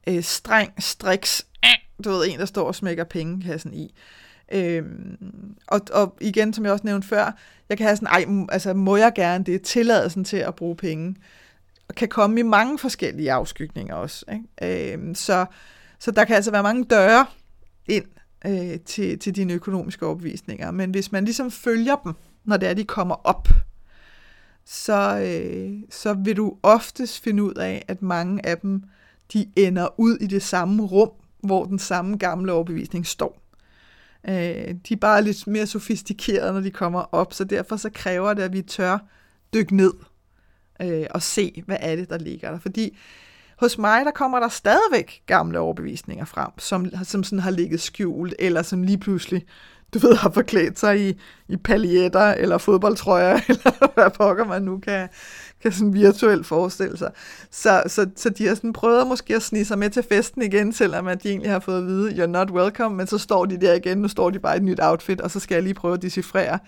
øh, 0.09 0.23
streng, 0.23 0.73
striks, 0.83 1.47
øh, 1.65 2.05
du 2.05 2.11
ved, 2.11 2.27
en, 2.29 2.39
der 2.39 2.45
står 2.45 2.67
og 2.67 2.75
smækker 2.75 3.05
pengekassen 3.05 3.75
i. 3.75 3.95
Øhm, 4.53 5.17
og, 5.67 5.81
og 5.93 6.17
igen, 6.21 6.53
som 6.53 6.65
jeg 6.65 6.73
også 6.73 6.87
nævnte 6.87 7.09
før, 7.09 7.37
jeg 7.69 7.79
kan 7.79 7.87
have 7.87 7.97
sådan, 7.97 8.09
ej, 8.09 8.47
altså 8.53 8.75
må 8.75 8.97
jeg 8.97 9.13
gerne 9.15 9.45
det, 9.45 9.63
tilladelsen 9.63 10.25
til 10.25 10.37
at 10.37 10.55
bruge 10.55 10.77
penge, 10.77 11.17
og 11.89 11.95
kan 11.95 12.09
komme 12.09 12.41
i 12.41 12.43
mange 12.43 12.79
forskellige 12.79 13.33
afskygninger 13.33 13.95
også. 13.95 14.25
Ikke? 14.33 14.93
Øhm, 14.93 15.15
så, 15.15 15.47
så 15.99 16.11
der 16.11 16.25
kan 16.25 16.37
altså 16.37 16.51
være 16.51 16.63
mange 16.63 16.85
døre 16.85 17.27
ind 17.87 18.05
øh, 18.47 18.81
til, 18.81 19.19
til 19.19 19.37
dine 19.37 19.53
økonomiske 19.53 20.07
opvisninger. 20.07 20.71
Men 20.71 20.91
hvis 20.91 21.13
man 21.13 21.25
ligesom 21.25 21.51
følger 21.51 21.97
dem, 21.97 22.13
når 22.45 22.57
det 22.57 22.69
er, 22.69 22.75
de 22.75 22.85
kommer 22.85 23.15
op, 23.15 23.49
så, 24.65 25.19
øh, 25.19 25.83
så 25.91 26.15
vil 26.15 26.37
du 26.37 26.57
oftest 26.63 27.25
finde 27.25 27.43
ud 27.43 27.55
af, 27.55 27.85
at 27.89 28.03
mange 28.03 28.47
af 28.47 28.59
dem, 28.59 28.83
de 29.33 29.47
ender 29.57 30.01
ud 30.01 30.17
i 30.17 30.27
det 30.27 30.43
samme 30.43 30.83
rum, 30.83 31.11
hvor 31.43 31.65
den 31.65 31.79
samme 31.79 32.17
gamle 32.17 32.53
overbevisning 32.53 33.07
står. 33.07 33.43
Øh, 34.29 34.75
de 34.89 34.95
er 34.95 34.99
bare 35.01 35.25
lidt 35.25 35.47
mere 35.47 35.67
sofistikerede, 35.67 36.53
når 36.53 36.61
de 36.61 36.71
kommer 36.71 37.15
op, 37.15 37.33
så 37.33 37.45
derfor 37.45 37.77
så 37.77 37.91
kræver 37.95 38.35
det, 38.35 38.43
at 38.43 38.53
vi 38.53 38.63
tør 38.63 38.99
dykke 39.55 39.77
ned 39.77 39.93
øh, 40.83 41.07
og 41.11 41.23
se, 41.23 41.63
hvad 41.67 41.77
er 41.81 41.97
det, 41.97 42.11
der 42.11 42.19
ligger 42.19 42.51
der. 42.51 42.59
Fordi 42.59 42.99
hos 43.61 43.79
mig, 43.79 44.05
der 44.05 44.11
kommer 44.11 44.41
der 44.41 44.49
stadigvæk 44.49 45.23
gamle 45.27 45.59
overbevisninger 45.59 46.25
frem, 46.25 46.51
som, 46.59 46.87
som 47.05 47.25
sådan 47.25 47.39
har 47.39 47.51
ligget 47.51 47.81
skjult, 47.81 48.35
eller 48.39 48.63
som 48.63 48.83
lige 48.83 48.99
pludselig 48.99 49.47
du 49.95 49.99
ved, 49.99 50.17
har 50.17 50.31
forklædt 50.31 50.79
sig 50.79 51.09
i, 51.09 51.21
i 51.49 51.57
paljetter 51.57 52.35
eller 52.35 52.59
fodboldtrøjer, 52.59 53.41
eller 53.49 53.95
hvad 53.95 54.11
pokker 54.11 54.45
man 54.45 54.63
nu 54.63 54.79
kan, 54.79 55.09
kan 55.63 55.73
sådan 55.73 55.95
virtuelt 55.95 56.47
forestille 56.47 56.99
sig. 56.99 57.11
Så, 57.51 57.83
så, 57.87 58.11
så 58.17 58.31
de 58.31 58.47
har 58.47 58.55
sådan 58.55 58.73
prøvet 58.73 59.07
måske 59.07 59.37
at 59.37 59.43
snige 59.43 59.65
sig 59.65 59.79
med 59.79 59.91
til 59.91 60.03
festen 60.03 60.43
igen, 60.43 60.73
selvom 60.73 61.07
at 61.09 61.23
de 61.23 61.29
egentlig 61.29 61.51
har 61.51 61.61
fået 61.61 61.79
at 61.79 61.87
vide, 61.87 62.25
you're 62.25 62.27
not 62.27 62.51
welcome, 62.51 62.97
men 62.97 63.07
så 63.07 63.19
står 63.19 63.45
de 63.45 63.61
der 63.61 63.75
igen, 63.75 63.99
nu 63.99 64.09
står 64.09 64.31
de 64.31 64.39
bare 64.39 64.55
i 64.55 64.57
et 64.57 64.63
nyt 64.63 64.81
outfit, 64.83 65.21
og 65.21 65.31
så 65.31 65.41
skal 65.41 65.55
jeg 65.55 65.63
lige 65.63 65.75
prøve 65.75 65.95
at 65.95 66.03
decifrere, 66.03 66.59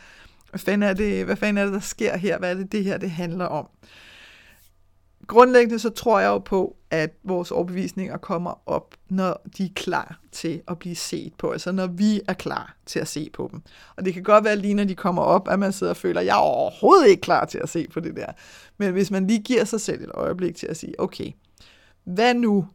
hvad 0.50 0.60
fanden 0.60 0.88
er 0.88 0.92
det, 0.92 1.24
hvad 1.24 1.36
fanden 1.36 1.58
er 1.58 1.64
det 1.64 1.74
der 1.74 1.80
sker 1.80 2.16
her, 2.16 2.38
hvad 2.38 2.50
er 2.50 2.54
det, 2.54 2.72
det 2.72 2.84
her 2.84 2.98
det 2.98 3.10
handler 3.10 3.46
om? 3.46 3.66
Grundlæggende 5.26 5.78
så 5.78 5.90
tror 5.90 6.20
jeg 6.20 6.28
jo 6.28 6.38
på, 6.38 6.76
at 6.90 7.10
vores 7.24 7.50
overbevisninger 7.50 8.16
kommer 8.16 8.62
op, 8.66 8.94
når 9.08 9.42
de 9.58 9.64
er 9.64 9.68
klar 9.76 10.20
til 10.32 10.62
at 10.68 10.78
blive 10.78 10.96
set 10.96 11.32
på. 11.38 11.50
Altså 11.50 11.72
når 11.72 11.86
vi 11.86 12.20
er 12.28 12.32
klar 12.32 12.76
til 12.86 12.98
at 12.98 13.08
se 13.08 13.30
på 13.32 13.48
dem. 13.52 13.62
Og 13.96 14.04
det 14.04 14.14
kan 14.14 14.22
godt 14.22 14.44
være 14.44 14.56
lige 14.56 14.74
når 14.74 14.84
de 14.84 14.94
kommer 14.94 15.22
op, 15.22 15.48
at 15.48 15.58
man 15.58 15.72
sidder 15.72 15.90
og 15.92 15.96
føler, 15.96 16.20
at 16.20 16.26
jeg 16.26 16.32
er 16.32 16.40
overhovedet 16.40 17.08
ikke 17.08 17.20
klar 17.20 17.44
til 17.44 17.58
at 17.58 17.68
se 17.68 17.88
på 17.88 18.00
det 18.00 18.16
der. 18.16 18.32
Men 18.78 18.92
hvis 18.92 19.10
man 19.10 19.26
lige 19.26 19.42
giver 19.42 19.64
sig 19.64 19.80
selv 19.80 20.02
et 20.02 20.10
øjeblik 20.14 20.56
til 20.56 20.66
at 20.66 20.76
sige, 20.76 21.00
okay, 21.00 21.32
hvad 22.04 22.34
nu? 22.34 22.66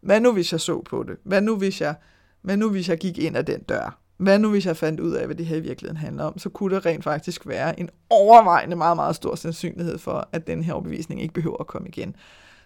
Hvad 0.00 0.20
nu 0.20 0.32
hvis 0.32 0.52
jeg 0.52 0.60
så 0.60 0.82
på 0.82 1.02
det? 1.02 1.16
Hvad 1.24 1.40
nu 1.40 1.56
hvis 1.56 1.80
jeg, 1.80 1.94
hvad 2.42 2.56
nu 2.56 2.70
hvis 2.70 2.88
jeg 2.88 2.98
gik 2.98 3.18
ind 3.18 3.36
ad 3.36 3.44
den 3.44 3.62
dør? 3.62 4.03
Hvad 4.16 4.38
nu 4.38 4.50
hvis 4.50 4.66
jeg 4.66 4.76
fandt 4.76 5.00
ud 5.00 5.12
af, 5.12 5.26
hvad 5.26 5.36
det 5.36 5.46
her 5.46 5.56
i 5.56 5.60
virkeligheden 5.60 5.96
handler 5.96 6.24
om, 6.24 6.38
så 6.38 6.48
kunne 6.48 6.74
der 6.74 6.86
rent 6.86 7.04
faktisk 7.04 7.46
være 7.46 7.80
en 7.80 7.90
overvejende 8.10 8.76
meget, 8.76 8.96
meget 8.96 9.16
stor 9.16 9.34
sandsynlighed 9.34 9.98
for, 9.98 10.28
at 10.32 10.46
den 10.46 10.64
her 10.64 10.72
overbevisning 10.72 11.22
ikke 11.22 11.34
behøver 11.34 11.56
at 11.60 11.66
komme 11.66 11.88
igen. 11.88 12.16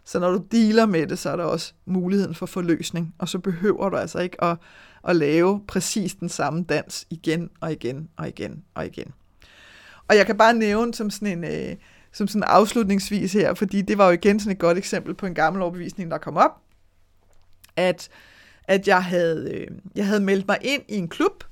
Så 0.05 0.19
når 0.19 0.31
du 0.31 0.43
dealer 0.53 0.87
med 0.87 1.07
det, 1.07 1.19
så 1.19 1.31
er 1.31 1.37
der 1.37 1.45
også 1.45 1.73
muligheden 1.87 2.35
for 2.35 2.47
forløsning, 2.47 3.15
og 3.19 3.29
så 3.29 3.39
behøver 3.39 3.89
du 3.89 3.97
altså 3.97 4.19
ikke 4.19 4.45
at, 4.45 4.57
at 5.09 5.17
lave 5.17 5.61
præcis 5.69 6.15
den 6.15 6.29
samme 6.29 6.65
dans 6.65 7.07
igen 7.11 7.51
og 7.61 7.73
igen 7.73 8.09
og 8.17 8.29
igen 8.29 8.65
og 8.75 8.87
igen. 8.87 9.13
Og 10.09 10.17
jeg 10.17 10.27
kan 10.27 10.37
bare 10.37 10.55
nævne 10.55 10.95
som 10.95 11.11
sådan 11.11 11.39
en... 11.39 11.45
Øh, 11.45 11.77
som 12.13 12.29
sådan 12.29 12.43
afslutningsvis 12.43 13.33
her, 13.33 13.55
fordi 13.55 13.83
det 13.83 13.99
var 13.99 14.07
jo 14.07 14.13
igen 14.13 14.41
sådan 14.41 14.53
et 14.53 14.59
godt 14.59 14.79
eksempel 14.79 15.15
på 15.15 15.27
en 15.27 15.35
gammel 15.35 15.63
overbevisning, 15.63 16.11
der 16.11 16.19
kom 16.19 16.37
op, 16.37 16.61
at 17.77 18.09
at 18.69 18.89
jeg 18.89 19.05
havde, 19.05 19.51
øh, 19.55 19.67
jeg 19.95 20.07
havde 20.07 20.21
meldt 20.21 20.49
mig 20.49 20.59
ind 20.61 20.83
i 20.89 20.97
en 20.97 21.09
klub, 21.09 21.45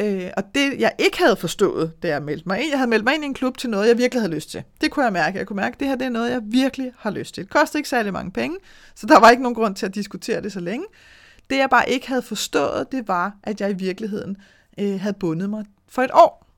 øh, 0.00 0.30
og 0.36 0.42
det 0.54 0.78
jeg 0.78 0.92
ikke 0.98 1.18
havde 1.18 1.36
forstået, 1.36 1.92
da 2.02 2.08
jeg 2.08 2.22
meldte 2.22 2.48
mig 2.48 2.60
ind, 2.60 2.70
jeg 2.70 2.78
havde 2.78 2.90
meldt 2.90 3.04
mig 3.04 3.14
ind 3.14 3.24
i 3.24 3.26
en 3.26 3.34
klub 3.34 3.58
til 3.58 3.70
noget, 3.70 3.88
jeg 3.88 3.98
virkelig 3.98 4.22
havde 4.22 4.34
lyst 4.34 4.50
til. 4.50 4.62
Det 4.80 4.90
kunne 4.90 5.04
jeg 5.04 5.12
mærke. 5.12 5.38
Jeg 5.38 5.46
kunne 5.46 5.56
mærke, 5.56 5.74
at 5.74 5.80
det 5.80 5.88
her 5.88 5.96
det 5.96 6.04
er 6.04 6.10
noget, 6.10 6.30
jeg 6.30 6.40
virkelig 6.44 6.92
har 6.98 7.10
lyst 7.10 7.34
til. 7.34 7.44
Det 7.44 7.50
kostede 7.50 7.78
ikke 7.78 7.88
særlig 7.88 8.12
mange 8.12 8.30
penge, 8.30 8.56
så 8.94 9.06
der 9.06 9.20
var 9.20 9.30
ikke 9.30 9.42
nogen 9.42 9.54
grund 9.54 9.74
til 9.74 9.86
at 9.86 9.94
diskutere 9.94 10.42
det 10.42 10.52
så 10.52 10.60
længe. 10.60 10.86
Det 11.50 11.56
jeg 11.56 11.70
bare 11.70 11.90
ikke 11.90 12.08
havde 12.08 12.22
forstået, 12.22 12.92
det 12.92 13.08
var, 13.08 13.36
at 13.42 13.60
jeg 13.60 13.70
i 13.70 13.74
virkeligheden 13.74 14.36
øh, 14.80 15.00
havde 15.00 15.16
bundet 15.20 15.50
mig 15.50 15.64
for 15.88 16.02
et 16.02 16.10
år. 16.14 16.48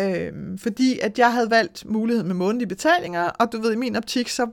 Øhm, 0.00 0.58
fordi 0.58 0.98
at 0.98 1.18
jeg 1.18 1.32
havde 1.32 1.50
valgt 1.50 1.84
muligheden 1.84 2.26
med 2.26 2.34
månedlige 2.34 2.68
betalinger, 2.68 3.24
og 3.28 3.52
du 3.52 3.60
ved, 3.60 3.72
i 3.72 3.76
min 3.76 3.96
optik, 3.96 4.28
så 4.28 4.46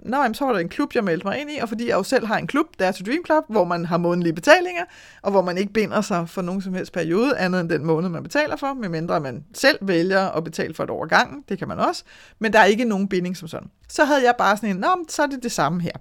Nå, 0.00 0.16
jamen, 0.16 0.34
så 0.34 0.44
var 0.44 0.52
der 0.52 0.60
en 0.60 0.68
klub, 0.68 0.94
jeg 0.94 1.04
meldte 1.04 1.26
mig 1.26 1.40
ind 1.40 1.50
i, 1.50 1.58
og 1.58 1.68
fordi 1.68 1.88
jeg 1.88 1.94
jo 1.94 2.02
selv 2.02 2.26
har 2.26 2.38
en 2.38 2.46
klub, 2.46 2.66
der 2.78 2.86
er 2.86 2.92
til 2.92 3.06
Dream 3.06 3.24
Club, 3.26 3.44
hvor 3.48 3.64
man 3.64 3.84
har 3.84 3.98
månedlige 3.98 4.32
betalinger, 4.32 4.84
og 5.22 5.30
hvor 5.30 5.42
man 5.42 5.58
ikke 5.58 5.72
binder 5.72 6.00
sig 6.00 6.28
for 6.28 6.42
nogen 6.42 6.62
som 6.62 6.74
helst 6.74 6.92
periode, 6.92 7.38
andet 7.38 7.60
end 7.60 7.68
den 7.68 7.84
måned, 7.84 8.08
man 8.08 8.22
betaler 8.22 8.56
for, 8.56 8.74
medmindre 8.74 9.20
man 9.20 9.44
selv 9.54 9.78
vælger 9.82 10.28
at 10.28 10.44
betale 10.44 10.74
for 10.74 10.84
et 10.84 10.90
år 10.90 11.06
gang, 11.06 11.44
det 11.48 11.58
kan 11.58 11.68
man 11.68 11.78
også, 11.78 12.04
men 12.38 12.52
der 12.52 12.58
er 12.58 12.64
ikke 12.64 12.84
nogen 12.84 13.08
binding 13.08 13.36
som 13.36 13.48
sådan. 13.48 13.70
Så 13.88 14.04
havde 14.04 14.24
jeg 14.24 14.34
bare 14.38 14.56
sådan 14.56 14.70
en, 14.70 14.76
nå, 14.76 15.04
så 15.08 15.22
er 15.22 15.26
det 15.26 15.42
det 15.42 15.52
samme 15.52 15.80
her. 15.80 15.92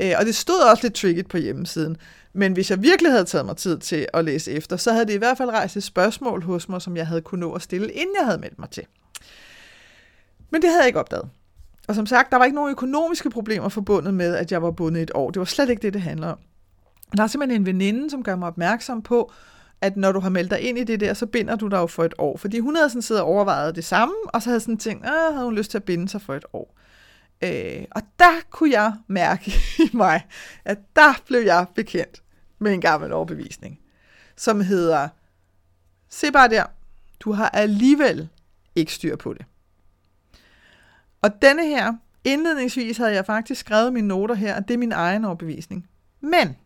Øh, 0.00 0.12
og 0.18 0.26
det 0.26 0.34
stod 0.34 0.70
også 0.70 0.82
lidt 0.82 0.94
tricket 0.94 1.28
på 1.28 1.36
hjemmesiden, 1.36 1.96
men 2.32 2.52
hvis 2.52 2.70
jeg 2.70 2.82
virkelig 2.82 3.12
havde 3.12 3.24
taget 3.24 3.46
mig 3.46 3.56
tid 3.56 3.78
til 3.78 4.06
at 4.14 4.24
læse 4.24 4.52
efter, 4.52 4.76
så 4.76 4.92
havde 4.92 5.06
det 5.06 5.12
i 5.12 5.18
hvert 5.18 5.38
fald 5.38 5.50
rejst 5.50 5.76
et 5.76 5.82
spørgsmål 5.82 6.42
hos 6.42 6.68
mig, 6.68 6.82
som 6.82 6.96
jeg 6.96 7.06
havde 7.06 7.20
kunnet 7.20 7.40
nå 7.40 7.52
at 7.52 7.62
stille, 7.62 7.92
inden 7.92 8.14
jeg 8.18 8.26
havde 8.26 8.38
meldt 8.38 8.58
mig 8.58 8.70
til. 8.70 8.86
Men 10.50 10.62
det 10.62 10.70
havde 10.70 10.80
jeg 10.80 10.86
ikke 10.86 11.00
opdaget. 11.00 11.28
Og 11.88 11.94
som 11.94 12.06
sagt, 12.06 12.30
der 12.30 12.36
var 12.36 12.44
ikke 12.44 12.54
nogen 12.54 12.70
økonomiske 12.70 13.30
problemer 13.30 13.68
forbundet 13.68 14.14
med, 14.14 14.36
at 14.36 14.52
jeg 14.52 14.62
var 14.62 14.70
bundet 14.70 15.02
et 15.02 15.10
år. 15.14 15.30
Det 15.30 15.38
var 15.38 15.46
slet 15.46 15.68
ikke 15.68 15.82
det, 15.82 15.94
det 15.94 16.02
handler 16.02 16.28
om. 16.28 16.38
Der 17.16 17.22
er 17.22 17.26
simpelthen 17.26 17.60
en 17.60 17.66
veninde, 17.66 18.10
som 18.10 18.22
gør 18.22 18.36
mig 18.36 18.48
opmærksom 18.48 19.02
på, 19.02 19.32
at 19.80 19.96
når 19.96 20.12
du 20.12 20.20
har 20.20 20.28
meldt 20.28 20.50
dig 20.50 20.60
ind 20.60 20.78
i 20.78 20.84
det 20.84 21.00
der, 21.00 21.14
så 21.14 21.26
binder 21.26 21.56
du 21.56 21.68
dig 21.68 21.76
jo 21.76 21.86
for 21.86 22.04
et 22.04 22.14
år. 22.18 22.36
Fordi 22.36 22.58
hun 22.58 22.76
havde 22.76 22.90
sådan 22.90 23.02
siddet 23.02 23.22
og 23.22 23.28
overvejet 23.28 23.76
det 23.76 23.84
samme, 23.84 24.14
og 24.24 24.42
så 24.42 24.50
havde 24.50 24.60
sådan 24.60 24.78
tænkt, 24.78 25.04
at 25.04 25.12
havde 25.32 25.44
hun 25.44 25.54
lyst 25.54 25.70
til 25.70 25.78
at 25.78 25.84
binde 25.84 26.08
sig 26.08 26.22
for 26.22 26.34
et 26.34 26.44
år. 26.52 26.78
Øh, 27.44 27.84
og 27.90 28.02
der 28.18 28.32
kunne 28.50 28.70
jeg 28.70 28.92
mærke 29.06 29.52
i 29.84 29.90
mig, 29.92 30.26
at 30.64 30.78
der 30.96 31.22
blev 31.26 31.40
jeg 31.40 31.66
bekendt 31.74 32.22
med 32.58 32.72
en 32.72 32.80
gammel 32.80 33.12
overbevisning, 33.12 33.80
som 34.36 34.60
hedder, 34.60 35.08
se 36.08 36.32
bare 36.32 36.48
der, 36.48 36.64
du 37.20 37.32
har 37.32 37.48
alligevel 37.48 38.28
ikke 38.74 38.92
styr 38.92 39.16
på 39.16 39.32
det. 39.32 39.44
Og 41.22 41.42
denne 41.42 41.66
her, 41.66 41.92
indledningsvis 42.24 42.96
havde 42.96 43.12
jeg 43.12 43.26
faktisk 43.26 43.60
skrevet 43.60 43.92
mine 43.92 44.08
noter 44.08 44.34
her, 44.34 44.56
og 44.56 44.68
det 44.68 44.74
er 44.74 44.78
min 44.78 44.92
egen 44.92 45.24
overbevisning. 45.24 45.88
Men, 46.20 46.56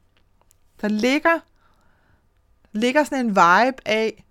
der 0.81 0.88
ligger, 0.88 1.38
ligger 2.73 3.05
sådan 3.05 3.27
en 3.27 3.31
vibe 3.31 3.88
af, 3.88 4.25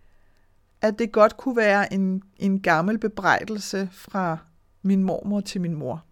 at 0.81 0.99
det 0.99 1.11
godt 1.11 1.37
kunne 1.37 1.57
være 1.57 1.93
en, 1.93 2.23
en 2.37 2.61
gammel 2.61 2.97
bebrejdelse 2.97 3.89
fra 3.91 4.37
min 4.81 5.03
mormor 5.03 5.41
til 5.41 5.61
min 5.61 5.75
mor. 5.75 6.05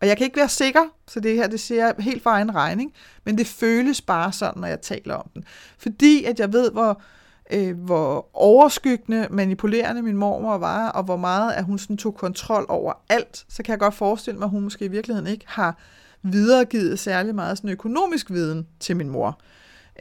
Og 0.00 0.06
jeg 0.06 0.16
kan 0.16 0.24
ikke 0.24 0.36
være 0.36 0.48
sikker, 0.48 0.84
så 1.08 1.20
det 1.20 1.36
her 1.36 1.46
det 1.46 1.60
siger 1.60 1.86
jeg 1.86 1.94
helt 1.98 2.22
for 2.22 2.30
egen 2.30 2.54
regning, 2.54 2.92
men 3.24 3.38
det 3.38 3.46
føles 3.46 4.02
bare 4.02 4.32
sådan, 4.32 4.60
når 4.60 4.68
jeg 4.68 4.80
taler 4.80 5.14
om 5.14 5.30
den. 5.34 5.44
Fordi 5.78 6.24
at 6.24 6.40
jeg 6.40 6.52
ved, 6.52 6.70
hvor, 6.70 7.02
øh, 7.52 7.78
hvor 7.78 8.28
overskyggende, 8.32 9.26
manipulerende 9.30 10.02
min 10.02 10.16
mormor 10.16 10.58
var, 10.58 10.88
og 10.88 11.04
hvor 11.04 11.16
meget 11.16 11.52
at 11.52 11.64
hun 11.64 11.78
sådan 11.78 11.96
tog 11.96 12.14
kontrol 12.14 12.66
over 12.68 12.92
alt, 13.08 13.44
så 13.48 13.62
kan 13.62 13.70
jeg 13.70 13.78
godt 13.78 13.94
forestille 13.94 14.38
mig, 14.38 14.46
at 14.46 14.50
hun 14.50 14.62
måske 14.62 14.84
i 14.84 14.88
virkeligheden 14.88 15.30
ikke 15.30 15.44
har 15.48 15.78
videregivet 16.22 16.98
særlig 16.98 17.34
meget 17.34 17.58
sådan 17.58 17.70
økonomisk 17.70 18.30
viden 18.30 18.66
til 18.80 18.96
min 18.96 19.10
mor. 19.10 19.40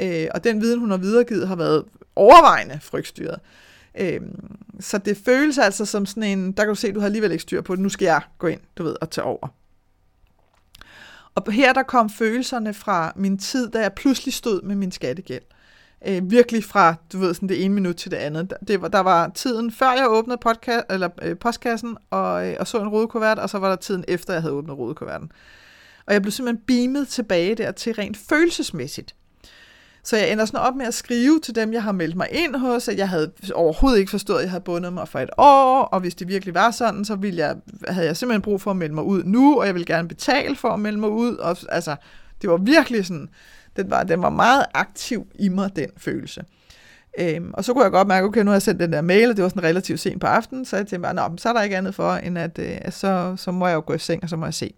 Øh, 0.02 0.28
og 0.34 0.44
den 0.44 0.62
viden, 0.62 0.80
hun 0.80 0.92
har 0.92 0.98
videregivet, 0.98 1.48
har 1.48 1.56
været 1.56 1.86
overvejende 2.16 2.80
frygtstyret. 2.82 3.40
Øh, 4.00 4.22
så 4.80 4.98
det 4.98 5.18
føles 5.26 5.58
altså 5.58 5.86
som 5.86 6.06
sådan 6.06 6.24
en, 6.24 6.52
der 6.52 6.64
kan 6.64 6.70
du 6.70 6.76
se, 6.76 6.92
du 6.92 7.00
har 7.00 7.06
alligevel 7.06 7.32
ikke 7.32 7.42
styr 7.42 7.62
på 7.62 7.76
det, 7.76 7.84
nu 7.84 7.90
skal 7.90 8.06
jeg 8.06 8.22
gå 8.38 8.48
ind, 8.48 8.60
du 8.78 8.84
ved, 8.84 8.96
og 9.02 9.10
tage 9.10 9.26
over. 9.26 9.48
Og 11.36 11.52
her 11.52 11.74
der 11.74 11.84
kom 11.84 12.10
følelserne 12.10 12.74
fra 12.74 13.14
min 13.16 13.38
tid, 13.38 13.70
da 13.70 13.80
jeg 13.80 13.94
pludselig 13.94 14.34
stod 14.34 14.62
med 14.62 14.76
min 14.76 14.92
skattegæld. 14.92 15.44
Øh, 16.08 16.32
virkelig 16.32 16.64
fra, 16.64 16.96
du 17.14 17.20
ved, 17.20 17.34
sådan 17.34 17.50
det 17.50 17.66
ene 17.66 17.74
minut 17.74 17.96
til 17.96 18.12
det 18.12 18.18
andet. 18.18 18.54
Det 18.68 18.82
var, 18.82 18.88
der 18.88 19.00
var 19.00 19.32
tiden 19.36 19.72
før 19.72 19.92
jeg 19.92 20.06
åbnede 20.10 20.38
podcast, 20.38 20.86
eller, 20.90 21.10
øh, 21.22 21.38
postkassen 21.38 21.98
og, 22.10 22.48
øh, 22.48 22.56
og 22.60 22.68
så 22.68 22.82
en 22.82 22.88
rodekuvert, 22.88 23.40
og 23.40 23.50
så 23.50 23.60
var 23.60 23.70
der 23.70 23.76
tiden 23.76 24.04
efter 24.08 24.34
jeg 24.34 24.42
havde 24.42 24.54
åbnet 24.54 24.78
rodekuverten. 24.78 25.32
Og 26.06 26.14
jeg 26.14 26.22
blev 26.22 26.32
simpelthen 26.32 26.64
beamet 26.68 27.08
tilbage 27.08 27.56
der 27.56 27.72
til 27.72 27.94
rent 27.94 28.18
følelsesmæssigt. 28.18 29.16
Så 30.04 30.18
jeg 30.18 30.32
ender 30.32 30.46
sådan 30.46 30.60
op 30.60 30.76
med 30.76 30.86
at 30.86 30.94
skrive 30.94 31.40
til 31.40 31.56
dem, 31.56 31.74
jeg 31.74 31.84
har 31.84 31.92
meldt 31.92 32.16
mig 32.16 32.28
ind 32.32 32.56
hos, 32.56 32.88
at 32.88 32.98
jeg 32.98 33.10
havde 33.10 33.32
overhovedet 33.54 34.00
ikke 34.00 34.10
forstået, 34.10 34.38
at 34.38 34.44
jeg 34.44 34.52
havde 34.52 34.64
bundet 34.64 34.94
mig 34.94 35.08
for 35.08 35.20
et 35.20 35.30
år, 35.38 35.84
og 35.84 36.00
hvis 36.00 36.16
det 36.16 36.28
virkelig 36.28 36.54
var 36.54 36.72
sådan, 36.72 37.06
så 37.06 37.16
ville 37.16 37.40
jeg, 37.40 37.56
havde 37.88 38.08
jeg 38.08 38.18
simpelthen 38.18 38.42
brug 38.42 38.62
for 38.62 38.72
at 38.72 38.78
melde 38.78 38.96
mig 38.96 39.04
ud 39.04 39.24
nu, 39.24 39.60
og 39.60 39.66
jeg 39.66 39.74
ville 39.74 39.86
gerne 39.86 40.08
betale 40.08 40.56
for 40.56 40.70
at 40.70 40.80
melde 40.80 41.00
mig 41.00 41.10
ud. 41.10 41.36
Og, 41.36 41.58
altså, 41.70 41.96
det 42.42 42.50
var 42.50 42.58
virkelig 42.58 43.06
sådan, 43.06 43.30
den 43.78 43.90
var, 43.90 44.04
den 44.04 44.22
var 44.22 44.30
meget 44.30 44.66
aktiv 44.74 45.28
i 45.36 45.50
mig, 45.50 45.76
den 45.76 45.90
følelse. 45.98 46.44
Øhm, 47.20 47.52
og 47.54 47.64
så 47.64 47.74
kunne 47.74 47.84
jeg 47.84 47.92
godt 47.92 48.08
mærke, 48.08 48.28
okay, 48.28 48.42
nu 48.42 48.50
har 48.50 48.56
jeg 48.56 48.62
sendt 48.62 48.80
den 48.80 48.94
der 48.94 49.02
mail, 49.02 49.30
og 49.30 49.36
det 49.36 49.44
var 49.44 49.50
sådan 49.50 49.64
relativt 49.64 50.00
sent 50.00 50.22
på 50.22 50.28
aftenen, 50.28 50.66
så 50.66 50.76
jeg 50.76 50.88
tænkte 50.88 51.14
bare, 51.16 51.38
så 51.38 51.50
er 51.50 51.54
der 51.54 51.62
ikke 51.62 51.78
andet 51.78 51.96
for, 51.96 52.14
end 52.14 52.38
at 52.38 52.60
øh, 52.60 52.92
så, 52.92 53.36
så 53.38 53.52
må 53.52 53.68
jeg 53.68 53.76
jo 53.76 53.84
gå 53.86 53.94
i 53.94 54.00
seng, 54.00 54.24
og 54.24 54.30
så 54.30 54.36
må 54.36 54.46
jeg 54.46 54.54
se. 54.54 54.74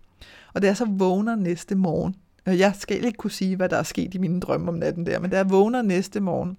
Og 0.53 0.62
det 0.62 0.69
er 0.69 0.73
så 0.73 0.85
vågner 0.89 1.35
næste 1.35 1.75
morgen, 1.75 2.15
og 2.45 2.59
jeg 2.59 2.73
skal 2.79 3.05
ikke 3.05 3.17
kunne 3.17 3.31
sige, 3.31 3.55
hvad 3.55 3.69
der 3.69 3.77
er 3.77 3.83
sket 3.83 4.13
i 4.13 4.17
mine 4.17 4.39
drømme 4.39 4.67
om 4.67 4.75
natten 4.75 5.05
der, 5.05 5.19
men 5.19 5.29
da 5.29 5.38
jeg 5.38 5.49
vågner 5.49 5.81
næste 5.81 6.19
morgen, 6.19 6.57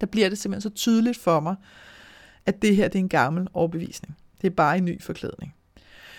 der 0.00 0.06
bliver 0.06 0.28
det 0.28 0.38
simpelthen 0.38 0.70
så 0.70 0.74
tydeligt 0.74 1.18
for 1.18 1.40
mig, 1.40 1.54
at 2.46 2.62
det 2.62 2.76
her 2.76 2.88
det 2.88 2.94
er 2.94 3.02
en 3.02 3.08
gammel 3.08 3.48
overbevisning. 3.54 4.16
Det 4.42 4.50
er 4.50 4.54
bare 4.54 4.78
en 4.78 4.84
ny 4.84 5.02
forklædning. 5.02 5.54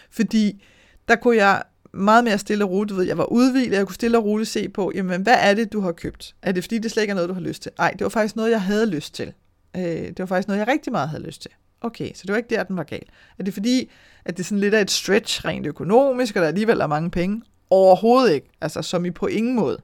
Fordi 0.10 0.64
der 1.08 1.16
kunne 1.16 1.36
jeg 1.36 1.64
meget 1.96 2.24
mere 2.24 2.38
stille 2.38 2.66
og 2.66 2.70
roligt, 2.70 2.90
du 2.90 2.96
ved, 2.96 3.04
jeg 3.06 3.18
var 3.18 3.26
udvildet, 3.26 3.78
jeg 3.78 3.86
kunne 3.86 3.96
stille 3.96 4.18
og 4.18 4.26
roligt 4.26 4.50
se 4.50 4.70
på, 4.70 4.92
jamen 4.96 5.22
hvad 5.22 5.38
er 5.40 5.54
det, 5.54 5.74
du 5.74 5.82
har 5.82 5.92
købt? 5.92 6.36
Er 6.42 6.52
det 6.52 6.64
fordi, 6.64 6.78
det 6.78 6.92
slet 6.92 7.04
ikke 7.04 7.12
er 7.12 7.16
noget, 7.16 7.30
du 7.30 7.34
har 7.34 7.42
lyst 7.42 7.62
til? 7.62 7.72
Nej, 7.78 7.92
det 7.92 8.02
var 8.02 8.10
faktisk 8.10 8.36
noget, 8.36 8.52
jeg 8.52 8.62
havde 8.62 8.86
lyst 8.86 9.14
til. 9.14 9.34
Øh, 9.76 9.84
det 9.84 10.20
var 10.20 10.26
faktisk 10.26 10.48
noget, 10.48 10.60
jeg 10.60 10.68
rigtig 10.68 10.92
meget 10.92 11.10
havde 11.10 11.24
lyst 11.24 11.42
til. 11.42 11.52
Okay, 11.82 12.14
så 12.14 12.22
det 12.22 12.32
var 12.32 12.38
ikke 12.38 12.56
der, 12.56 12.64
den 12.64 12.78
var 12.78 12.84
gal. 12.84 13.04
Er 13.40 13.44
det 13.44 13.54
fordi, 13.54 13.92
at 14.26 14.38
det 14.38 14.46
sådan 14.46 14.60
lidt 14.60 14.74
er 14.74 14.80
et 14.80 14.92
stretch 14.92 15.46
rent 15.46 15.66
økonomisk, 15.66 16.36
og 16.36 16.42
der 16.42 16.48
alligevel 16.48 16.80
er 16.80 16.88
mange 16.88 17.12
penge? 17.12 17.42
Overhovedet 17.70 18.34
ikke. 18.34 18.50
Altså, 18.62 18.82
som 18.82 19.06
i 19.06 19.12
på 19.12 19.28
ingen 19.28 19.56
måde. 19.56 19.82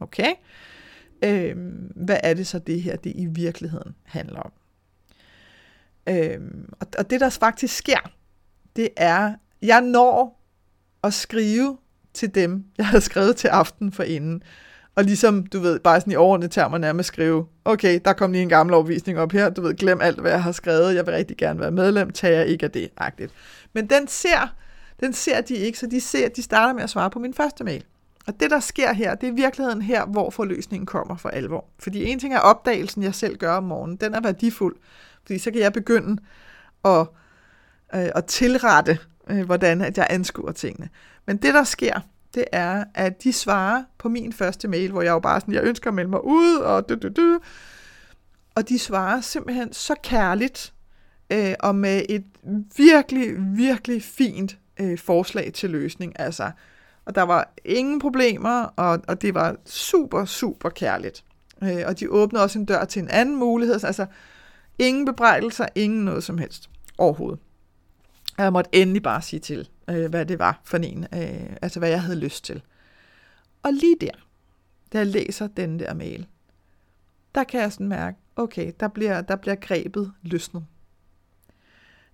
Okay? 0.00 0.32
Øh, 1.24 1.56
hvad 1.96 2.16
er 2.22 2.34
det 2.34 2.46
så, 2.46 2.58
det 2.58 2.82
her, 2.82 2.96
det 2.96 3.12
i 3.16 3.26
virkeligheden 3.26 3.94
handler 4.02 4.40
om? 4.40 4.52
Øh, 6.08 6.40
og, 6.80 6.86
og 6.98 7.10
det, 7.10 7.20
der 7.20 7.30
faktisk 7.30 7.76
sker, 7.76 8.10
det 8.76 8.88
er, 8.96 9.34
jeg 9.62 9.80
når 9.80 10.43
at 11.04 11.14
skrive 11.14 11.76
til 12.14 12.34
dem, 12.34 12.64
jeg 12.78 12.86
havde 12.86 13.00
skrevet 13.00 13.36
til 13.36 13.48
aften 13.48 13.92
for 13.92 14.02
inden, 14.02 14.42
og 14.96 15.04
ligesom, 15.04 15.46
du 15.46 15.60
ved, 15.60 15.80
bare 15.80 16.00
sådan 16.00 16.12
i 16.12 16.16
overordnede 16.16 16.52
termer 16.52 16.78
nærmest 16.78 17.06
skrive, 17.06 17.46
okay, 17.64 18.00
der 18.04 18.12
kom 18.12 18.32
lige 18.32 18.42
en 18.42 18.48
gammel 18.48 18.74
overvisning 18.74 19.18
op 19.18 19.32
her, 19.32 19.50
du 19.50 19.62
ved, 19.62 19.74
glem 19.74 20.00
alt, 20.00 20.20
hvad 20.20 20.30
jeg 20.30 20.42
har 20.42 20.52
skrevet, 20.52 20.94
jeg 20.94 21.06
vil 21.06 21.14
rigtig 21.14 21.36
gerne 21.36 21.60
være 21.60 21.70
medlem, 21.70 22.10
tager 22.10 22.34
jeg 22.34 22.46
ikke 22.46 22.66
af 22.66 22.70
det, 22.70 22.88
agtigt. 22.96 23.32
Men 23.72 23.86
den 23.86 24.08
ser, 24.08 24.54
den 25.00 25.12
ser 25.12 25.40
de 25.40 25.54
ikke, 25.54 25.78
så 25.78 25.86
de 25.86 26.00
ser, 26.00 26.28
de 26.28 26.42
starter 26.42 26.74
med 26.74 26.82
at 26.82 26.90
svare 26.90 27.10
på 27.10 27.18
min 27.18 27.34
første 27.34 27.64
mail. 27.64 27.84
Og 28.26 28.40
det, 28.40 28.50
der 28.50 28.60
sker 28.60 28.92
her, 28.92 29.14
det 29.14 29.28
er 29.28 29.32
i 29.32 29.34
virkeligheden 29.34 29.82
her, 29.82 30.06
hvor 30.06 30.30
forløsningen 30.30 30.86
kommer 30.86 31.16
for 31.16 31.28
alvor. 31.28 31.64
Fordi 31.78 32.04
en 32.04 32.18
ting 32.18 32.34
er 32.34 32.38
opdagelsen, 32.38 33.02
jeg 33.02 33.14
selv 33.14 33.36
gør 33.36 33.52
om 33.52 33.64
morgenen, 33.64 33.96
den 33.96 34.14
er 34.14 34.20
værdifuld, 34.20 34.76
fordi 35.26 35.38
så 35.38 35.50
kan 35.50 35.60
jeg 35.60 35.72
begynde 35.72 36.22
at, 36.84 37.00
øh, 37.94 38.08
at 38.14 38.24
tilrette, 38.24 38.98
øh, 39.30 39.44
hvordan 39.44 39.80
at 39.80 39.98
jeg 39.98 40.06
anskuer 40.10 40.52
tingene. 40.52 40.88
Men 41.26 41.36
det, 41.36 41.54
der 41.54 41.64
sker, 41.64 42.00
det 42.34 42.44
er, 42.52 42.84
at 42.94 43.22
de 43.22 43.32
svarer 43.32 43.84
på 43.98 44.08
min 44.08 44.32
første 44.32 44.68
mail, 44.68 44.90
hvor 44.90 45.02
jeg 45.02 45.10
jo 45.10 45.18
bare 45.18 45.40
sådan, 45.40 45.54
jeg 45.54 45.64
ønsker 45.64 45.90
at 45.90 45.94
melde 45.94 46.10
mig 46.10 46.24
ud, 46.24 46.56
og 46.56 46.88
du, 46.88 46.94
du, 46.94 47.08
du. 47.08 47.38
Og 48.54 48.68
de 48.68 48.78
svarer 48.78 49.20
simpelthen 49.20 49.72
så 49.72 49.94
kærligt, 50.02 50.74
øh, 51.30 51.54
og 51.60 51.74
med 51.74 52.02
et 52.08 52.24
virkelig, 52.76 53.34
virkelig 53.38 54.02
fint 54.02 54.58
øh, 54.80 54.98
forslag 54.98 55.52
til 55.52 55.70
løsning. 55.70 56.20
Altså, 56.20 56.50
og 57.04 57.14
der 57.14 57.22
var 57.22 57.52
ingen 57.64 57.98
problemer, 57.98 58.62
og, 58.62 59.00
og 59.08 59.22
det 59.22 59.34
var 59.34 59.56
super, 59.64 60.24
super 60.24 60.68
kærligt. 60.68 61.24
Øh, 61.62 61.82
og 61.86 62.00
de 62.00 62.10
åbnede 62.10 62.42
også 62.42 62.58
en 62.58 62.64
dør 62.64 62.84
til 62.84 63.02
en 63.02 63.08
anden 63.08 63.36
mulighed. 63.36 63.84
Altså, 63.84 64.06
ingen 64.78 65.04
bebrejdelser, 65.04 65.66
ingen 65.74 66.04
noget 66.04 66.24
som 66.24 66.38
helst 66.38 66.70
overhovedet. 66.98 67.38
Jeg 68.38 68.52
måtte 68.52 68.70
endelig 68.72 69.02
bare 69.02 69.22
sige 69.22 69.40
til, 69.40 69.68
øh, 69.90 70.10
hvad 70.10 70.26
det 70.26 70.38
var 70.38 70.60
for 70.64 70.76
en, 70.76 71.06
øh, 71.14 71.56
altså 71.62 71.78
hvad 71.78 71.88
jeg 71.88 72.02
havde 72.02 72.18
lyst 72.18 72.44
til. 72.44 72.62
Og 73.62 73.72
lige 73.72 73.96
der, 74.00 74.10
da 74.92 74.98
jeg 74.98 75.06
læser 75.06 75.46
den 75.46 75.78
der 75.78 75.94
mail, 75.94 76.26
der 77.34 77.44
kan 77.44 77.60
jeg 77.60 77.72
sådan 77.72 77.88
mærke, 77.88 78.18
okay, 78.36 78.72
der 78.80 78.88
bliver, 78.88 79.20
der 79.20 79.36
bliver 79.36 79.54
grebet 79.54 80.12
løsnet. 80.22 80.64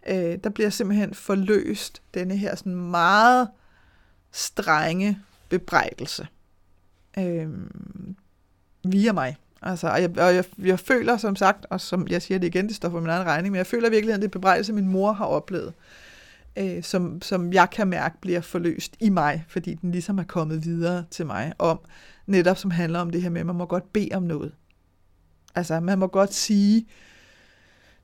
Øh, 0.09 0.39
der 0.45 0.51
bliver 0.51 0.71
simpelthen 0.71 1.15
forløst 1.15 2.03
denne 2.15 2.37
her 2.37 2.55
sådan 2.55 2.75
meget 2.75 3.49
strenge 4.33 5.19
bebrejdelse 5.49 6.29
øh, 7.19 7.49
via 8.85 9.13
mig. 9.13 9.37
Altså, 9.63 9.89
og 9.89 10.03
jeg, 10.03 10.19
og 10.19 10.35
jeg, 10.35 10.45
jeg 10.59 10.81
føler 10.81 11.17
som 11.17 11.37
sagt, 11.37 11.67
og 11.71 11.81
som 11.81 12.09
jeg 12.09 12.23
siger 12.23 12.39
det 12.39 12.47
igen, 12.47 12.69
det 12.69 12.77
står 12.77 12.91
for 12.91 13.01
min 13.01 13.11
egen 13.11 13.27
regning, 13.27 13.53
men 13.53 13.57
jeg 13.57 13.67
føler 13.67 13.91
virkelig, 13.91 14.15
at 14.15 14.21
det 14.21 14.27
er 14.27 14.31
bebrejdelse, 14.31 14.73
min 14.73 14.89
mor 14.89 15.13
har 15.13 15.25
oplevet 15.25 15.69
øh, 15.69 16.10
Øh, 16.57 16.83
som, 16.83 17.23
som 17.23 17.53
jeg 17.53 17.71
kan 17.71 17.89
mærke 17.89 18.21
bliver 18.21 18.41
forløst 18.41 18.97
i 19.01 19.09
mig, 19.09 19.45
fordi 19.49 19.75
den 19.75 19.93
ligesom 19.93 20.19
er 20.19 20.25
kommet 20.25 20.65
videre 20.65 21.05
til 21.11 21.27
mig 21.27 21.53
om, 21.59 21.81
netop 22.27 22.59
som 22.59 22.71
handler 22.71 23.01
om 23.01 23.11
det 23.11 23.23
her 23.23 23.31
med, 23.31 23.41
at 23.41 23.47
man 23.47 23.57
må 23.57 23.67
godt 23.67 23.93
bede 23.93 24.11
om 24.13 24.23
noget. 24.23 24.53
Altså, 25.55 25.81
man 25.81 25.99
må 25.99 26.07
godt 26.07 26.35
sige, 26.35 26.87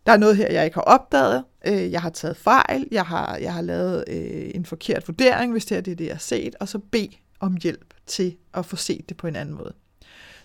der 0.07 0.13
er 0.13 0.17
noget 0.17 0.37
her, 0.37 0.53
jeg 0.53 0.65
ikke 0.65 0.75
har 0.75 0.83
opdaget, 0.83 1.45
øh, 1.67 1.93
jeg 1.93 2.03
har 2.03 2.11
taget 2.11 2.37
fejl, 2.37 2.89
jeg 2.91 3.05
har, 3.05 3.37
jeg 3.37 3.55
har 3.55 3.63
lavet 3.63 4.05
øh, 4.09 4.51
en 4.55 4.65
forkert 4.65 5.09
vurdering, 5.09 5.53
hvis 5.53 5.65
det 5.65 5.77
er 5.77 5.81
det, 5.81 5.99
det 5.99 6.07
jeg 6.07 6.15
har 6.15 6.19
set, 6.19 6.55
og 6.61 6.69
så 6.69 6.79
bede 6.79 7.11
om 7.41 7.57
hjælp 7.63 7.95
til 8.07 8.37
at 8.55 8.67
få 8.67 8.77
set 8.77 9.09
det 9.09 9.17
på 9.17 9.27
en 9.27 9.37
anden 9.37 9.55
måde. 9.55 9.75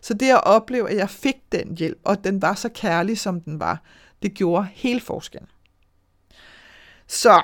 Så 0.01 0.13
det 0.13 0.29
at 0.29 0.43
opleve, 0.43 0.89
at 0.89 0.97
jeg 0.97 1.09
fik 1.09 1.35
den 1.51 1.77
hjælp, 1.77 1.99
og 2.03 2.23
den 2.23 2.41
var 2.41 2.55
så 2.55 2.69
kærlig, 2.69 3.19
som 3.19 3.41
den 3.41 3.59
var, 3.59 3.83
det 4.21 4.33
gjorde 4.33 4.67
hele 4.73 4.99
forskellen. 4.99 5.49
Så 7.07 7.41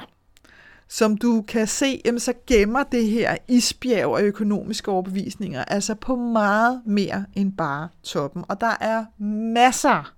som 0.87 1.17
du 1.17 1.41
kan 1.47 1.67
se, 1.67 2.01
jamen, 2.05 2.19
så 2.19 2.33
gemmer 2.47 2.83
det 2.83 3.09
her 3.09 3.37
isbjerg 3.47 4.17
af 4.17 4.21
økonomiske 4.21 4.91
overbevisninger 4.91 5.63
altså 5.63 5.95
på 5.95 6.15
meget 6.15 6.81
mere 6.85 7.25
end 7.33 7.53
bare 7.53 7.89
toppen. 8.03 8.43
Og 8.47 8.61
der 8.61 8.77
er 8.81 9.05
masser 9.53 10.13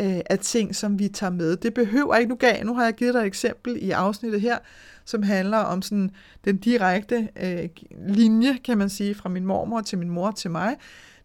øh, 0.00 0.20
af 0.30 0.38
ting, 0.38 0.76
som 0.76 0.98
vi 0.98 1.08
tager 1.08 1.30
med. 1.30 1.56
Det 1.56 1.74
behøver 1.74 2.16
ikke, 2.16 2.28
nu, 2.28 2.34
gav, 2.34 2.64
nu 2.64 2.74
har 2.74 2.84
jeg 2.84 2.94
givet 2.94 3.14
dig 3.14 3.20
et 3.20 3.26
eksempel 3.26 3.78
i 3.80 3.90
afsnittet 3.90 4.40
her, 4.40 4.58
som 5.04 5.22
handler 5.22 5.58
om 5.58 5.82
sådan 5.82 6.10
den 6.44 6.56
direkte 6.56 7.28
øh, 7.42 7.68
linje, 8.08 8.58
kan 8.64 8.78
man 8.78 8.88
sige, 8.88 9.14
fra 9.14 9.28
min 9.28 9.46
mormor 9.46 9.80
til 9.80 9.98
min 9.98 10.10
mor 10.10 10.30
til 10.30 10.50
mig. 10.50 10.76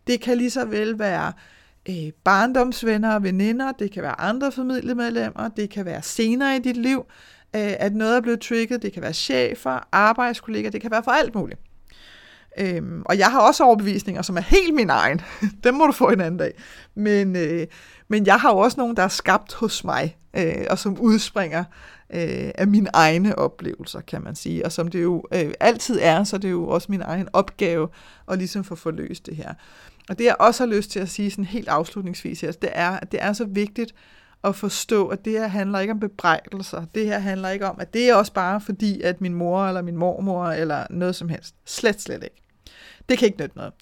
Det 0.08 0.22
kan 0.22 0.38
lige 0.38 0.50
så 0.50 0.66
vel 0.66 1.00
være 1.00 1.34
øh, 1.90 2.12
barndomsvenner 2.24 3.14
og 3.14 3.24
veninder, 3.24 3.72
det 3.72 3.92
kan 3.92 4.04
være 4.04 4.22
andre 4.22 4.52
familiemedlemmer, 4.52 5.48
det 5.48 5.70
kan 5.70 5.86
være 5.86 6.02
senere 6.02 6.56
i 6.56 6.60
dit 6.60 6.78
liv, 6.78 7.06
øh, 7.56 7.74
at 7.80 7.96
noget 7.96 8.18
er 8.18 8.22
blevet 8.22 8.42
trigget. 8.42 8.82
Det 8.82 8.94
kan 8.94 9.02
være 9.02 9.14
chefer, 9.14 9.88
arbejdskolleger, 9.92 10.70
det 10.70 10.82
kan 10.82 10.92
være 10.92 11.04
for 11.04 11.12
alt 11.12 11.36
muligt. 11.36 11.60
Øhm, 12.58 13.02
og 13.06 13.18
jeg 13.18 13.32
har 13.32 13.40
også 13.42 13.64
overbevisninger, 13.64 14.22
som 14.22 14.38
er 14.38 14.42
helt 14.42 14.74
min 14.74 14.90
egen. 14.90 15.22
Dem 15.64 15.74
må 15.74 15.86
du 15.86 15.92
få 15.92 16.10
en 16.10 16.22
anden 16.22 16.38
dag. 16.38 16.54
Men, 16.96 17.36
øh, 17.36 17.68
men 18.08 18.26
jeg 18.26 18.40
har 18.40 18.52
jo 18.52 18.58
også 18.58 18.80
nogle, 18.80 18.96
der 18.96 19.04
er 19.04 19.08
skabt 19.08 19.54
hos 19.54 19.84
mig, 19.84 20.18
øh, 20.38 20.66
og 20.70 20.80
som 20.80 21.00
udspringer 21.00 21.64
øh, 22.14 22.52
af 22.56 22.68
mine 22.68 22.90
egne 22.94 23.38
oplevelser, 23.38 24.02
kan 24.02 24.24
man 24.24 24.36
sige. 24.36 24.66
Og 24.66 24.72
som 24.72 24.88
det 24.88 25.02
jo 25.02 25.24
øh, 25.34 25.54
altid 25.60 26.00
er, 26.02 26.24
så 26.24 26.38
det 26.38 26.48
er 26.48 26.52
jo 26.52 26.68
også 26.68 26.88
min 26.90 27.02
egen 27.02 27.28
opgave 27.34 27.88
at 28.32 28.38
ligesom 28.38 28.64
få 28.64 28.76
forløst 28.76 29.26
det 29.26 29.36
her. 29.36 29.54
Og 30.10 30.18
det 30.18 30.26
jeg 30.26 30.36
også 30.40 30.64
har 30.64 30.76
lyst 30.76 30.92
til 30.92 31.00
at 31.00 31.10
sige 31.10 31.32
sådan 31.32 31.46
helt 31.46 31.68
afslutningsvis 31.68 32.42
her, 32.42 32.52
det 32.52 32.70
er, 32.74 32.90
at 32.90 33.12
det 33.12 33.24
er 33.24 33.34
så 33.34 33.46
vigtigt, 33.46 33.94
at 34.44 34.56
forstå, 34.56 35.08
at 35.08 35.26
det 35.26 35.34
her 35.34 35.48
handler 35.48 35.80
ikke 35.80 35.92
om 35.92 36.00
bebrejdelser. 36.00 36.86
Det 36.96 37.06
her 37.06 37.20
handler 37.20 37.50
ikke 37.50 37.68
om, 37.68 37.76
at 37.80 37.94
det 37.94 38.10
er 38.10 38.16
også 38.16 38.34
bare 38.34 38.62
fordi, 38.62 39.02
at 39.02 39.22
min 39.22 39.34
mor 39.34 39.66
eller 39.66 39.82
min 39.82 39.98
mormor 39.98 40.46
eller 40.46 40.86
noget 40.90 41.16
som 41.16 41.30
helst. 41.30 41.56
Slet, 41.66 42.02
slet 42.02 42.24
ikke. 42.24 42.42
Det 43.10 43.18
kan 43.18 43.26
ikke 43.26 43.42
nytte 43.42 43.58
noget. 43.58 43.74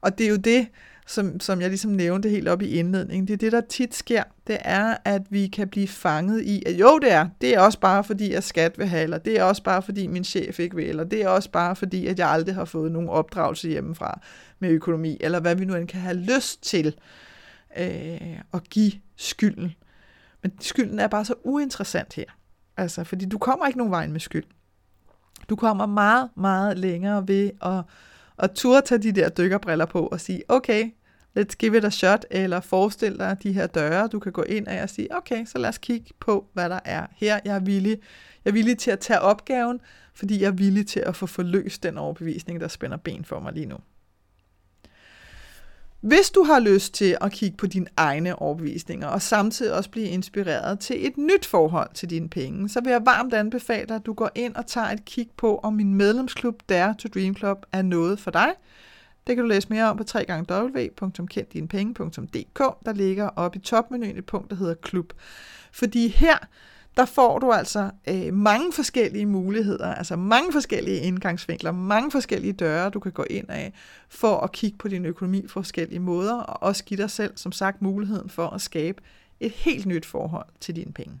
Og 0.00 0.18
det 0.18 0.26
er 0.26 0.30
jo 0.30 0.36
det, 0.36 0.68
som, 1.06 1.40
som 1.40 1.60
jeg 1.60 1.68
ligesom 1.68 1.90
nævnte 1.90 2.28
helt 2.28 2.48
op 2.48 2.62
i 2.62 2.68
indledningen, 2.68 3.26
det 3.28 3.32
er 3.32 3.38
det, 3.38 3.52
der 3.52 3.60
tit 3.60 3.94
sker, 3.94 4.22
det 4.46 4.58
er, 4.60 4.96
at 5.04 5.22
vi 5.30 5.46
kan 5.46 5.68
blive 5.68 5.88
fanget 5.88 6.42
i, 6.42 6.62
at 6.66 6.74
jo, 6.74 6.98
det 6.98 7.12
er, 7.12 7.28
det 7.40 7.54
er 7.54 7.60
også 7.60 7.80
bare 7.80 8.04
fordi, 8.04 8.32
at 8.32 8.44
skat 8.44 8.78
vil 8.78 8.86
have, 8.86 9.02
eller 9.02 9.18
det 9.18 9.38
er 9.38 9.42
også 9.42 9.62
bare 9.62 9.82
fordi, 9.82 10.06
min 10.06 10.24
chef 10.24 10.58
ikke 10.58 10.76
vil, 10.76 10.88
eller 10.88 11.04
det 11.04 11.22
er 11.22 11.28
også 11.28 11.50
bare 11.50 11.76
fordi, 11.76 12.06
at 12.06 12.18
jeg 12.18 12.28
aldrig 12.28 12.54
har 12.54 12.64
fået 12.64 12.92
nogen 12.92 13.08
opdragelse 13.08 13.68
hjemmefra 13.68 14.20
med 14.58 14.70
økonomi, 14.70 15.16
eller 15.20 15.40
hvad 15.40 15.54
vi 15.54 15.64
nu 15.64 15.74
end 15.74 15.88
kan 15.88 16.00
have 16.00 16.16
lyst 16.16 16.62
til 16.62 16.94
øh, 17.78 18.38
at 18.54 18.64
give 18.70 18.92
skylden 19.16 19.74
men 20.42 20.52
skylden 20.60 20.98
er 20.98 21.08
bare 21.08 21.24
så 21.24 21.34
uinteressant 21.44 22.14
her. 22.14 22.24
Altså, 22.76 23.04
fordi 23.04 23.26
du 23.26 23.38
kommer 23.38 23.66
ikke 23.66 23.78
nogen 23.78 23.90
vej 23.90 24.06
med 24.06 24.20
skyld. 24.20 24.44
Du 25.48 25.56
kommer 25.56 25.86
meget, 25.86 26.30
meget 26.36 26.78
længere 26.78 27.28
ved 27.28 27.50
at, 27.62 27.82
at 28.38 28.50
turde 28.50 28.82
tage 28.86 29.02
de 29.02 29.12
der 29.12 29.28
dykkerbriller 29.28 29.86
på 29.86 30.06
og 30.06 30.20
sige, 30.20 30.42
okay, 30.48 30.90
let's 31.38 31.54
give 31.58 31.78
it 31.78 31.84
a 31.84 31.90
shot, 31.90 32.24
eller 32.30 32.60
forestil 32.60 33.18
dig 33.18 33.36
de 33.42 33.52
her 33.52 33.66
døre, 33.66 34.08
du 34.08 34.18
kan 34.18 34.32
gå 34.32 34.42
ind 34.42 34.68
af 34.68 34.82
og 34.82 34.90
sige, 34.90 35.16
okay, 35.16 35.46
så 35.46 35.58
lad 35.58 35.68
os 35.68 35.78
kigge 35.78 36.10
på, 36.20 36.46
hvad 36.52 36.68
der 36.68 36.80
er 36.84 37.06
her. 37.16 37.40
Jeg 37.44 37.56
er 37.56 37.60
villig, 37.60 37.98
jeg 38.44 38.50
er 38.50 38.52
villig 38.52 38.78
til 38.78 38.90
at 38.90 38.98
tage 38.98 39.20
opgaven, 39.20 39.80
fordi 40.14 40.40
jeg 40.40 40.46
er 40.46 40.52
villig 40.52 40.86
til 40.86 41.00
at 41.00 41.16
få 41.16 41.26
forløst 41.26 41.82
den 41.82 41.98
overbevisning, 41.98 42.60
der 42.60 42.68
spænder 42.68 42.96
ben 42.96 43.24
for 43.24 43.40
mig 43.40 43.52
lige 43.52 43.66
nu. 43.66 43.76
Hvis 46.00 46.30
du 46.30 46.42
har 46.42 46.60
lyst 46.60 46.94
til 46.94 47.16
at 47.20 47.32
kigge 47.32 47.56
på 47.56 47.66
dine 47.66 47.86
egne 47.96 48.36
overbevisninger, 48.36 49.06
og 49.06 49.22
samtidig 49.22 49.72
også 49.72 49.90
blive 49.90 50.06
inspireret 50.06 50.78
til 50.78 51.06
et 51.06 51.18
nyt 51.18 51.46
forhold 51.46 51.90
til 51.94 52.10
dine 52.10 52.28
penge, 52.28 52.68
så 52.68 52.80
vil 52.80 52.90
jeg 52.90 53.06
varmt 53.06 53.34
anbefale 53.34 53.86
dig, 53.86 53.96
at 53.96 54.06
du 54.06 54.12
går 54.12 54.30
ind 54.34 54.54
og 54.54 54.66
tager 54.66 54.86
et 54.86 55.04
kig 55.04 55.28
på, 55.36 55.60
om 55.62 55.72
min 55.72 55.94
medlemsklub 55.94 56.62
Dare 56.68 56.94
to 56.98 57.08
Dream 57.14 57.36
Club 57.36 57.66
er 57.72 57.82
noget 57.82 58.20
for 58.20 58.30
dig. 58.30 58.48
Det 59.26 59.36
kan 59.36 59.44
du 59.44 59.48
læse 59.48 59.68
mere 59.70 59.84
om 59.84 59.96
på 59.96 60.04
www.kenddinepenge.dk. 60.14 62.58
Der 62.58 62.92
ligger 62.92 63.28
oppe 63.28 63.58
i 63.58 63.60
topmenuen 63.60 64.18
et 64.18 64.26
punkt, 64.26 64.50
der 64.50 64.56
hedder 64.56 64.74
klub. 64.74 65.12
Fordi 65.72 66.08
her 66.08 66.36
der 66.98 67.04
får 67.04 67.38
du 67.38 67.52
altså 67.52 67.90
øh, 68.08 68.34
mange 68.34 68.72
forskellige 68.72 69.26
muligheder, 69.26 69.94
altså 69.94 70.16
mange 70.16 70.52
forskellige 70.52 71.00
indgangsvinkler, 71.00 71.72
mange 71.72 72.10
forskellige 72.10 72.52
døre, 72.52 72.90
du 72.90 73.00
kan 73.00 73.12
gå 73.12 73.24
ind 73.30 73.50
af, 73.50 73.72
for 74.08 74.36
at 74.36 74.52
kigge 74.52 74.78
på 74.78 74.88
din 74.88 75.04
økonomi 75.04 75.42
på 75.42 75.52
forskellige 75.52 76.00
måder, 76.00 76.34
og 76.34 76.62
også 76.62 76.84
give 76.84 77.02
dig 77.02 77.10
selv, 77.10 77.32
som 77.36 77.52
sagt, 77.52 77.82
muligheden 77.82 78.30
for 78.30 78.46
at 78.46 78.60
skabe 78.60 79.02
et 79.40 79.52
helt 79.52 79.86
nyt 79.86 80.06
forhold 80.06 80.46
til 80.60 80.76
dine 80.76 80.92
penge. 80.92 81.20